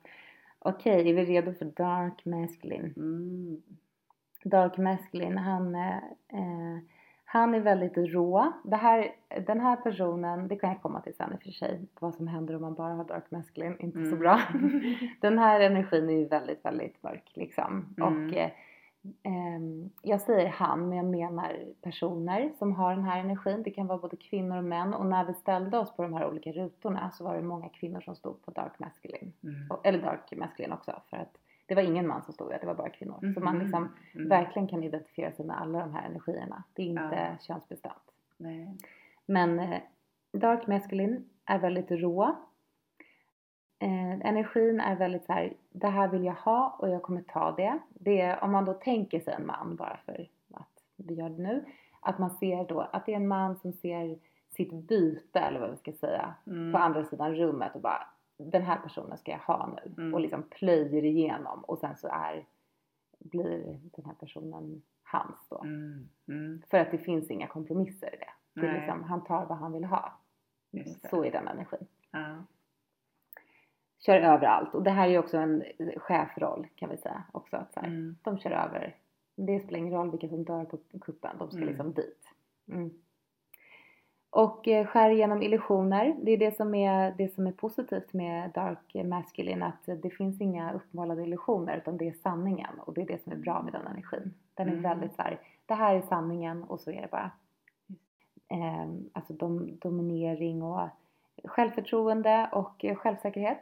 Okej, 0.59 1.11
är 1.11 1.15
vi 1.15 1.25
redo 1.25 1.55
för 1.55 1.65
dark 1.65 2.25
masculine? 2.25 2.95
Mm. 2.97 3.63
Dark 4.51 4.77
Masculine, 4.79 5.39
han, 5.39 5.75
eh, 5.75 6.79
han 7.29 7.55
är 7.55 7.61
väldigt 7.61 7.97
rå. 7.97 8.53
Det 8.65 8.77
här, 8.77 9.09
den 9.47 9.61
här 9.61 9.77
personen, 9.77 10.49
det 10.49 10.57
kan 10.57 10.71
jag 10.71 10.83
komma 10.83 11.01
till 11.01 11.15
sen 11.15 11.33
i 11.33 11.37
och 11.37 11.43
för 11.43 11.51
sig, 11.51 11.81
vad 12.01 12.15
som 12.15 12.27
händer 12.29 12.57
om 12.57 12.63
man 12.63 12.75
bara 12.75 12.95
har 12.95 13.05
Dark 13.05 13.31
Masculine, 13.31 13.77
inte 13.79 13.99
så 13.99 14.07
Mm. 14.07 14.19
bra. 14.19 14.41
den 15.21 15.39
här 15.39 15.61
energin 15.61 16.09
är 16.11 16.15
ju 16.15 16.25
väldigt, 16.29 16.65
väldigt 16.65 17.03
mörk 17.03 17.31
liksom. 17.35 17.95
Mm. 17.99 18.29
Och 18.29 18.37
eh, 18.37 18.51
ehm, 19.23 19.91
jag 20.03 20.21
säger 20.21 20.49
han, 20.49 20.89
men 20.89 20.97
jag 20.99 21.07
menar 21.07 21.57
personer 21.83 22.51
som 22.59 22.73
har 22.73 22.95
den 22.95 23.05
här 23.05 23.21
energin. 23.21 23.63
Det 23.63 23.71
kan 23.71 23.87
vara 23.87 23.99
både 23.99 24.17
kvinnor 24.17 24.57
och 24.59 24.65
män. 24.65 24.95
Och 24.95 25.07
när 25.07 25.25
vi 25.25 25.35
ställde 25.35 25.79
oss 25.79 25.97
på 25.97 26.03
de 26.03 26.13
här 26.15 26.27
olika 26.29 26.53
rutorna 26.53 27.11
så 27.11 27.25
var 27.25 27.37
det 27.37 27.43
många 27.43 27.69
kvinnor 27.69 28.01
som 28.01 28.15
stod 28.17 28.43
på 28.45 28.51
Dark 28.51 28.79
Masculine. 28.79 29.33
Mm. 29.45 29.71
Och- 29.71 29.87
Eller 29.87 29.99
Dark 30.03 30.33
Masculine 30.37 30.73
också, 30.73 31.01
för 31.11 31.17
att 31.17 31.37
det 31.67 31.75
var 31.75 31.83
ingen 31.83 32.07
man 32.07 32.23
som 32.23 32.35
stod 32.35 32.51
där, 32.51 32.59
det 32.61 32.67
var 32.67 32.75
bara 32.75 32.91
kvinnor. 32.91 33.33
Så 33.35 33.41
man 33.41 33.59
liksom 33.59 33.89
Mm. 34.15 34.29
verkligen 34.29 34.69
kan 34.69 34.83
identifiera 34.83 35.33
sig 35.33 35.47
med 35.47 35.61
alla 35.61 35.79
de 35.79 35.95
här 35.95 36.07
energierna. 36.09 36.63
Det 36.75 36.83
är 36.83 36.87
inte 36.87 37.29
Ja. 37.41 37.45
könsbestämt. 37.47 38.13
Nej. 38.37 38.77
Men 39.27 39.59
eh, 39.59 39.81
Dark 40.33 40.67
Masculine 40.67 41.25
är 41.45 41.59
väldigt 41.59 41.91
rå. 41.91 42.37
Eh, 43.79 44.13
energin 44.29 44.81
är 44.81 44.97
väldigt 44.97 45.25
så 45.25 45.33
här, 45.33 45.53
det 45.71 45.89
här 45.89 46.09
vill 46.09 46.25
jag 46.25 46.35
ha 46.35 46.77
och 46.79 46.89
jag 46.91 47.03
kommer 47.03 47.23
ta 47.23 47.53
det. 47.53 47.79
det 47.89 48.21
är, 48.21 48.45
om 48.45 48.53
man 48.53 48.65
då 48.65 48.73
tänker 48.75 49.21
sig 49.21 49.35
en 49.35 49.47
man, 49.47 49.77
bara 49.77 49.97
för 50.07 50.29
att 50.55 50.83
vi 50.97 51.15
gör 51.15 51.29
det 51.29 51.43
nu, 51.43 51.65
att 52.01 52.19
man 52.19 52.31
ser 52.31 52.65
då 52.69 52.81
att 52.81 53.07
det 53.07 53.13
är 53.13 53.17
en 53.17 53.29
man 53.29 53.57
som 53.57 53.73
ser 53.73 54.19
sitt 54.51 54.73
byte, 54.73 55.41
eller 55.41 55.61
vad 55.61 55.71
vi 55.71 55.77
ska 55.77 55.93
säga, 55.93 56.35
Mm. 56.47 56.73
på 56.73 56.79
andra 56.79 57.05
sidan 57.05 57.35
rummet 57.35 57.75
och 57.75 57.81
bara 57.81 58.07
den 58.39 58.63
här 58.63 58.77
personen 58.79 59.19
ska 59.19 59.31
jag 59.31 59.39
ha 59.39 59.67
nu 59.87 59.93
Mm. 60.03 60.15
och 60.15 60.21
liksom 60.21 60.43
plöjer 60.43 61.05
igenom 61.05 61.65
och 61.65 61.79
sen 61.79 61.97
så 61.97 62.09
är 62.09 62.47
blir 63.19 63.81
den 63.83 64.05
här 64.05 64.15
personen 64.15 64.83
hans 65.03 65.47
då. 65.51 65.63
Mm. 65.65 66.09
Mm. 66.29 66.63
För 66.71 66.79
att 66.79 66.91
det 66.91 66.99
finns 66.99 67.31
inga 67.31 67.47
kompromisser 67.47 68.15
i 68.15 68.19
det. 68.19 68.61
det 68.61 68.67
är 68.67 68.73
liksom, 68.81 69.03
han 69.03 69.25
tar 69.25 69.47
vad 69.47 69.59
han 69.59 69.73
vill 69.73 69.85
ha. 69.85 70.13
Så 71.11 71.25
är 71.25 71.33
den 71.33 71.49
energin. 71.49 71.87
Ja. 72.11 72.45
Kör 73.99 74.21
över 74.21 74.47
allt. 74.47 74.75
Och 74.75 74.83
det 74.83 74.91
här 74.91 75.07
är 75.07 75.11
ju 75.11 75.19
också 75.19 75.37
en 75.37 75.65
chefroll 75.97 76.67
kan 76.75 76.91
vi 76.91 76.97
säga 76.97 77.25
också. 77.33 77.57
Att 77.57 77.73
så 77.73 77.81
här, 77.81 77.87
Mm. 77.89 78.17
De 78.23 78.39
kör 78.39 78.51
över. 78.51 78.97
Det 79.37 79.61
spelar 79.61 79.79
ingen 79.79 79.93
roll 79.93 80.11
vilka 80.11 80.29
som 80.29 80.45
dör 80.45 80.65
på 80.65 80.79
kuppen. 81.01 81.39
De 81.39 81.49
ska 81.51 81.57
Mm. 81.57 81.69
liksom 81.69 81.93
dit. 81.93 82.29
Och 84.37 84.69
eh, 84.69 84.87
skär 84.87 85.11
igenom 85.11 85.43
illusioner. 85.43 86.17
Det 86.23 86.31
är 86.31 86.37
det 86.39 86.57
som 86.57 86.75
är, 86.75 87.15
det 87.19 87.35
som 87.35 87.47
är 87.47 87.53
positivt 87.53 88.13
med 88.13 88.51
Dark 88.51 88.95
Masculine. 89.05 89.63
Att 89.63 89.87
det 90.03 90.11
finns 90.11 90.41
inga 90.41 90.73
uppmålade 90.73 91.23
illusioner 91.23 91.77
utan 91.77 91.97
det 91.97 92.09
är 92.09 92.13
sanningen. 92.13 92.81
Och 92.81 92.95
det 92.95 93.03
är 93.03 93.07
det 93.07 93.23
som 93.23 93.33
är 93.33 93.37
bra 93.37 93.63
med 93.63 93.73
den 93.73 93.87
energin. 93.87 94.35
Den 94.55 94.69
är 94.69 94.73
Mm. 94.73 94.83
väldigt 94.83 95.15
så 95.15 95.23
här, 95.23 95.39
det 95.67 95.75
här 95.75 95.95
är 95.95 96.01
sanningen 96.03 96.65
och 96.65 96.81
så 96.81 96.91
är 96.91 97.03
det 97.03 97.09
bara. 97.11 97.31
Eh, 98.49 98.87
alltså 99.13 99.33
dom, 99.33 99.79
dominering 99.81 100.63
och 100.63 100.89
självförtroende 101.45 102.49
och 102.53 102.85
självsäkerhet. 102.97 103.59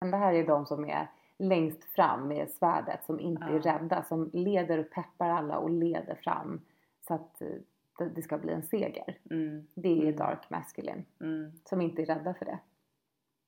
Men 0.00 0.10
det 0.10 0.16
här 0.16 0.32
är 0.32 0.46
de 0.46 0.66
som 0.66 0.84
är 0.84 1.06
längst 1.38 1.84
fram 1.84 2.28
med 2.28 2.50
svärdet 2.50 3.04
som 3.06 3.20
inte 3.20 3.44
är 3.44 3.60
Ja. 3.64 3.72
rädda, 3.74 4.02
som 4.02 4.30
leder 4.32 4.78
och 4.78 4.90
peppar 4.90 5.28
alla 5.28 5.58
och 5.58 5.70
leder 5.70 6.14
fram 6.14 6.60
så 7.06 7.14
att 7.14 7.42
eh, 7.42 7.48
det- 8.04 8.22
ska 8.22 8.38
bli 8.38 8.52
en 8.52 8.62
seger. 8.62 9.18
Mm. 9.30 9.66
Det 9.74 9.88
är 9.98 10.02
Mm. 10.02 10.16
dark 10.16 10.50
masculine, 10.50 11.04
Mm. 11.20 11.52
som 11.64 11.80
inte 11.80 12.02
är 12.02 12.06
rädda 12.06 12.34
för 12.34 12.44
det. 12.44 12.58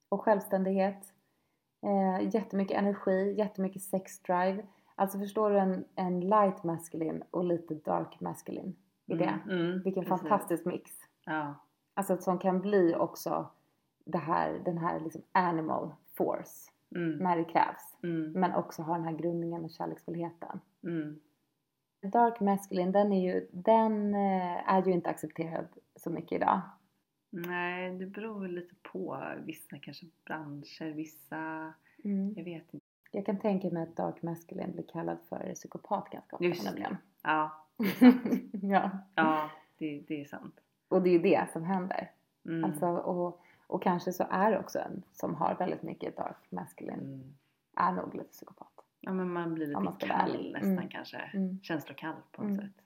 Och 0.09 0.21
självständighet, 0.21 1.13
eh, 1.87 2.35
jättemycket 2.35 2.77
energi, 2.79 3.35
jättemycket 3.39 3.83
sex 3.83 4.19
drive. 4.21 4.67
Alltså 4.95 5.19
förstår 5.19 5.51
du 5.51 5.59
en, 5.59 5.85
en 5.95 6.21
light 6.21 6.65
masculine 6.65 7.23
och 7.31 7.45
lite 7.45 7.75
dark 7.75 8.21
masculine 8.21 8.77
i 9.07 9.15
det? 9.15 9.41
Mm. 9.45 9.61
Mm. 9.61 9.83
Vilken 9.83 10.05
Precis. 10.05 10.21
fantastisk 10.21 10.65
mix. 10.65 10.91
Ja. 11.25 11.55
Alltså 11.95 12.17
som 12.17 12.39
kan 12.39 12.61
bli 12.61 12.95
också 12.95 13.51
det 14.05 14.19
här, 14.19 14.61
den 14.65 14.79
här 14.79 15.01
liksom 15.01 15.23
animal 15.33 15.91
force 16.15 16.71
Mm. 16.97 17.19
när 17.19 17.37
det 17.37 17.45
krävs. 17.45 17.97
Men 18.35 18.55
också 18.55 18.83
ha 18.83 18.95
den 18.95 19.05
här 19.05 19.13
grundningen 19.13 19.65
och 19.65 19.71
kärleksfullheten. 19.71 20.61
Mm. 22.03 22.11
Dark 22.11 22.41
masculine, 22.41 22.93
den 22.93 23.13
är 23.13 23.21
ju, 23.33 23.47
den 23.51 24.15
eh, 24.15 24.71
är 24.75 24.87
ju 24.87 24.93
inte 24.93 25.11
accepterad 25.11 25.67
så 25.97 26.11
mycket 26.11 26.33
idag. 26.33 26.61
Nej, 27.31 27.91
det 27.95 28.07
beror 28.07 28.41
väl 28.41 28.51
lite 28.55 28.75
på 28.83 29.25
vissa 29.45 29.79
kanske 29.79 30.07
branscher, 30.25 30.93
vissa, 30.93 31.73
jag 32.37 32.45
vet 32.45 32.75
inte. 32.75 32.87
Jag 33.13 33.27
kan 33.27 33.39
tänka 33.39 33.71
mig 33.71 33.83
att 33.83 33.97
dark 33.97 34.23
masculine 34.23 34.73
blir 34.73 34.85
kallad 34.93 35.19
för 35.29 35.55
psykopat 35.55 36.11
ganska 36.11 36.37
ofta 36.37 36.45
Just 36.45 36.65
nämligen. 36.65 36.97
Ja, 37.23 37.65
ja. 38.63 38.91
ja 39.15 39.51
det, 39.79 40.05
det 40.09 40.21
är 40.21 40.25
sant. 40.25 40.61
Och 40.89 41.03
det 41.03 41.09
är 41.09 41.13
ju 41.13 41.19
det 41.19 41.47
som 41.53 41.65
händer. 41.65 42.11
Mm. 42.45 42.65
Alltså, 42.65 42.87
och, 42.87 43.41
och 43.67 43.83
kanske 43.83 44.13
så 44.13 44.27
är 44.31 44.51
det 44.51 44.59
också 44.59 44.79
en 44.79 45.03
som 45.13 45.35
har 45.35 45.55
väldigt 45.55 45.83
mycket 45.83 46.17
dark 46.17 46.37
masculine, 46.51 47.01
Mm. 47.01 47.35
är 47.77 47.93
nog 47.93 48.15
lite 48.15 48.31
psykopat. 48.31 48.80
Ja, 49.01 49.13
men 49.13 49.33
man 49.33 49.55
blir 49.55 49.73
man 49.73 49.85
lite 49.85 50.07
vara 50.07 50.19
kall 50.19 50.53
nästan 50.53 50.73
Mm. 50.73 50.89
kanske. 50.89 51.17
Mm. 51.19 51.61
Känslokall 51.63 52.15
på 52.33 52.43
något 52.43 52.51
Mm. 52.51 52.61
sätt. 52.67 52.85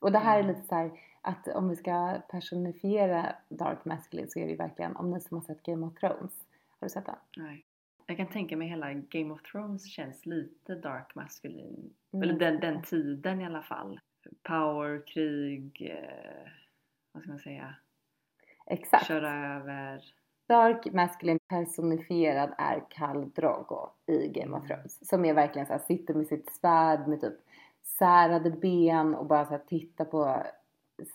Och 0.00 0.12
det 0.12 0.18
här 0.18 0.38
är 0.38 0.42
Mm. 0.44 0.54
lite 0.56 0.68
så 0.68 0.74
här 0.74 0.90
att 1.20 1.48
om 1.48 1.68
vi 1.68 1.76
ska 1.76 2.20
personifiera 2.30 3.36
Dark 3.48 3.84
Masculine 3.84 4.30
så 4.30 4.38
är 4.38 4.44
det 4.44 4.50
ju 4.50 4.56
verkligen, 4.56 4.96
om 4.96 5.10
ni 5.10 5.20
som 5.20 5.36
har 5.36 5.44
sett 5.44 5.62
Game 5.62 5.86
of 5.86 5.94
Thrones, 5.94 6.44
har 6.80 6.86
du 6.86 6.88
sett 6.88 7.06
den? 7.06 7.16
Nej. 7.36 7.64
Jag 8.06 8.16
kan 8.16 8.26
tänka 8.26 8.56
mig 8.56 8.68
hela 8.68 8.92
Game 8.92 9.34
of 9.34 9.42
Thrones 9.42 9.90
känns 9.90 10.26
lite 10.26 10.74
dark 10.74 11.14
maskulin. 11.14 11.94
Mm. 12.12 12.22
Eller 12.22 12.38
den, 12.38 12.60
den 12.60 12.82
tiden 12.82 13.40
i 13.40 13.46
alla 13.46 13.62
fall. 13.62 14.00
Power, 14.42 15.06
krig, 15.06 15.82
eh, 15.90 16.50
vad 17.12 17.22
ska 17.22 17.30
man 17.30 17.40
säga? 17.40 17.74
Exakt. 18.66 19.06
Köra 19.06 19.56
över. 19.56 20.04
Dark 20.46 20.92
Masculine 20.92 21.38
personifierad 21.48 22.54
är 22.58 22.84
Khal 22.90 23.30
Drogo 23.30 23.88
i 24.06 24.28
Game 24.28 24.56
of 24.56 24.64
Mm. 24.64 24.68
Thrones. 24.68 25.08
Som 25.08 25.24
är 25.24 25.34
verkligen 25.34 25.66
så 25.66 25.72
här, 25.72 25.80
sitter 25.80 26.14
med 26.14 26.26
sitt 26.26 26.50
svärd 26.52 27.08
med 27.08 27.20
typ 27.20 27.34
särade 27.82 28.50
ben 28.50 29.14
och 29.14 29.26
bara 29.26 29.44
så 29.44 29.50
här, 29.50 29.62
tittar 29.68 30.04
på 30.04 30.42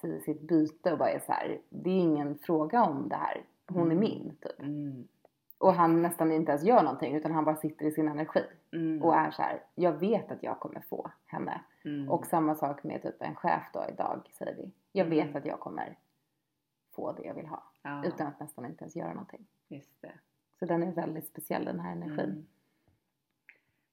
si- 0.01 0.19
sitt 0.21 0.41
byte 0.41 0.91
och 0.91 0.97
bara 0.97 1.09
är 1.09 1.19
så 1.19 1.31
här, 1.31 1.61
det 1.69 1.89
är 1.89 1.99
ingen 1.99 2.37
fråga 2.37 2.83
om 2.83 3.09
det 3.09 3.15
här. 3.15 3.43
Hon 3.67 3.77
är 3.81 3.95
Mm. 3.95 3.99
min 3.99 4.35
typ. 4.41 4.59
Mm. 4.59 5.07
Och 5.57 5.73
han 5.73 6.01
nästan 6.01 6.31
inte 6.31 6.51
ens 6.51 6.63
gör 6.63 6.83
någonting 6.83 7.15
utan 7.15 7.31
han 7.31 7.45
bara 7.45 7.55
sitter 7.55 7.85
i 7.85 7.91
sin 7.91 8.07
energi. 8.07 8.43
Mm. 8.73 9.03
Och 9.03 9.15
är 9.15 9.31
så 9.31 9.41
här, 9.41 9.63
jag 9.75 9.91
vet 9.93 10.31
att 10.31 10.43
jag 10.43 10.59
kommer 10.59 10.79
få 10.89 11.11
henne. 11.25 11.61
Mm. 11.85 12.09
Och 12.11 12.25
samma 12.25 12.55
sak 12.55 12.83
med 12.83 13.01
typ 13.01 13.21
en 13.21 13.35
chef 13.35 13.63
då 13.73 13.85
idag 13.89 14.29
säger 14.37 14.55
vi. 14.55 14.71
Jag 14.91 15.05
vet 15.05 15.23
Mm. 15.25 15.35
att 15.35 15.45
jag 15.45 15.59
kommer 15.59 15.97
få 16.95 17.11
det 17.11 17.23
jag 17.23 17.33
vill 17.33 17.47
ha. 17.47 17.63
Ja, 17.81 18.05
Utan 18.05 18.27
att 18.27 18.39
nästan 18.39 18.65
inte 18.65 18.83
ens 18.83 18.95
göra 18.95 19.13
någonting. 19.13 19.45
just 19.67 20.01
det. 20.01 20.11
Så 20.59 20.65
den 20.65 20.83
är 20.83 20.91
väldigt 20.91 21.27
speciell 21.27 21.65
den 21.65 21.79
här 21.79 21.91
energin. 21.91 22.19
Mm. 22.19 22.45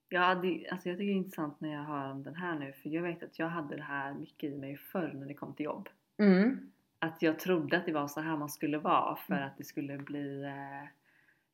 Ja, 0.08 0.34
det, 0.34 0.68
alltså 0.70 0.88
jag 0.88 0.98
tycker 0.98 1.12
det 1.12 1.16
är 1.18 1.22
intressant 1.22 1.60
när 1.60 1.72
jag 1.72 1.82
hör 1.82 2.10
om 2.10 2.22
den 2.22 2.34
här 2.34 2.58
nu 2.58 2.72
för 2.72 2.88
jag 2.90 3.02
vet 3.02 3.22
att 3.22 3.38
jag 3.38 3.48
hade 3.48 3.76
det 3.76 3.82
här 3.82 4.14
mycket 4.14 4.52
i 4.52 4.56
mig 4.56 4.76
förr 4.76 5.12
när 5.14 5.26
det 5.26 5.34
kom 5.34 5.54
till 5.54 5.64
jobb. 5.64 5.88
Mm. 6.18 6.70
Att 6.98 7.22
jag 7.22 7.38
trodde 7.38 7.76
att 7.78 7.86
det 7.86 7.92
var 7.92 8.08
så 8.08 8.20
här 8.20 8.36
man 8.36 8.48
skulle 8.48 8.78
vara 8.78 9.16
för 9.16 9.34
Mm. 9.34 9.46
att 9.48 9.58
det 9.58 9.64
skulle 9.64 9.98
bli 9.98 10.42
eh, 10.44 10.88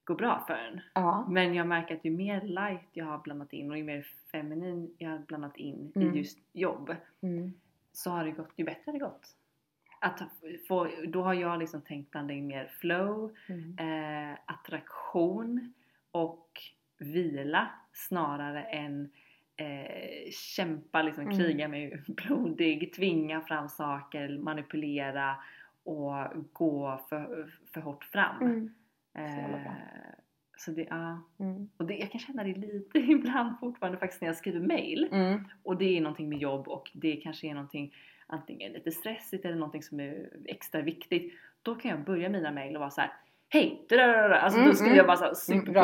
gå 0.05 0.15
bra 0.15 0.45
för 0.47 0.55
en. 0.55 0.81
Ja. 0.95 1.27
Men 1.29 1.55
jag 1.55 1.67
märker 1.67 1.95
att 1.97 2.05
ju 2.05 2.11
mer 2.11 2.41
light 2.41 2.89
jag 2.93 3.05
har 3.07 3.19
blandat 3.19 3.53
in 3.53 3.71
och 3.71 3.79
ju 3.79 3.85
mer 3.85 4.07
feminin 4.33 4.95
jag 4.99 5.11
har 5.11 5.19
blandat 5.19 5.57
in 5.57 5.93
Mm. 5.97 6.15
i 6.15 6.19
just 6.19 6.39
jobb 6.53 6.95
Mm. 7.21 7.53
så 7.93 8.11
har 8.11 8.25
det 8.25 8.31
gått, 8.31 8.53
ju 8.57 8.65
bättre 8.65 8.83
har 8.87 8.93
det 8.93 8.99
gått. 8.99 9.37
Att 10.05 10.21
få, 10.69 10.89
då 11.07 11.23
har 11.23 11.35
jag 11.35 11.59
liksom 11.59 11.83
tänkt 11.83 12.11
blanda 12.11 12.35
in 12.35 12.47
mer 12.47 12.67
flow, 12.81 13.35
Mm. 13.49 13.79
eh, 14.33 14.39
attraktion 14.47 15.73
och 16.11 16.49
vila 16.99 17.71
snarare 17.93 18.63
än 18.63 19.11
eh, 19.57 20.31
kämpa, 20.57 21.03
liksom 21.03 21.25
Mm. 21.25 21.39
kriga 21.39 21.69
mig 21.69 22.03
blodig, 22.07 22.93
tvinga 22.95 23.41
fram 23.41 23.69
saker, 23.69 24.39
manipulera 24.39 25.37
och 25.85 26.15
gå 26.53 27.01
för, 27.09 27.53
för 27.75 27.81
hårt 27.81 28.05
fram. 28.05 28.43
Mm. 28.43 28.75
Eh, 29.15 29.73
så 30.57 30.71
det, 30.71 30.87
ja. 30.91 31.23
Mm. 31.39 31.69
Och 31.77 31.85
det, 31.87 31.95
jag 31.97 32.11
kan 32.11 32.21
känna 32.21 32.45
det 32.45 32.55
lite 32.55 32.99
ibland 33.13 33.59
fortfarande 33.61 33.99
faktiskt 33.99 34.21
när 34.23 34.29
jag 34.29 34.37
skriver 34.37 34.61
mail. 34.61 35.09
Mm. 35.13 35.45
Och 35.63 35.77
det 35.77 35.97
är 35.97 36.01
någonting 36.01 36.29
med 36.29 36.39
jobb 36.39 36.69
och 36.69 36.91
det 36.95 37.17
kanske 37.17 37.47
är 37.47 37.55
någonting 37.55 37.95
antingen 38.27 38.73
lite 38.73 38.91
stressigt 38.91 39.45
eller 39.45 39.57
någonting 39.57 39.83
som 39.83 40.01
är 40.01 40.29
extra 40.45 40.81
viktigt. 40.81 41.33
Då 41.63 41.75
kan 41.75 41.91
jag 41.91 42.01
börja 42.01 42.29
mina 42.29 42.51
mail 42.51 42.77
och 42.77 42.81
vara 42.81 42.91
så 42.91 43.01
här. 43.01 43.13
Hej! 43.49 43.87
dadadada." 43.89 44.41
Alltså 44.41 44.59
Mm, 44.59 44.71
då 44.71 44.75
skriver 44.77 44.91
mm. 44.93 44.97
jag 44.97 45.07
bara 45.07 45.35
så 45.35 45.53
här, 45.53 45.61
Mm, 45.61 45.75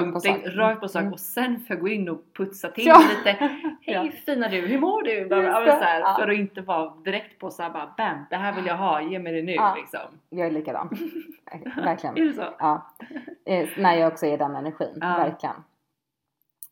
rakt 0.58 0.80
på 0.80 0.88
sak. 0.88 1.00
Mm. 1.00 1.12
och 1.12 1.20
sen 1.20 1.60
får 1.60 1.76
jag 1.76 1.80
gå 1.80 1.88
in 1.88 2.08
och 2.08 2.24
putsa 2.36 2.68
till 2.70 2.86
Ja. 2.86 3.02
lite. 3.18 3.30
Hej 3.82 3.94
Ja. 3.94 4.08
fina 4.26 4.48
du, 4.48 4.60
hur 4.60 4.78
mår 4.78 5.02
du? 5.02 5.24
Det. 5.28 5.52
så 5.52 5.84
här, 5.84 6.00
Ja. 6.00 6.16
För 6.20 6.28
att 6.28 6.36
inte 6.38 6.60
vara 6.60 6.94
direkt 7.04 7.38
på 7.38 7.50
så 7.50 7.62
här 7.62 7.70
bara 7.70 7.94
bam, 7.96 8.24
det 8.30 8.36
här 8.36 8.52
vill 8.52 8.66
jag 8.66 8.76
ha, 8.76 9.02
ge 9.02 9.18
mig 9.18 9.32
det 9.32 9.42
nu 9.42 9.52
Ja. 9.52 9.74
liksom. 9.78 10.00
Jag 10.30 10.46
är 10.46 10.50
likadan. 10.50 10.88
Verkligen. 11.76 12.16
Är 12.18 12.22
det 12.24 12.32
så? 12.32 12.54
Ja. 12.58 12.86
Eh, 13.44 13.68
när 13.78 13.94
jag 13.96 14.12
också 14.12 14.26
är 14.26 14.38
den 14.38 14.56
energin. 14.56 14.98
Verkligen. 15.00 15.56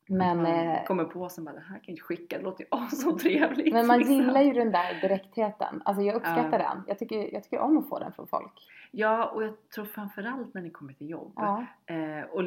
Men, 0.08 0.36
man 0.42 0.46
eh, 0.46 0.84
kommer 0.84 1.04
på 1.04 1.28
sen 1.28 1.44
bara 1.44 1.54
det 1.54 1.60
här 1.60 1.66
kan 1.74 1.80
jag 1.82 1.88
inte 1.92 2.02
skicka, 2.02 2.38
det 2.38 2.44
låter 2.44 2.64
ju 2.64 2.88
så 2.96 3.18
trevligt. 3.18 3.72
men 3.72 3.86
man 3.86 3.98
liksom. 3.98 4.14
gillar 4.16 4.42
ju 4.42 4.52
den 4.52 4.72
där 4.72 5.00
direktheten. 5.00 5.82
Alltså 5.84 6.02
jag 6.02 6.14
uppskattar 6.16 6.60
Ja. 6.60 6.74
den. 6.74 6.82
Jag 6.86 6.98
tycker, 6.98 7.34
jag 7.34 7.42
tycker 7.44 7.58
om 7.58 7.78
att 7.78 7.88
få 7.88 7.98
den 7.98 8.12
från 8.12 8.26
folk. 8.26 8.52
Ja, 8.90 9.24
och 9.26 9.44
jag 9.44 9.54
tror 9.74 9.84
framförallt 9.84 10.54
när 10.54 10.62
ni 10.62 10.70
kommer 10.70 10.92
till 10.92 11.10
jobb. 11.10 11.32
Ja. 11.36 11.64
eh, 11.86 12.22
och 12.30 12.42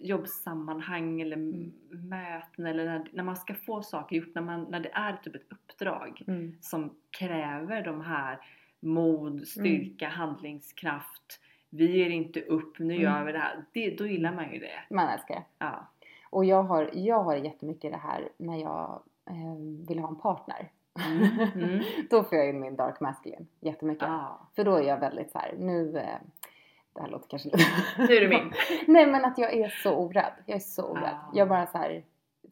jobbsammanhang 0.00 1.20
eller 1.20 1.36
Mm. 1.36 1.72
möten 1.90 2.66
eller 2.66 2.84
när, 2.84 3.04
när 3.12 3.22
man 3.24 3.36
ska 3.36 3.54
få 3.54 3.82
saker 3.82 4.16
gjort, 4.16 4.34
när, 4.34 4.42
man, 4.42 4.62
när 4.70 4.80
det 4.80 4.90
är 4.92 5.12
typ 5.16 5.34
ett 5.34 5.46
uppdrag 5.52 6.22
Mm. 6.28 6.56
som 6.60 6.94
kräver 7.18 7.82
de 7.82 8.00
här 8.00 8.38
mod, 8.80 9.46
styrka, 9.48 10.08
handlingskraft. 10.08 11.40
Vi 11.70 11.96
ger 11.98 12.10
inte 12.10 12.40
upp, 12.40 12.78
nu 12.78 12.94
Mm. 12.94 13.00
gör 13.02 13.24
vi 13.24 13.32
det 13.32 13.38
här. 13.38 13.64
Det, 13.72 13.98
då 13.98 14.06
gillar 14.06 14.32
man 14.34 14.52
ju 14.52 14.58
det. 14.58 14.94
Man 14.94 15.08
älskar 15.08 15.34
det. 15.34 15.42
Ja. 15.58 15.88
Och 16.30 16.44
jag 16.44 16.62
har, 16.62 16.90
jag 16.92 17.22
har 17.22 17.36
jättemycket 17.36 17.92
det 17.92 17.98
här 17.98 18.28
när 18.36 18.56
jag 18.56 19.02
eh, 19.30 19.86
vill 19.88 19.98
ha 19.98 20.08
en 20.08 20.16
partner. 20.16 20.70
Mm, 21.06 21.48
mm. 21.54 21.80
då 22.10 22.22
får 22.24 22.38
jag 22.38 22.48
in 22.48 22.60
min 22.60 22.76
dark 22.76 23.00
masculine 23.00 23.46
jättemycket. 23.60 24.08
ja. 24.08 24.38
För 24.56 24.64
då 24.64 24.74
är 24.74 24.82
jag 24.82 24.98
väldigt 25.00 25.30
så 25.30 25.38
här, 25.38 25.54
nu... 25.58 25.98
Eh, 25.98 26.18
det 26.92 27.00
här 27.00 27.08
låter 27.08 27.28
kanske 27.28 27.48
lite... 27.48 27.64
Nu 27.98 28.04
är 28.16 28.20
du 28.20 28.28
min. 28.28 28.52
Nej 28.86 29.06
men 29.06 29.24
att 29.24 29.38
jag 29.38 29.52
är 29.54 29.68
så 29.68 29.94
orädd. 29.94 30.32
Jag 30.46 30.56
är 30.56 30.60
så 30.60 30.82
orädd. 30.84 31.04
Ah. 31.14 31.30
Jag 31.34 31.48
bara 31.48 31.66
så 31.66 31.78
här 31.78 32.04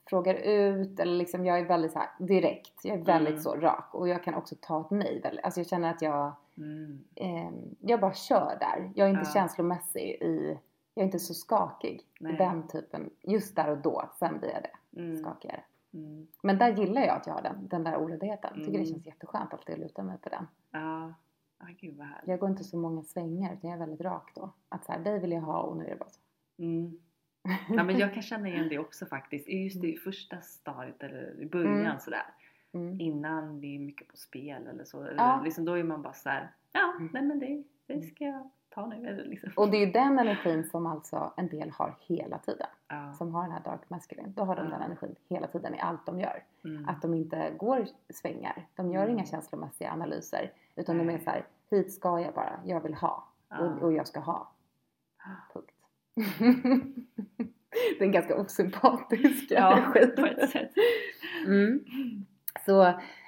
frågar 0.07 0.35
ut 0.35 1.01
eller 1.01 1.12
liksom 1.17 1.47
jag 1.47 1.59
är 1.59 1.64
väldigt 1.64 1.93
så 1.93 1.99
här 1.99 2.09
direkt. 2.19 2.81
Jag 2.85 2.99
är 2.99 3.05
väldigt 3.05 3.31
Mm. 3.31 3.43
så 3.43 3.55
rak 3.57 3.95
och 3.95 4.09
jag 4.09 4.25
kan 4.25 4.35
också 4.35 4.55
ta 4.61 4.81
ett 4.81 4.91
nej. 4.91 5.21
väldigt- 5.23 5.45
Alltså 5.45 5.61
jag 5.61 5.67
känner 5.67 5.91
att 5.91 6.03
jag, 6.03 6.33
Mm. 6.59 7.05
eh, 7.14 7.51
jag 7.81 8.01
bara 8.01 8.14
kör 8.14 8.57
där. 8.61 8.91
Jag 8.95 9.07
är 9.07 9.11
inte 9.11 9.22
Ja. 9.26 9.33
känslomässig 9.35 10.03
i, 10.03 10.59
jag 10.99 11.03
är 11.03 11.07
inte 11.07 11.18
så 11.18 11.34
skakig 11.34 12.03
Nej. 12.20 12.36
den 12.36 12.68
typen. 12.68 13.11
Just 13.22 13.57
där 13.57 13.70
och 13.70 13.78
då, 13.78 14.11
sen 14.18 14.38
blir 14.38 14.51
jag 14.51 14.62
det. 14.62 15.01
Mm. 15.01 15.16
Skakigare. 15.16 15.61
Mm. 15.94 16.26
Men 16.42 16.59
där 16.59 16.76
gillar 16.76 17.03
jag 17.03 17.16
att 17.16 17.26
jag 17.26 17.34
har 17.34 17.42
den, 17.42 17.68
den 17.68 17.84
där 17.84 17.96
oräddheten. 17.96 18.55
Tycker 18.55 18.70
det 18.72 18.76
Mm. 18.78 18.86
känns 18.86 19.07
jätteskönt 19.07 19.53
alltid 19.53 19.74
att 19.74 19.80
luta 19.80 20.03
mig 20.03 20.18
på 20.18 20.28
den. 20.28 20.46
Ja. 20.70 21.14
Ah, 21.61 21.66
gud 21.80 21.96
vad 21.96 22.07
härligt. 22.07 22.28
Jag 22.28 22.40
går 22.40 22.49
inte 22.51 22.64
så 22.64 22.76
många 22.78 23.03
svängar 23.03 23.55
utan 23.55 23.70
jag 23.70 23.76
är 23.80 23.86
väldigt 23.86 24.01
rak 24.01 24.30
då. 24.34 24.53
Att 24.68 24.84
så 24.84 24.92
här, 24.92 24.99
dig 24.99 25.20
vill 25.20 25.32
jag 25.32 25.40
ha 25.40 25.61
och 25.61 25.76
nu 25.76 25.84
är 25.84 25.90
det 25.90 25.96
bara 25.96 26.09
så. 26.11 26.20
Mm. 26.59 26.99
Ja, 27.68 27.84
men 27.84 27.99
jag 27.99 28.14
kan 28.14 28.22
känna 28.22 28.49
igen 28.49 28.68
det 28.68 28.78
också 28.78 29.07
faktiskt. 29.07 29.49
Just 29.49 29.84
i 29.84 29.96
första 29.96 30.40
stadiet 30.40 31.03
eller 31.03 31.40
i 31.40 31.46
början 31.46 31.80
Mm. 31.86 31.99
sådär. 32.01 32.22
Mm. 32.72 33.01
Innan 33.01 33.61
det 33.61 33.74
är 33.76 33.78
mycket 33.78 34.09
på 34.09 34.16
spel 34.16 34.66
eller 34.66 34.84
så. 34.84 35.09
Ja. 35.16 35.40
liksom, 35.44 35.64
då 35.64 35.72
är 35.78 35.84
man 35.84 36.03
bara 36.03 36.12
så 36.12 36.28
här. 36.28 36.53
ja 36.72 36.92
Mm. 36.96 37.11
nej 37.12 37.22
men 37.22 37.38
det, 37.38 37.62
det 37.86 38.03
ska 38.03 38.24
jag 38.24 38.51
ta 38.81 38.87
nu. 38.87 39.09
Eller 39.09 39.24
liksom. 39.24 39.51
Och 39.57 39.70
det 39.70 39.76
är 39.76 39.87
ju 39.87 39.93
den 39.93 40.18
energin 40.18 40.64
som 40.64 40.87
alltså 40.87 41.33
en 41.37 41.49
del 41.49 41.70
har 41.70 41.95
hela 42.01 42.39
tiden. 42.39 42.66
Ja. 42.89 43.12
Som 43.12 43.35
har 43.35 43.43
den 43.43 43.53
här 43.53 43.61
dark 43.64 43.91
masculine. 43.91 44.33
Då 44.37 44.45
har 44.45 44.57
de 44.57 44.64
Ja. 44.66 44.70
den 44.70 44.83
energin 44.83 45.14
hela 45.29 45.47
tiden 45.47 45.74
i 45.74 45.81
allt 45.81 46.07
de 46.07 46.20
gör. 46.20 46.43
Mm. 46.64 46.89
Att 46.89 47.03
de 47.03 47.14
inte 47.14 47.53
går 47.59 47.87
svängar. 48.14 48.66
De 48.76 48.91
gör 48.93 49.03
Mm. 49.03 49.14
inga 49.14 49.24
känslomässiga 49.26 49.91
analyser. 49.93 50.53
Utan 50.76 50.99
de 50.99 51.09
är 51.09 51.12
Nej. 51.12 51.20
så 51.24 51.31
här, 51.31 51.45
hit 51.70 51.93
ska 51.93 52.20
jag 52.20 52.35
bara. 52.35 52.61
Jag 52.64 52.81
vill 52.81 52.95
ha. 52.95 53.29
Ja. 53.49 53.59
Och, 53.59 53.83
och 53.83 53.93
jag 53.93 54.07
ska 54.09 54.20
ha. 54.20 54.51
Punkt. 55.53 55.70
det 57.99 58.01
är 58.01 58.07
en 58.07 58.12
ganska 58.12 58.37
osympatisk 58.41 59.47
Ja, 59.51 59.76
energi. 59.79 60.07
på 60.16 60.26
ett 60.26 60.51
sätt. 60.51 60.70
Mm. 61.47 61.85
Så 62.66 62.83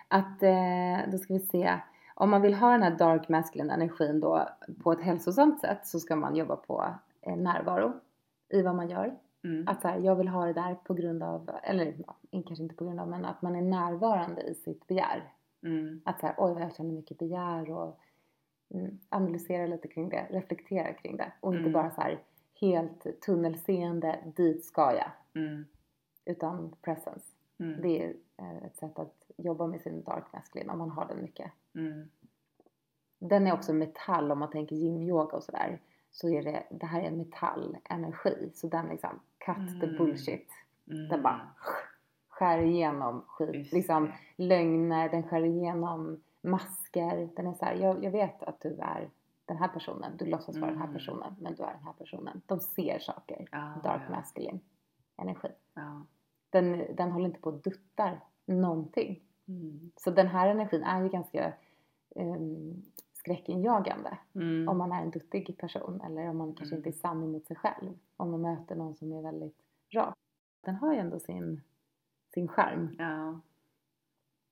att, 0.08 0.42
eh, 0.42 1.10
då 1.12 1.18
ska 1.18 1.34
vi 1.34 1.40
se. 1.40 1.78
Om 2.20 2.30
man 2.30 2.42
vill 2.42 2.54
ha 2.54 2.70
den 2.70 2.82
här 2.82 2.96
dark 2.98 3.28
masculine 3.28 3.70
energin 3.70 4.20
då 4.20 4.48
på 4.82 4.92
ett 4.92 5.00
hälsosamt 5.00 5.60
sätt 5.60 5.86
så 5.86 6.00
ska 6.00 6.16
man 6.16 6.36
jobba 6.36 6.56
på 6.56 6.94
eh, 7.20 7.36
närvaro 7.36 7.92
i 8.48 8.62
vad 8.62 8.74
man 8.74 8.88
gör. 8.88 9.18
Mm. 9.44 9.68
Att 9.68 9.82
så 9.82 9.88
här, 9.88 9.98
jag 9.98 10.16
vill 10.16 10.28
ha 10.28 10.46
det 10.46 10.52
där 10.52 10.74
på 10.74 10.94
grund 10.94 11.22
av, 11.22 11.50
eller 11.62 11.94
kanske 12.30 12.62
inte 12.62 12.74
på 12.74 12.84
grund 12.84 13.00
av, 13.00 13.08
men 13.08 13.24
att 13.24 13.42
man 13.42 13.56
är 13.56 13.62
närvarande 13.62 14.42
i 14.42 14.54
sitt 14.54 14.86
begär. 14.86 15.32
Mm. 15.62 16.00
Att 16.04 16.20
så 16.20 16.26
här, 16.26 16.34
oj 16.38 16.52
vad 16.52 16.62
jag 16.62 16.74
känner 16.74 16.92
mycket 16.92 17.18
begär 17.18 17.70
och 17.70 18.00
mm, 18.74 18.98
analysera 19.08 19.66
lite 19.66 19.88
kring 19.88 20.08
det, 20.08 20.26
reflektera 20.30 20.92
kring 20.92 21.16
det 21.16 21.32
och 21.40 21.52
inte 21.54 21.60
Mm. 21.60 21.72
bara 21.72 21.90
så 21.90 22.00
här 22.00 22.22
helt 22.60 23.20
tunnelseende, 23.20 24.18
dit 24.36 24.64
ska 24.64 24.92
jag. 24.92 25.10
Mm. 25.42 25.64
Utan 26.24 26.74
presence. 26.82 27.26
Mm. 27.60 27.80
Det 27.82 28.04
är 28.04 28.14
eh, 28.36 28.56
ett 28.64 28.76
sätt 28.76 28.98
att 28.98 29.30
jobba 29.36 29.66
med 29.66 29.80
sin 29.80 30.02
dark 30.02 30.24
masculine 30.32 30.70
om 30.70 30.78
man 30.78 30.90
har 30.90 31.06
den 31.08 31.22
mycket. 31.22 31.52
Mm. 31.74 32.10
Den 33.18 33.46
är 33.46 33.52
också 33.52 33.72
metall 33.72 34.32
om 34.32 34.38
man 34.38 34.50
tänker 34.50 34.76
yin-yoga 34.76 35.36
och 35.36 35.42
sådär. 35.44 35.80
Så 36.10 36.28
är 36.28 36.42
det, 36.42 36.66
det 36.70 36.86
här 36.86 37.00
är 37.00 37.04
en 37.06 37.16
metallenergi. 37.18 38.50
Så 38.54 38.66
den 38.68 38.86
liksom, 38.86 39.20
cut 39.38 39.80
the 39.80 39.86
Mm. 39.86 39.98
bullshit. 39.98 40.48
Mm. 40.90 41.08
Den 41.08 41.22
bara 41.22 41.50
skär 42.28 42.58
igenom 42.58 43.24
skit. 43.26 43.54
Just 43.54 43.72
Liksom 43.72 44.04
det. 44.36 44.44
lögner, 44.44 45.08
den 45.08 45.22
skär 45.22 45.44
igenom 45.44 46.22
masker. 46.40 47.28
Den 47.36 47.46
är 47.46 47.54
så 47.54 47.64
här, 47.64 47.74
jag, 47.74 48.04
jag 48.04 48.10
vet 48.10 48.42
att 48.42 48.60
du 48.60 48.68
är 48.78 49.10
den 49.44 49.56
här 49.56 49.68
personen. 49.68 50.16
Du 50.16 50.24
låtsas 50.26 50.56
vara 50.56 50.70
den 50.70 50.78
här 50.78 50.86
Mm. 50.86 50.96
personen, 50.96 51.34
men 51.40 51.54
du 51.54 51.62
är 51.62 51.72
den 51.72 51.84
här 51.84 51.92
personen. 51.92 52.42
De 52.46 52.60
ser 52.60 52.98
saker. 52.98 53.48
Ja, 53.52 53.72
Dark 53.84 54.02
ja. 54.08 54.10
masculine 54.16 54.60
energi. 55.16 55.48
Ja. 55.74 56.02
Den, 56.50 56.96
den 56.96 57.10
håller 57.10 57.26
inte 57.26 57.40
på 57.40 57.50
och 57.50 57.62
duttar 57.62 58.20
någonting. 58.46 59.20
Mm. 59.48 59.90
Så 59.96 60.10
den 60.10 60.26
här 60.26 60.48
energin 60.48 60.82
är 60.82 61.02
ju 61.02 61.08
ganska 61.08 61.52
um, 62.14 62.82
skräckinjagande. 63.12 64.18
Mm. 64.34 64.68
Om 64.68 64.78
man 64.78 64.92
är 64.92 65.02
en 65.02 65.10
duttig 65.10 65.58
person 65.58 66.00
eller 66.00 66.28
om 66.30 66.36
man 66.36 66.54
kanske 66.54 66.74
Mm. 66.76 66.86
inte 66.86 66.98
är 66.98 67.00
sann 67.00 67.22
emot 67.22 67.46
sig 67.46 67.56
själv. 67.56 67.98
Om 68.16 68.30
man 68.30 68.40
möter 68.42 68.76
någon 68.76 68.94
som 68.96 69.12
är 69.12 69.22
väldigt 69.22 69.58
rak. 69.94 70.14
Den 70.60 70.74
har 70.74 70.92
ju 70.92 70.98
ändå 70.98 71.18
sin, 71.20 71.60
sin 72.34 72.48
charm. 72.48 72.96
Ja. 72.98 73.40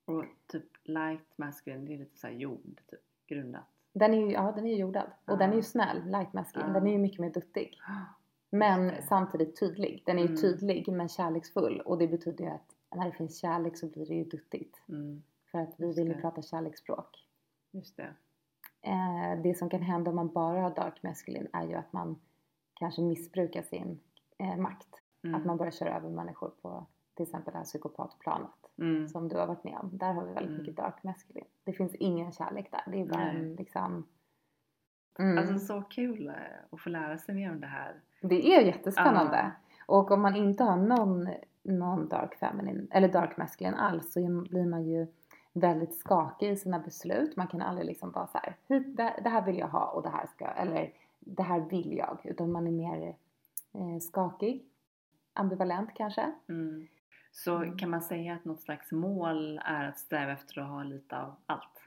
Och 0.05 0.25
typ 0.47 0.65
light 0.85 1.29
masculine, 1.39 1.85
det 1.85 1.95
är 1.95 1.99
lite 1.99 2.19
såhär 2.19 2.35
jord, 2.35 2.81
typ 2.87 3.01
grundat. 3.27 3.65
Den 3.93 4.15
är 4.15 4.19
ju, 4.19 4.33
ja, 4.33 4.53
den 4.53 4.67
är 4.67 4.71
ju 4.71 4.77
jordad. 4.77 5.07
Och 5.25 5.33
Ja. 5.33 5.37
den 5.37 5.51
är 5.51 5.57
ju 5.57 5.63
snäll, 5.63 6.03
light 6.11 6.33
masculine. 6.33 6.69
Ja. 6.69 6.75
Den 6.75 6.87
är 6.87 6.93
ju 6.93 6.99
mycket 6.99 7.21
mer 7.21 7.31
duttig. 7.31 7.79
Men 8.51 9.03
samtidigt 9.03 9.61
tydlig. 9.61 10.03
Den 10.07 10.17
är 10.19 10.23
ju 10.23 10.29
Mm. 10.29 10.41
tydlig 10.41 10.89
men 10.93 11.09
kärleksfull. 11.09 11.81
Och 11.81 11.99
det 11.99 12.09
betyder 12.09 12.45
ju 12.45 12.51
att 12.51 12.75
när 12.97 13.07
det 13.07 13.13
finns 13.13 13.39
kärlek 13.41 13.77
så 13.77 13.87
blir 13.87 14.07
det 14.07 14.15
ju 14.15 14.25
duttigt. 14.25 14.83
Mm. 14.89 15.23
För 15.51 15.59
att 15.59 15.75
vi 15.77 15.93
vill 15.95 16.09
ju 16.09 16.15
prata 16.15 16.43
kärleksspråk. 16.43 17.27
Just 17.71 17.97
det. 17.97 18.15
Eh, 18.83 19.43
det 19.43 19.55
som 19.59 19.71
kan 19.71 19.83
hända 19.83 20.11
om 20.11 20.17
man 20.17 20.29
bara 20.33 20.61
har 20.61 20.71
dark 20.75 21.03
masculine 21.03 21.49
är 21.53 21.67
ju 21.67 21.75
att 21.75 21.93
man 21.93 22.21
kanske 22.75 23.03
missbrukar 23.03 23.63
sin 23.63 24.01
eh, 24.39 24.57
makt. 24.57 24.89
Mm. 25.25 25.35
Att 25.41 25.47
man 25.47 25.57
börjar 25.57 25.71
köra 25.73 25.97
över 25.97 26.11
människor 26.11 26.53
på 26.63 26.87
till 27.15 27.23
exempel 27.23 27.53
det 27.53 27.59
här 27.59 27.65
psykopatplanet 27.65 28.51
Mm. 28.79 29.09
som 29.09 29.29
du 29.29 29.37
har 29.37 29.47
varit 29.47 29.65
med 29.65 29.79
om. 29.83 29.91
Där 29.99 30.13
har 30.13 30.25
vi 30.27 30.33
väldigt 30.33 30.51
Mm. 30.51 30.59
mycket 30.63 30.77
dark 30.77 31.03
masculine. 31.03 31.47
Det 31.65 31.73
finns 31.73 31.95
ingen 31.95 32.33
kärlek 32.33 32.71
där. 32.71 32.83
Det 32.93 33.01
är 33.01 33.07
bara 33.07 33.31
en 33.31 33.55
liksom... 33.55 34.07
Mm. 35.19 35.39
Alltså 35.39 35.59
så 35.59 35.83
kul 35.83 36.29
eh, 36.29 36.35
att 36.71 36.81
få 36.81 36.89
lära 36.91 37.19
sig 37.19 37.35
mer 37.35 37.51
om 37.51 37.61
det 37.61 37.67
här. 37.67 37.95
det 38.21 38.55
är 38.55 38.61
jättespännande. 38.61 39.37
Ja. 39.37 39.51
Och 39.87 40.11
om 40.11 40.23
man 40.23 40.37
inte 40.37 40.65
har 40.65 40.77
någon, 40.77 41.29
någon 41.63 42.09
dark 42.09 42.35
feminine 42.35 42.87
eller 42.91 43.09
dark 43.09 43.37
masculine 43.37 43.75
alls 43.75 44.13
så 44.13 44.21
blir 44.51 44.67
man 44.67 44.85
ju 44.85 45.07
väldigt 45.53 45.95
skakig 45.99 46.51
i 46.51 46.57
sina 46.57 46.79
beslut. 46.79 47.37
Man 47.37 47.47
kan 47.47 47.63
aldrig 47.63 47.87
liksom 47.87 48.11
vara 48.13 48.27
så 48.27 48.39
här, 48.39 48.57
"Hit, 48.69 48.97
det, 48.97 49.15
det 49.25 49.29
här 49.29 49.43
vill 49.43 49.59
jag 49.59 49.69
ha 49.69 49.87
och 49.87 50.03
det 50.03 50.09
här 50.09 50.27
ska, 50.27 50.47
eller 50.47 50.93
det 51.21 51.43
här 51.43 51.61
vill 51.61 51.97
jag. 51.97 52.19
Utan 52.25 52.53
man 52.53 52.67
är 52.67 52.71
mer 52.71 53.15
eh, 53.75 53.99
skakig, 54.01 54.65
ambivalent 55.33 55.91
kanske. 55.95 56.33
Mm. 56.49 56.87
Så 57.33 57.57
Mm. 57.57 57.79
kan 57.79 57.91
man 57.91 58.03
säga 58.03 58.35
att 58.35 58.45
något 58.45 58.61
slags 58.61 58.93
mål 58.93 59.61
är 59.65 59.89
att 59.89 59.99
sträva 59.99 60.33
efter 60.33 60.61
att 60.61 60.69
ha 60.69 60.83
lite 60.83 61.19
av 61.19 61.35
allt? 61.47 61.83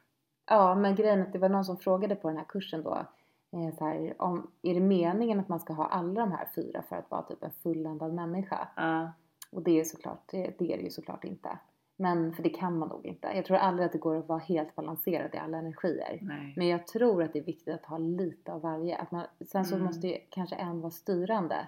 Ja, 0.49 0.75
men 0.75 0.95
grejen 0.95 1.19
är 1.19 1.23
att 1.23 1.34
det 1.34 1.39
var 1.39 1.49
någon 1.49 1.65
som 1.65 1.77
frågade 1.77 2.15
på 2.15 2.27
den 2.27 2.38
här 2.38 2.45
kursen 2.45 2.84
då. 2.84 3.05
Eh, 3.54 3.76
så 3.78 3.86
här, 3.86 4.22
om, 4.22 4.52
är 4.62 4.74
det 4.74 4.80
meningen 4.80 5.39
att 5.39 5.47
man 5.49 5.60
ska 5.60 5.74
ha 5.74 5.86
alla 5.86 6.22
de 6.22 6.32
här 6.32 6.47
fyra 6.56 6.82
för 6.82 6.95
att 6.95 7.12
vara 7.12 7.22
typ 7.22 7.43
en 7.43 7.52
fulländad 7.52 8.14
människa? 8.14 8.68
Ja. 8.76 9.12
Och 9.52 9.62
det 9.64 9.80
är 9.80 9.84
såklart, 9.84 10.28
det, 10.32 10.56
det 10.60 10.74
är 10.74 10.78
det 10.78 10.84
ju 10.84 10.89
såklart 10.89 11.24
inte. 11.24 11.60
Men 11.95 12.34
för 12.34 12.43
det 12.43 12.49
kan 12.49 12.78
man 12.78 12.89
nog 12.89 13.06
inte. 13.06 13.28
Jag 13.36 13.45
tror 13.45 13.58
aldrig 13.58 13.86
att 13.86 13.91
det 13.91 13.97
går 13.97 14.16
att 14.18 14.28
vara 14.28 14.39
helt 14.39 14.76
balanserad 14.76 15.36
i 15.36 15.38
alla 15.38 15.58
energier. 15.58 16.20
Nej. 16.22 16.54
Men 16.58 16.68
jag 16.68 16.88
tror 16.88 17.24
att 17.24 17.34
det 17.34 17.39
är 17.39 17.43
viktigt 17.43 17.74
att 17.74 17.86
ha 17.86 17.97
lite 17.97 18.54
av 18.54 18.62
varje. 18.62 18.97
Att 18.97 19.12
man, 19.12 19.26
sen 19.47 19.66
så 19.66 19.76
Mm. 19.76 19.86
måste 19.86 20.08
ju 20.08 20.18
kanske 20.30 20.56
en 20.56 20.82
vara 20.82 20.91
styrande 20.91 21.68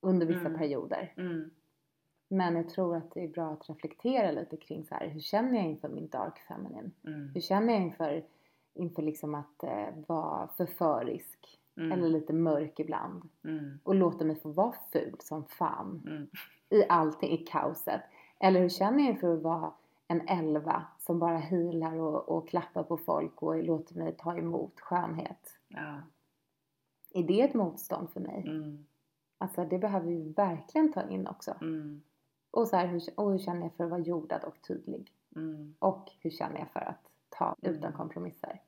under 0.00 0.26
vissa 0.26 0.46
Mm. 0.46 0.58
perioder. 0.58 1.12
Mm. 1.16 1.50
Men 2.28 2.56
jag 2.56 2.68
tror 2.68 2.96
att 2.96 3.10
det 3.14 3.24
är 3.24 3.28
bra 3.28 3.52
att 3.52 3.68
reflektera 3.70 4.30
lite 4.30 4.56
kring 4.56 4.84
så 4.84 4.94
här, 4.94 5.08
hur 5.08 5.20
känner 5.20 5.54
jag 5.58 5.66
inför 5.66 5.88
min 5.88 6.08
dark 6.08 6.38
feminine? 6.38 6.90
Mm. 7.06 7.30
Hur 7.34 7.40
känner 7.40 7.72
jag 7.72 7.82
inför, 7.82 8.24
inför 8.74 9.02
liksom 9.02 9.34
att 9.34 9.62
eh, 9.62 9.88
vara 10.06 10.48
förförisk 10.48 11.56
Mm. 11.76 11.92
eller 11.92 12.08
lite 12.08 12.32
mörk 12.32 12.80
ibland? 12.80 13.28
Mm. 13.44 13.78
Och 13.84 13.94
låta 13.94 14.24
mig 14.24 14.36
få 14.40 14.48
vara 14.52 14.74
ful 14.92 15.16
som 15.20 15.44
fan 15.44 16.02
Mm. 16.06 16.28
i 16.70 16.84
allting, 16.88 17.30
i 17.30 17.36
kaoset. 17.36 18.00
Eller 18.40 18.60
hur 18.60 18.68
känner 18.68 18.98
jag 19.04 19.08
inför 19.10 19.34
att 19.36 19.42
vara 19.42 19.72
en 20.08 20.28
elva 20.28 20.86
som 20.98 21.18
bara 21.18 21.36
healar 21.38 21.96
och, 21.96 22.28
och 22.28 22.48
klappar 22.48 22.82
på 22.82 22.96
folk 22.96 23.42
och 23.42 23.64
låter 23.64 23.98
mig 23.98 24.16
ta 24.18 24.36
emot 24.38 24.80
skönhet? 24.80 25.58
Ja. 25.68 26.00
Är 27.14 27.22
det 27.22 27.40
ett 27.42 27.54
motstånd 27.54 28.10
för 28.10 28.20
mig? 28.20 28.44
Mm. 28.48 28.86
Alltså 29.38 29.64
det 29.64 29.78
behöver 29.78 30.06
vi 30.06 30.32
verkligen 30.32 30.92
ta 30.92 31.02
in 31.08 31.26
också. 31.26 31.54
Mm. 31.60 32.02
Och, 32.50 32.68
så 32.68 32.76
här, 32.76 32.86
hur, 32.86 33.02
och 33.16 33.30
hur 33.30 33.38
känner 33.38 33.62
jag 33.62 33.72
för 33.72 33.84
att 33.84 33.90
vara 33.90 34.00
jordad 34.00 34.44
och 34.44 34.62
tydlig? 34.68 35.12
Mm. 35.36 35.74
Och 35.78 36.10
hur 36.20 36.30
känner 36.30 36.58
jag 36.58 36.70
för 36.72 36.80
att 36.80 37.09
ta 37.40 37.54
Mm. 37.62 37.76
utan 37.78 37.92
kompromisser? 37.92 38.60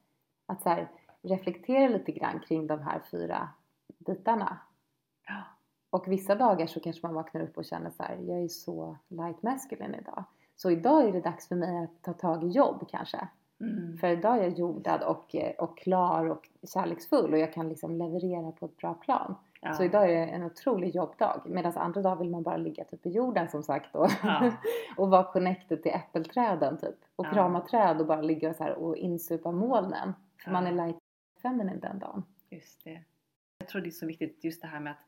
Att 0.47 0.63
så 0.63 0.69
här, 0.69 0.89
reflektera 1.23 1.89
lite 1.89 2.13
grann 2.13 2.41
kring 2.41 2.67
de 2.67 2.81
här 2.81 3.01
fyra 3.11 3.49
bitarna. 3.99 4.59
Ja. 5.27 5.43
Och 5.91 6.09
vissa 6.09 6.35
dagar 6.35 6.67
så 6.67 6.81
kanske 6.81 7.07
man 7.07 7.15
vaknar 7.15 7.41
upp 7.43 7.57
och 7.59 7.65
känner 7.65 7.91
så 7.91 8.03
här, 8.03 8.17
jag 8.17 8.43
är 8.43 8.49
så 8.49 8.97
light 9.09 9.43
masculine 9.43 9.95
idag. 9.95 10.25
Så 10.57 10.71
idag 10.71 11.09
är 11.09 11.13
det 11.13 11.21
dags 11.21 11.49
för 11.49 11.57
mig 11.57 11.85
att 11.85 12.03
ta 12.03 12.13
tag 12.13 12.45
i 12.45 12.49
jobb 12.49 12.89
kanske. 12.91 13.29
Mm. 13.61 13.97
För 13.99 14.09
idag 14.09 14.39
är 14.39 14.43
jag 14.43 14.59
jordad 14.59 15.03
och, 15.03 15.35
eh, 15.35 15.55
och 15.59 15.79
klar 15.79 16.25
och 16.27 16.49
kärleksfull 16.75 17.33
och 17.33 17.39
jag 17.39 17.53
kan 17.53 17.69
liksom 17.69 17.97
leverera 17.97 18.53
på 18.53 18.67
ett 18.67 18.77
bra 18.77 18.95
plan. 18.95 19.35
Ja. 19.65 19.73
Så 19.73 19.85
idag 19.85 20.05
är 20.11 20.27
det 20.27 20.33
en 20.33 20.43
otrolig 20.43 20.95
jobbdag. 20.95 21.43
Medan 21.47 21.73
andra 21.77 22.03
dagar 22.03 22.17
vill 22.17 22.31
man 22.31 22.43
bara 22.43 22.57
ligga 22.57 22.85
typ 22.85 23.07
i 23.07 23.11
jorden 23.11 23.49
som 23.49 23.63
sagt 23.63 23.95
och, 23.97 24.11
Ja. 24.23 24.53
och 24.97 25.11
vara 25.11 25.33
connected 25.33 25.83
till 25.83 25.93
äppelträden 25.93 26.79
typ. 26.79 26.97
Och 27.17 27.27
Ja. 27.27 27.31
krama 27.33 27.61
träd 27.61 28.01
och 28.01 28.07
bara 28.07 28.21
ligga 28.23 28.55
så 28.55 28.69
och 28.73 28.97
insupa 28.97 29.53
molnen. 29.53 30.13
För 30.45 30.51
man 30.51 30.67
är 30.67 30.73
light 30.73 30.97
feminine 31.43 31.81
den 31.81 31.99
dagen. 31.99 32.23
Just 32.51 32.85
det. 32.85 33.01
Jag 33.59 33.69
tror 33.69 33.81
det 33.83 33.89
är 33.89 33.91
så 33.91 34.07
viktigt 34.07 34.45
just 34.45 34.63
det 34.63 34.69
här 34.69 34.81
med 34.81 34.91
att 34.93 35.05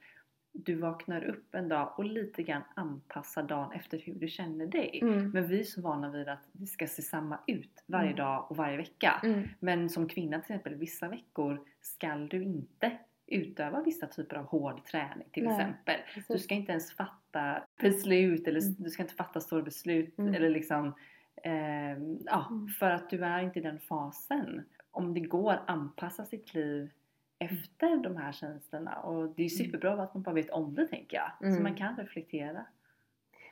du 0.53 0.75
vaknar 0.75 1.25
upp 1.25 1.55
en 1.55 1.69
dag 1.69 1.93
och 1.97 2.05
lite 2.05 2.43
grann 2.43 2.63
anpassar 2.75 3.43
dagen 3.43 3.73
efter 3.73 3.99
hur 3.99 4.15
du 4.15 4.29
känner 4.29 4.67
dig. 4.67 4.99
Mm. 5.03 5.31
Men 5.31 5.47
vi 5.47 5.61
är 5.61 5.65
så 5.65 5.81
vana 5.83 6.11
vid 6.11 6.29
att 6.29 6.49
det 6.53 6.67
ska 6.67 6.87
se 6.87 7.03
samma 7.03 7.39
ut 7.47 7.83
varje 7.87 8.11
Mm. 8.13 8.17
dag 8.17 8.47
och 8.51 8.57
varje 8.57 8.77
vecka. 8.77 9.21
Mm. 9.23 9.49
Men 9.61 9.89
som 9.91 10.09
kvinna 10.09 10.37
till 10.41 10.55
exempel, 10.55 10.75
vissa 10.75 11.09
veckor 11.09 11.61
ska 11.81 12.15
du 12.15 12.43
inte 12.45 12.99
utöva 13.35 13.83
vissa 13.83 14.07
typer 14.07 14.37
av 14.37 14.45
hård 14.45 14.85
träning 14.85 15.29
till 15.33 15.45
Nej, 15.45 15.53
exempel. 15.61 15.97
precis. 16.15 16.27
Du 16.29 16.39
ska 16.39 16.55
inte 16.55 16.73
ens 16.73 16.93
fatta 16.93 17.63
beslut 17.81 18.49
eller 18.49 18.61
Mm. 18.61 18.75
du 18.79 18.91
ska 18.91 19.03
inte 19.03 19.15
fatta 19.15 19.41
stora 19.41 19.63
beslut 19.63 20.19
Mm. 20.19 20.35
eller 20.35 20.49
liksom 20.51 20.95
ehm, 21.43 22.19
ja, 22.25 22.47
Mm. 22.51 22.69
för 22.69 22.91
att 22.91 23.11
du 23.11 23.25
är 23.25 23.41
inte 23.43 23.59
i 23.59 23.63
den 23.63 23.79
fasen. 23.81 24.63
Om 24.91 25.15
det 25.15 25.21
går, 25.21 25.61
anpassa 25.67 26.25
sitt 26.25 26.55
liv 26.55 26.91
efter 27.39 27.97
de 27.97 28.17
här 28.17 28.33
tjänsterna 28.33 28.97
och 29.01 29.29
det 29.37 29.45
är 29.45 29.49
superbra 29.49 29.93
att 30.03 30.15
man 30.15 30.23
bara 30.23 30.35
vet 30.35 30.51
om 30.51 30.75
det 30.75 30.87
tänker 30.87 31.17
jag. 31.17 31.31
Så 31.41 31.47
Mm. 31.47 31.63
man 31.63 31.75
kan 31.75 31.97
reflektera. 31.97 32.67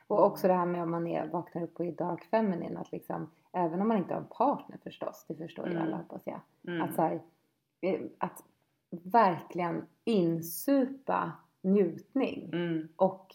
Och 0.07 0.25
också 0.27 0.49
det 0.49 0.55
här 0.55 0.67
med 0.67 0.83
om 0.83 0.91
man 0.91 1.07
är, 1.07 1.27
vaknar 1.27 1.63
upp 1.63 1.81
och 1.81 1.87
är 1.87 1.93
dark 1.93 2.25
feminine. 2.25 2.77
Att 2.81 2.93
liksom, 2.93 3.31
även 3.53 3.81
om 3.81 3.89
man 3.89 3.97
inte 3.99 4.15
har 4.15 4.21
en 4.21 4.27
partner 4.27 4.79
förstås. 4.83 5.25
Det 5.29 5.35
förstår 5.35 5.67
ju 5.69 5.73
Mm. 5.73 5.83
alla 5.87 5.97
hoppas 5.97 6.23
jag. 6.25 6.41
Mm. 6.69 6.83
Att, 6.83 6.95
så 6.95 7.03
här, 7.03 7.21
eh, 7.81 8.01
att 8.19 8.43
verkligen 9.05 9.87
insupa 10.05 11.33
njutning. 11.61 12.51
Mm. 12.53 12.89
och 12.97 13.35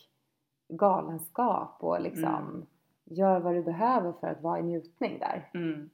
galenskap 0.70 1.78
och 1.84 2.02
liksom 2.02 2.24
Mm. 2.34 2.66
gör 3.04 3.40
vad 3.40 3.54
du 3.54 3.64
behöver 3.64 4.12
för 4.12 4.28
att 4.28 4.42
vara 4.42 4.60
i 4.60 4.64
njutning 4.64 5.20
där. 5.20 5.50
Mm. 5.54 5.90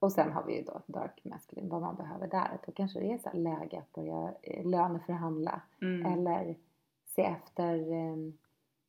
Och 0.00 0.12
sen 0.12 0.32
har 0.32 0.44
vi 0.44 0.56
ju 0.56 0.62
då 0.64 0.82
dark 0.86 1.20
masculine, 1.24 1.68
vad 1.68 1.80
man 1.82 1.96
behöver 1.96 2.28
där. 2.28 2.58
Då 2.66 2.72
kanske 2.72 3.00
det 3.00 3.12
är 3.12 3.18
så 3.18 3.28
här 3.28 3.38
läge 3.38 3.78
att 3.78 3.92
börja 3.92 4.34
eh, 4.42 4.66
löneförhandla 4.66 5.60
Mm. 5.82 6.06
eller 6.12 6.56
se 7.06 7.22
efter, 7.22 7.92
eh, 7.92 8.16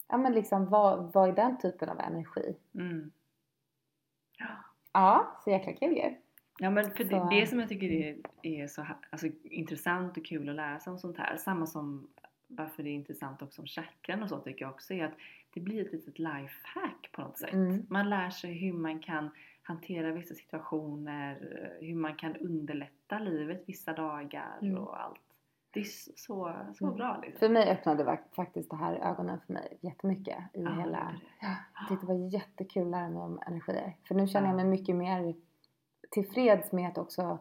ja 0.07 0.17
men 0.17 0.33
liksom 0.33 0.65
vad, 0.65 1.13
vad 1.13 1.29
är 1.29 1.33
den 1.33 1.57
typen 1.57 1.89
av 1.89 1.99
energi? 1.99 2.55
Mm. 2.73 3.11
Ja. 4.37 4.45
Ja, 4.93 5.27
så 5.43 5.49
jäkla 5.49 5.73
kul 5.73 5.97
ju. 5.97 6.15
Ja 6.59 6.69
men 6.69 6.91
för 6.91 7.03
Så- 7.03 7.29
det, 7.29 7.39
det 7.39 7.47
som 7.47 7.59
jag 7.59 7.69
tycker 7.69 7.91
är, 7.91 8.17
är 8.41 8.67
så 8.67 8.85
alltså, 9.09 9.27
intressant 9.43 10.17
och 10.17 10.25
kul 10.25 10.49
att 10.49 10.55
lära 10.55 10.79
sig 10.79 10.91
om 10.91 10.99
sånt 10.99 11.17
här, 11.17 11.37
samma 11.37 11.65
som 11.65 12.07
varför 12.47 12.83
det 12.83 12.89
är 12.89 12.93
intressant 12.93 13.41
också 13.41 13.61
om 13.61 13.67
chakran 13.67 14.23
och 14.23 14.29
så 14.29 14.37
tycker 14.39 14.65
jag 14.65 14.71
också 14.71 14.93
är 14.93 15.05
att 15.05 15.13
det 15.53 15.59
blir 15.59 15.85
ett 15.85 15.91
litet 15.91 16.19
lifehack 16.19 17.09
på 17.11 17.21
något 17.21 17.37
sätt. 17.37 17.53
Mm. 17.53 17.85
Man 17.89 18.09
lär 18.09 18.29
sig 18.29 18.53
hur 18.53 18.73
man 18.73 18.99
kan 18.99 19.29
hantera 19.63 20.11
vissa 20.11 20.33
situationer, 20.35 21.37
hur 21.81 21.95
man 21.95 22.15
kan 22.15 22.35
underlätta 22.35 23.19
livet 23.19 23.63
vissa 23.67 23.93
dagar 23.93 24.57
Mm. 24.61 24.77
och 24.77 25.01
allt. 25.03 25.19
Det 25.71 25.79
är 25.79 25.83
så, 25.83 26.11
så, 26.75 26.85
Mm. 26.85 26.95
bra 26.97 27.19
liksom. 27.21 27.39
För 27.39 27.49
mig 27.49 27.69
öppnade 27.71 28.19
faktiskt 28.35 28.69
det 28.69 28.75
här 28.75 28.95
ögonen 28.95 29.39
för 29.45 29.53
mig 29.53 29.77
jättemycket 29.81 30.37
i 30.53 30.61
Ja, 30.63 30.69
hela... 30.71 30.97
det. 30.97 31.19
Ja, 31.41 31.55
jag 31.79 31.87
tyckte 31.89 32.05
det 32.05 32.13
var 32.13 32.33
jättekul 32.33 32.81
att 32.83 32.91
lära 32.91 33.09
mig 33.09 33.21
om 33.21 33.39
energier. 33.47 33.93
För 34.07 34.15
nu 34.15 34.27
känner 34.27 34.47
jag 34.47 34.53
Ja. 34.59 34.63
mig 34.63 34.65
mycket 34.65 34.95
mer 34.95 35.33
tillfreds 36.09 36.71
med 36.71 36.87
att 36.89 36.97
också 36.97 37.37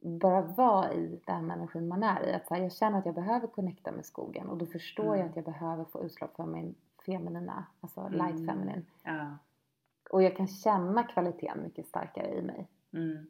bara 0.00 0.42
vara 0.42 0.92
i 0.92 1.20
den 1.26 1.50
energin 1.50 1.88
man 1.88 2.02
är 2.02 2.26
i. 2.28 2.32
Att 2.32 2.50
här, 2.50 2.56
jag 2.62 2.72
känner 2.72 2.98
att 2.98 3.06
jag 3.06 3.14
behöver 3.14 3.46
connecta 3.46 3.92
med 3.92 4.06
skogen 4.06 4.48
och 4.48 4.56
då 4.56 4.66
förstår 4.66 5.06
jag 5.06 5.16
Mm. 5.16 5.28
att 5.28 5.36
jag 5.36 5.44
behöver 5.44 5.84
få 5.84 6.04
utlopp 6.04 6.36
för 6.36 6.46
min 6.46 6.74
feminina, 7.06 7.66
alltså 7.80 8.00
Mm. 8.00 8.12
light 8.12 8.46
feminine. 8.50 8.82
Ja. 9.04 9.36
Och 10.10 10.22
jag 10.22 10.36
kan 10.36 10.46
känna 10.48 11.02
kvaliteten 11.02 11.62
mycket 11.62 11.86
starkare 11.86 12.34
i 12.34 12.42
mig. 12.42 12.68
Mm. 12.92 13.26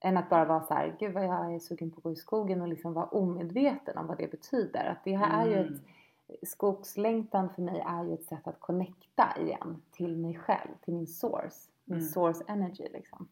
Än 0.00 0.16
att 0.16 0.28
bara 0.30 0.44
vara 0.44 0.60
så 0.62 0.74
här, 0.74 0.96
gud 0.98 1.12
vad 1.14 1.24
jag 1.24 1.54
är 1.54 1.58
sugen 1.58 1.90
på 1.90 1.96
att 1.96 2.02
gå 2.02 2.12
i 2.12 2.16
skogen 2.16 2.60
och 2.62 2.68
liksom 2.68 2.92
vara 2.92 3.06
omedveten 3.06 3.98
om 3.98 4.06
vad 4.06 4.18
det 4.18 4.30
betyder. 4.30 4.84
Att 4.84 5.04
det 5.04 5.16
här 5.16 5.46
är 5.46 5.50
ju 5.50 5.56
Mm. 5.56 5.74
ett, 5.74 6.48
skogslängtan 6.48 7.50
för 7.50 7.62
mig 7.62 7.80
är 7.86 8.04
ju 8.04 8.14
ett 8.14 8.24
sätt 8.24 8.46
att 8.48 8.60
connecta 8.60 9.24
igen 9.40 9.82
till 9.90 10.16
mig 10.16 10.34
själv, 10.34 10.68
till 10.84 10.94
min 10.94 11.06
source. 11.06 11.70
Min 11.84 11.98
Mm. 11.98 12.08
source 12.08 12.44
energy 12.48 12.88
liksom. 12.92 13.28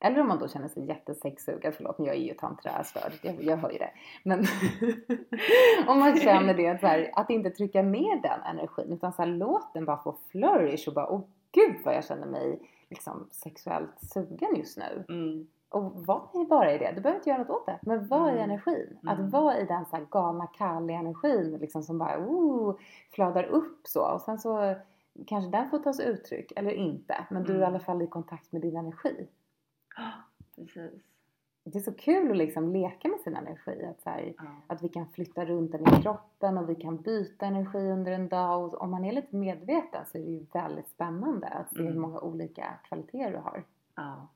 Mm. 0.00 0.12
Eller 0.12 0.20
om 0.22 0.28
man 0.28 0.38
då 0.38 0.48
känner 0.48 0.68
sig 0.68 0.86
jättesexsugen, 0.86 1.72
förlåt 1.72 1.98
men 1.98 2.06
jag 2.06 2.16
är 2.16 2.20
ju 2.20 2.34
tantrastörd, 2.34 3.12
jag, 3.22 3.42
jag 3.42 3.56
hör 3.56 3.70
ju 3.70 3.78
det. 3.78 3.90
Men 4.22 4.44
om 5.88 5.98
man 5.98 6.16
känner 6.16 6.54
det, 6.54 6.68
att, 6.68 6.80
så 6.80 6.86
här, 6.86 7.10
att 7.14 7.30
inte 7.30 7.50
trycka 7.50 7.82
ner 7.82 8.22
den 8.22 8.42
energin 8.42 8.92
utan 8.92 9.12
så 9.12 9.22
här, 9.22 9.28
låt 9.28 9.74
den 9.74 9.84
bara 9.84 9.96
få 10.02 10.16
flourish 10.30 10.88
och 10.88 10.94
bara 10.94 11.10
åh 11.10 11.20
gud 11.52 11.76
vad 11.84 11.94
jag 11.94 12.04
känner 12.04 12.26
mig 12.26 12.60
liksom 12.90 13.28
sexuellt 13.30 14.00
sugen 14.00 14.56
just 14.56 14.78
nu. 14.78 15.04
Mm. 15.08 15.46
Och 15.68 16.06
var 16.06 16.44
bara 16.48 16.72
i 16.74 16.78
det, 16.78 16.92
du 16.94 17.00
behöver 17.00 17.18
inte 17.18 17.30
göra 17.30 17.38
något 17.38 17.50
åt 17.50 17.66
det. 17.66 17.78
Men 17.82 18.06
var 18.08 18.28
i 18.28 18.32
Mm. 18.32 18.42
energin. 18.50 18.98
Mm. 19.02 19.14
Att 19.26 19.32
vara 19.32 19.58
i 19.58 19.64
den 19.64 19.84
så 19.86 19.96
här 19.96 20.06
galna 20.10 20.46
Kali 20.46 20.92
energin 20.94 21.58
liksom 21.60 21.82
som 21.82 21.98
bara 21.98 22.18
oh, 22.18 22.76
flödar 23.12 23.44
upp 23.44 23.80
så. 23.84 24.00
Och 24.14 24.20
sen 24.20 24.38
så 24.38 24.74
kanske 25.26 25.50
den 25.50 25.70
får 25.70 25.78
ta 25.78 25.92
sig 25.92 26.06
uttryck 26.06 26.52
eller 26.56 26.70
inte. 26.70 27.26
Men 27.30 27.42
du 27.44 27.52
är 27.52 27.56
i 27.56 27.58
Mm. 27.58 27.68
alla 27.68 27.80
fall 27.80 28.02
i 28.02 28.06
kontakt 28.06 28.52
med 28.52 28.62
din 28.62 28.76
energi. 28.76 29.26
Ja, 30.00 30.10
Precis. 30.56 31.02
Det 31.64 31.78
är 31.78 31.82
så 31.82 31.92
kul 31.94 32.30
att 32.30 32.36
liksom 32.36 32.72
leka 32.72 33.08
med 33.08 33.20
sin 33.20 33.36
energi. 33.36 33.84
Att, 33.84 34.00
så 34.02 34.10
här, 34.10 34.34
Ja. 34.38 34.44
att 34.66 34.82
vi 34.82 34.88
kan 34.88 35.08
flytta 35.12 35.44
runt 35.44 35.72
den 35.72 35.82
i 35.98 36.02
kroppen 36.02 36.58
och 36.58 36.70
vi 36.70 36.74
kan 36.74 37.02
byta 37.02 37.46
energi 37.46 37.78
under 37.78 38.12
en 38.12 38.28
dag. 38.28 38.64
Och 38.74 38.82
om 38.82 38.90
man 38.90 39.04
är 39.04 39.12
lite 39.12 39.36
medveten 39.36 40.06
så 40.06 40.18
är 40.18 40.22
det 40.22 40.30
ju 40.30 40.46
väldigt 40.52 40.88
spännande 40.88 41.46
att 41.46 41.70
se 41.70 41.80
Mm. 41.80 41.92
hur 41.92 42.00
många 42.00 42.20
olika 42.20 42.74
kvaliteter 42.88 43.30
du 43.32 43.38
har. 43.38 43.64
Ja. 43.94 44.28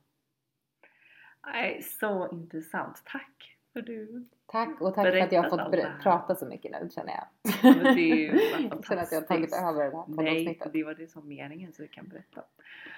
Nej, 1.47 1.81
så 1.83 2.29
intressant. 2.31 3.01
Tack 3.05 3.57
för 3.73 3.81
du. 3.81 4.25
Tack 4.45 4.81
och 4.81 4.95
tack 4.95 5.05
för 5.05 5.17
att 5.17 5.31
jag 5.31 5.43
har 5.43 5.49
fått 5.49 6.03
prata 6.03 6.35
så 6.35 6.45
mycket 6.45 6.71
nu 6.71 6.89
känner 6.89 7.13
jag. 7.13 7.27
Men 7.75 7.83
det 7.95 8.01
är 8.01 8.15
ju 8.15 8.27
Jag 8.71 8.85
känner 8.85 9.01
att 9.03 9.11
jag 9.11 9.21
har 9.21 9.27
tagit 9.27 9.53
över 9.53 9.85
det 9.91 9.97
här 9.97 10.03
Nej, 10.07 10.59
det 10.73 10.83
var 10.83 10.93
det 10.93 11.07
som 11.11 11.27
meningen 11.27 11.73
så 11.73 11.81
vi 11.81 11.87
kan 11.87 12.07
berätta 12.07 12.43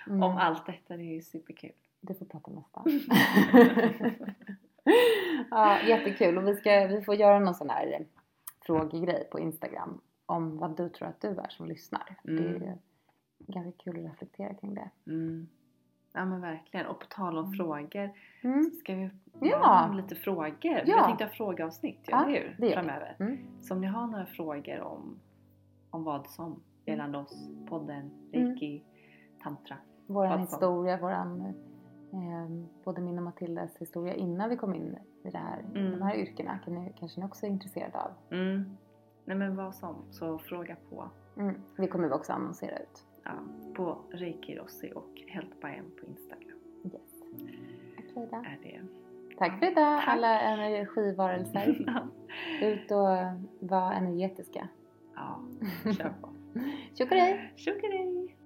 Mm. 0.07 0.23
om 0.23 0.37
allt 0.37 0.65
detta. 0.65 0.97
Det 0.97 1.03
är 1.03 1.13
ju 1.13 1.21
superkul. 1.21 1.71
Du 2.07 2.13
får 2.13 2.25
prata 2.25 2.51
nästa. 2.51 2.83
ja, 5.51 5.81
jättekul 5.81 6.37
och 6.37 6.47
vi, 6.47 6.55
ska, 6.55 6.87
vi 6.87 7.01
får 7.01 7.15
göra 7.15 7.39
någon 7.39 7.55
sån 7.55 7.69
här 7.69 8.05
frågegrej 8.65 9.27
på 9.31 9.39
Instagram 9.39 10.01
om 10.25 10.57
vad 10.57 10.77
du 10.77 10.89
tror 10.89 11.07
att 11.07 11.21
du 11.21 11.27
är 11.27 11.47
som 11.49 11.65
lyssnar. 11.67 12.15
Det 12.23 12.31
är 12.31 12.55
Mm. 12.55 12.77
ganska 13.47 13.83
kul 13.83 13.99
att 14.05 14.11
reflektera 14.11 14.53
kring 14.53 14.73
det. 14.73 14.89
Mm. 15.07 15.47
Ja 16.13 16.25
men 16.25 16.41
verkligen. 16.41 16.85
Och 16.85 16.99
på 16.99 17.05
tal 17.09 17.37
om 17.37 17.53
frågor. 17.53 18.09
Mm. 18.41 18.71
Ska 18.71 18.95
vi 18.95 19.09
Ja. 19.41 19.91
lite 19.95 20.15
frågor? 20.15 20.55
Ja. 20.63 20.81
Jag 20.85 21.05
tänkte 21.05 21.23
ha 21.25 21.31
frågeavsnitt, 21.31 21.99
ja, 22.07 22.29
Ja, 22.31 22.41
det 22.57 22.67
gör. 22.67 22.73
Framöver. 22.73 23.15
Mm. 23.19 23.37
Så 23.61 23.73
om 23.73 23.81
ni 23.81 23.87
har 23.87 24.07
några 24.07 24.25
frågor 24.25 24.79
om, 24.81 25.19
om 25.89 26.03
vad 26.03 26.27
som 26.27 26.63
gällande 26.85 27.17
oss, 27.17 27.49
podden, 27.69 28.11
reiki, 28.31 28.83
tantra. 29.43 29.77
Våran 30.07 30.39
historia, 30.39 30.97
våran, 30.97 31.53
både 32.83 33.01
min 33.01 33.17
och 33.17 33.23
Matildas 33.23 33.77
historia 33.77 34.13
innan 34.13 34.49
vi 34.49 34.57
kom 34.57 34.73
in 34.75 34.97
i 35.23 35.29
det 35.29 35.37
här, 35.37 35.59
Mm. 35.75 35.91
de 35.91 36.01
här 36.01 36.15
yrkena 36.15 36.59
kan 36.59 36.73
ni, 36.75 36.93
kanske 36.99 37.19
ni 37.19 37.25
också 37.25 37.45
är 37.45 37.49
intresserade 37.49 37.99
av. 37.99 38.11
Mm. 38.31 38.77
Nej 39.25 39.37
men 39.37 39.55
vad 39.55 39.75
som, 39.75 39.95
så 40.11 40.37
fråga 40.39 40.75
på. 40.89 41.09
Mm. 41.37 41.55
Det 41.77 41.87
kommer 41.87 42.07
vi 42.07 42.13
också 42.13 42.33
annonsera 42.33 42.77
ut. 42.79 43.05
Ja, 43.23 43.31
på 43.75 43.97
Reiki 44.11 44.55
Rossi 44.55 44.91
och 44.95 45.21
Helt 45.27 45.61
by 45.61 45.67
M 45.67 45.85
på 46.01 46.05
Instagram 46.05 46.57
Yes. 46.85 47.23
Okej 47.99 48.27
då. 48.31 48.37
är 48.37 48.59
det. 48.63 48.81
Tack 49.37 49.59
för 49.59 49.65
idag 49.71 49.99
Tack. 50.01 50.07
alla 50.07 50.41
energivarelser. 50.41 51.67
Ut 52.61 52.91
och 52.91 53.07
var 53.69 53.91
energetiska. 53.93 54.67
ja, 55.15 55.39
kör 55.83 56.13
på. 56.21 56.29
Tjock 56.93 57.11
och 57.11 57.17
hej! 57.17 57.53
Tjockadej! 57.55 58.37